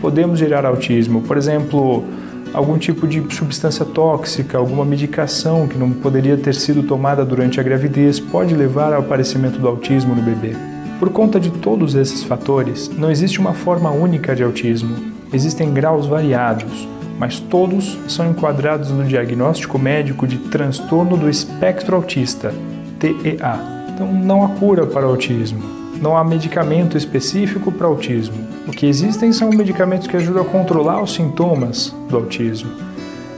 [0.00, 1.22] podemos gerar autismo.
[1.22, 2.04] Por exemplo,
[2.52, 7.62] algum tipo de substância tóxica, alguma medicação que não poderia ter sido tomada durante a
[7.62, 10.54] gravidez pode levar ao aparecimento do autismo no bebê.
[10.98, 14.96] Por conta de todos esses fatores, não existe uma forma única de autismo.
[15.32, 22.52] Existem graus variados, mas todos são enquadrados no diagnóstico médico de transtorno do espectro autista,
[22.98, 23.77] TEA.
[23.98, 25.60] Então, não há cura para o autismo,
[26.00, 28.46] não há medicamento específico para autismo.
[28.64, 32.70] O que existem são medicamentos que ajudam a controlar os sintomas do autismo.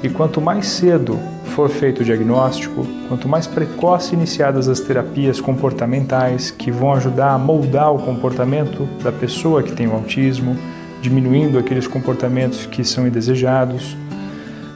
[0.02, 6.50] E quanto mais cedo for feito o diagnóstico, quanto mais precoce iniciadas as terapias comportamentais
[6.50, 10.58] que vão ajudar a moldar o comportamento da pessoa que tem o autismo,
[11.00, 13.96] diminuindo aqueles comportamentos que são indesejados,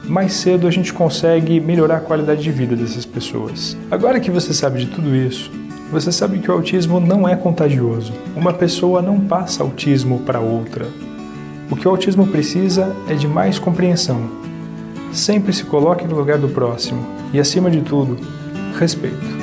[0.03, 3.77] mais cedo a gente consegue melhorar a qualidade de vida dessas pessoas.
[3.91, 5.51] Agora que você sabe de tudo isso,
[5.91, 8.11] você sabe que o autismo não é contagioso.
[8.35, 10.87] Uma pessoa não passa autismo para outra.
[11.69, 14.29] O que o autismo precisa é de mais compreensão.
[15.11, 18.17] Sempre se coloque no lugar do próximo e, acima de tudo,
[18.77, 19.34] respeito.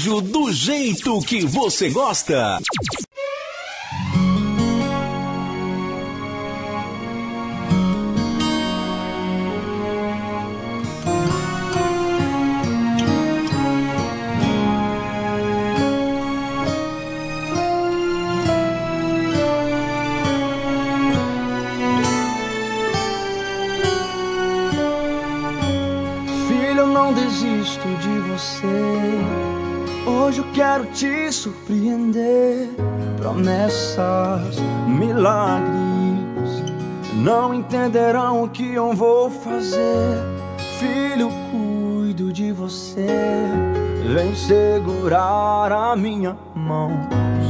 [0.00, 2.58] rádio do jeito que você gosta.
[31.50, 32.70] surpreender.
[33.16, 34.56] Promessas,
[34.86, 36.62] milagres,
[37.14, 40.16] não entenderão o que eu vou fazer.
[40.78, 43.06] Filho, cuido de você.
[44.14, 46.90] Vem segurar a minha mão,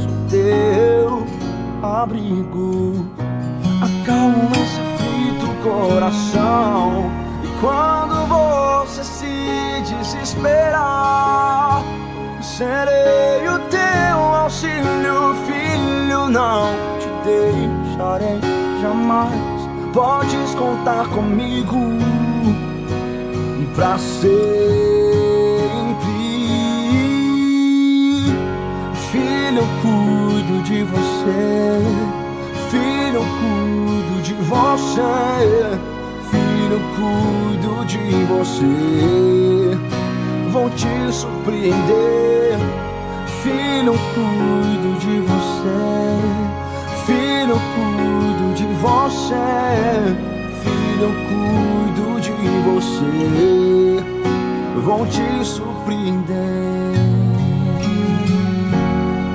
[0.01, 1.25] sou teu
[1.81, 3.05] abrigo.
[3.81, 6.50] Acalma esse aflito coração.
[19.93, 21.77] Podes contar comigo
[23.75, 24.31] pra sempre.
[29.11, 31.81] Filho, eu cuido de você.
[32.69, 35.79] Filho, eu cuido de você.
[36.29, 39.77] Filho, eu cuido de você.
[40.51, 42.57] Vou te surpreender.
[43.43, 46.40] Filho, eu cuido de você.
[48.81, 49.35] Você.
[50.61, 52.31] Filho, eu cuido de
[52.65, 54.03] você.
[54.83, 56.35] Vou te surpreender.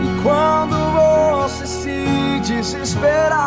[0.03, 3.39] E quando você se desesperar,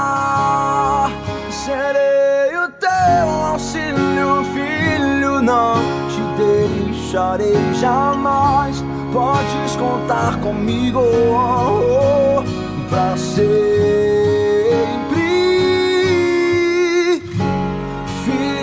[1.52, 5.42] serei o teu auxílio, filho.
[5.42, 5.76] Não
[6.10, 8.84] te deixarei jamais.
[9.12, 12.44] Podes contar comigo oh, oh,
[12.90, 13.79] pra sempre.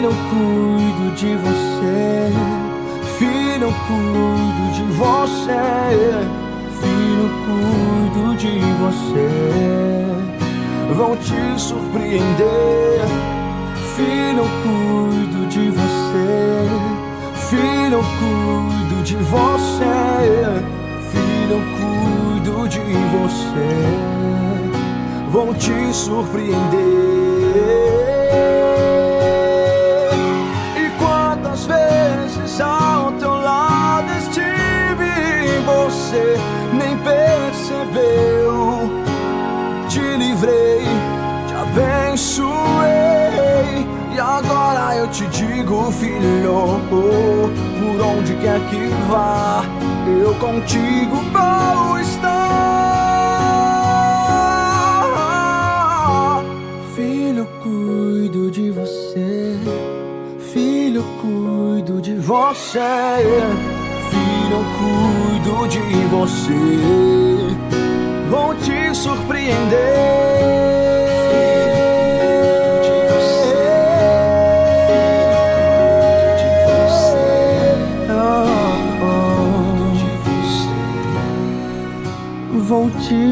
[0.06, 2.30] Filho, eu cuido de você.
[3.18, 5.60] Filho, eu cuido de você.
[6.80, 9.28] Filho, eu cuido de você.
[10.94, 13.02] Vou te surpreender.
[13.96, 16.26] Filho, eu cuido de você.
[17.34, 19.94] Filho, eu cuido de você.
[21.10, 23.70] Filho, eu cuido de você.
[25.32, 27.15] Vou te surpreender.
[45.90, 49.64] Filho, por onde quer que vá,
[50.22, 52.36] eu contigo vou estar.
[56.94, 59.56] Filho, eu cuido de você.
[60.52, 63.24] Filho, eu cuido de você.
[64.10, 66.62] Filho, eu cuido de você.
[68.30, 70.75] Vou te surpreender.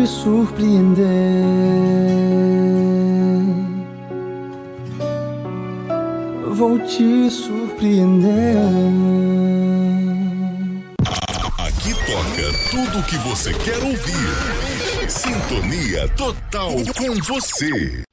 [0.04, 1.06] Te surpreender.
[6.52, 8.56] Vou te surpreender.
[11.56, 15.08] Aqui toca tudo o que você quer ouvir.
[15.08, 18.04] Sintonia total com você.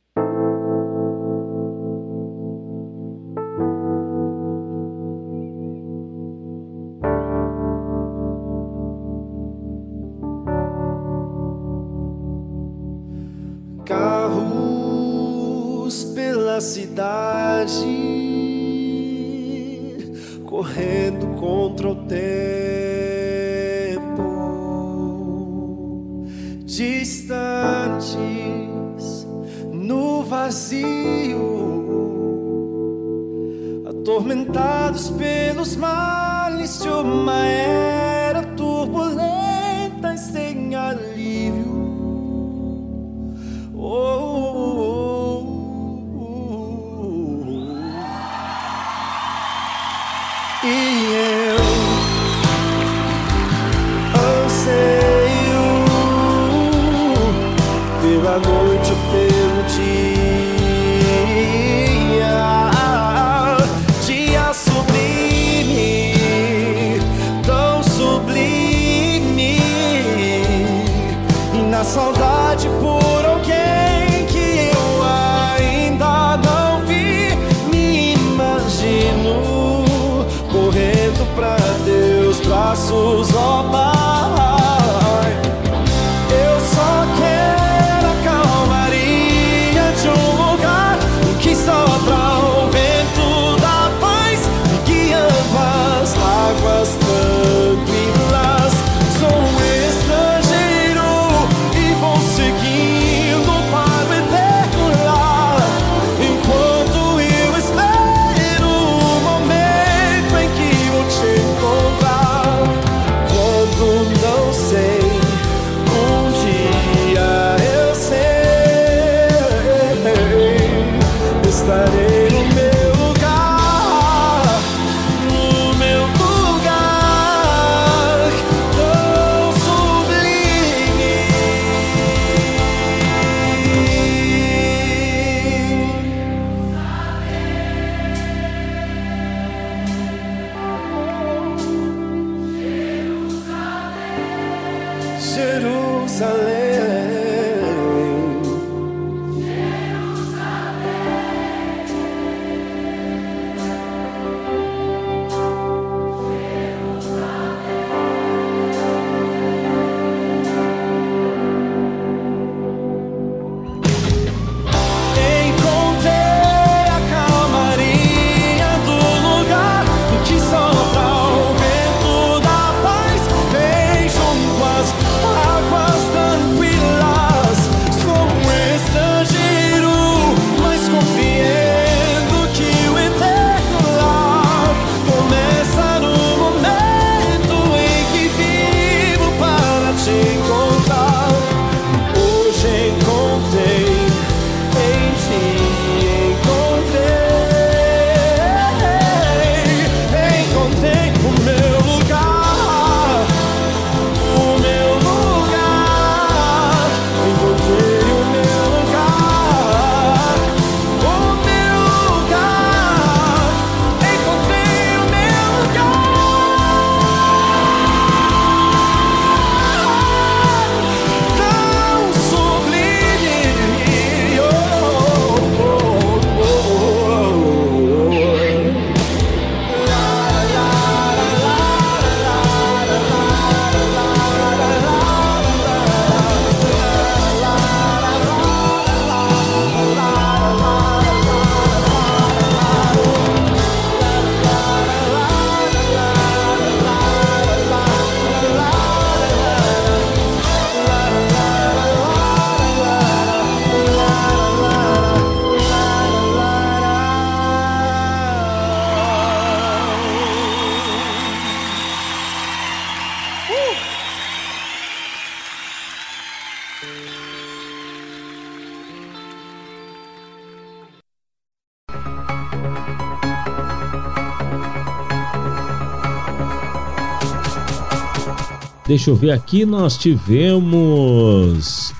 [278.91, 281.93] Deixa eu ver aqui, nós tivemos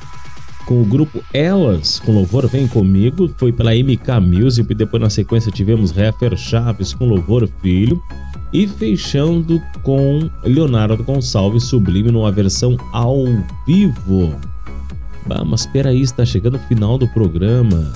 [0.66, 5.10] com o grupo Elas, com louvor Vem Comigo, foi pela MK Music, e depois na
[5.10, 8.04] sequência tivemos Refer Chaves com louvor Filho,
[8.52, 13.24] e fechando com Leonardo Gonçalves Sublime numa versão ao
[13.66, 14.36] vivo.
[15.26, 17.94] Bah, mas peraí, está chegando o final do programa.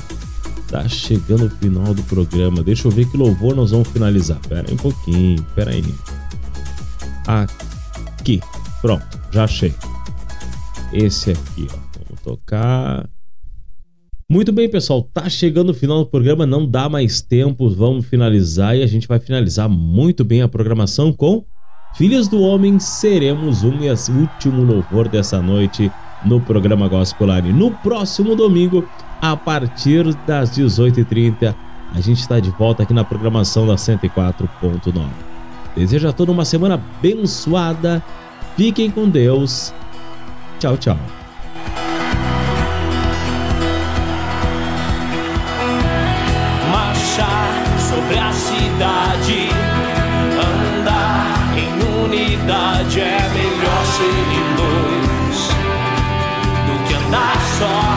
[0.69, 2.63] Tá chegando o final do programa.
[2.63, 4.39] Deixa eu ver que louvor nós vamos finalizar.
[4.47, 5.83] Pera aí um pouquinho, pera aí.
[7.27, 7.64] Aqui.
[8.85, 9.73] Pronto, já achei.
[10.93, 11.75] Esse aqui, ó.
[12.05, 13.09] Vamos tocar.
[14.29, 15.01] Muito bem, pessoal.
[15.01, 17.67] Tá chegando o final do programa, não dá mais tempo.
[17.67, 21.43] Vamos finalizar e a gente vai finalizar muito bem a programação com
[21.95, 22.77] Filhos do Homem.
[22.77, 25.91] Seremos um e último louvor dessa noite
[26.23, 27.53] no programa Gospel Line.
[27.53, 28.87] No próximo domingo,
[29.19, 31.55] a partir das 18h30,
[31.91, 35.07] a gente está de volta aqui na programação da 104.9.
[35.75, 38.03] Desejo a todos uma semana abençoada.
[38.55, 39.73] Fiquem com Deus.
[40.59, 40.97] Tchau, tchau.
[46.71, 49.49] marchar sobre a cidade,
[50.39, 55.49] andar em unidade é melhor ser em luz
[56.65, 57.94] do que andar só.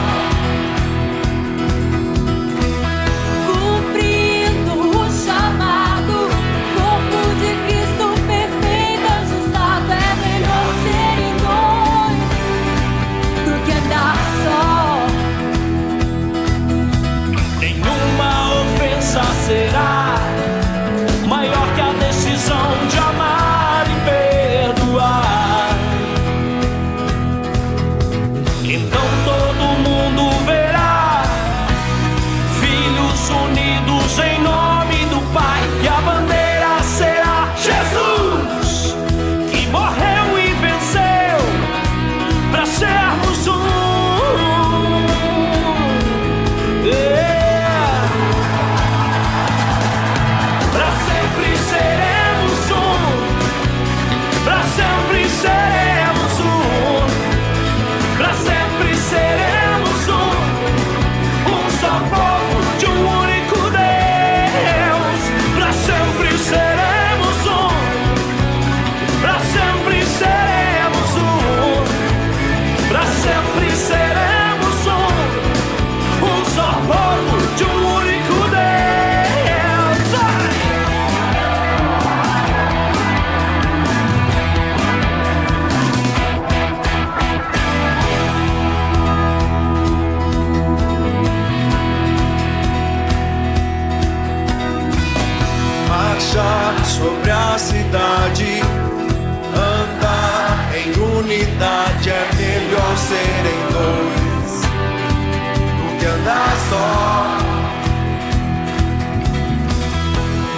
[106.69, 107.37] só.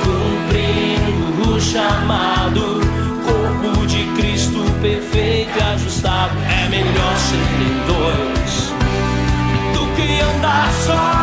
[0.03, 2.81] Cumprindo o chamado,
[3.25, 6.33] corpo de Cristo perfeito e ajustado.
[6.43, 7.37] É melhor ser
[7.87, 8.73] dois
[9.73, 11.21] do que andar só.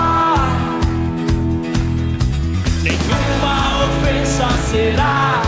[2.83, 5.48] Nenhuma ofensa será.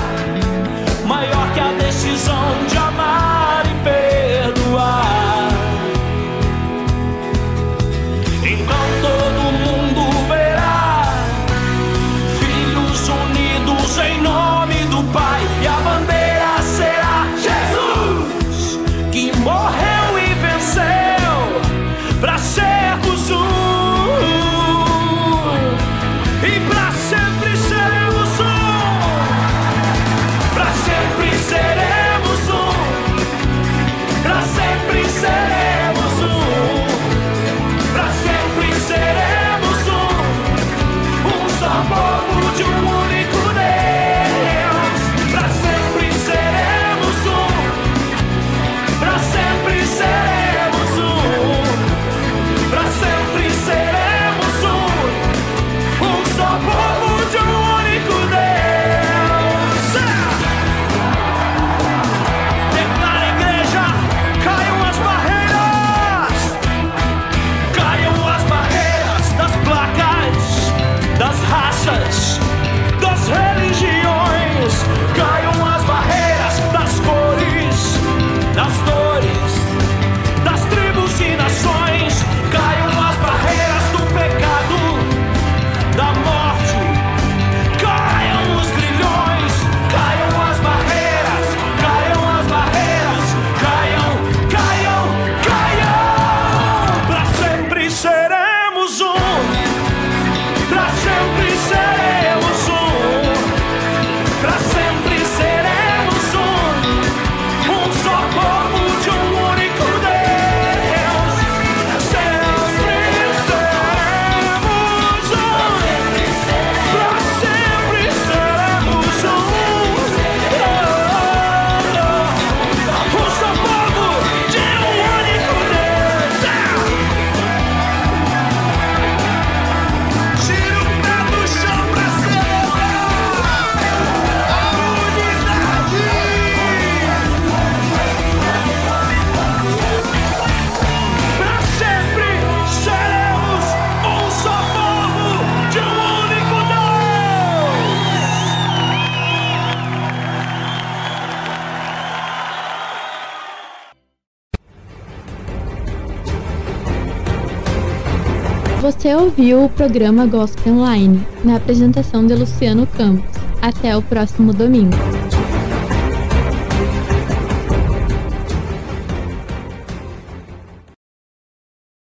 [158.90, 163.40] Você ouviu o programa Gospel Online, na apresentação de Luciano Campos.
[163.62, 164.96] Até o próximo domingo.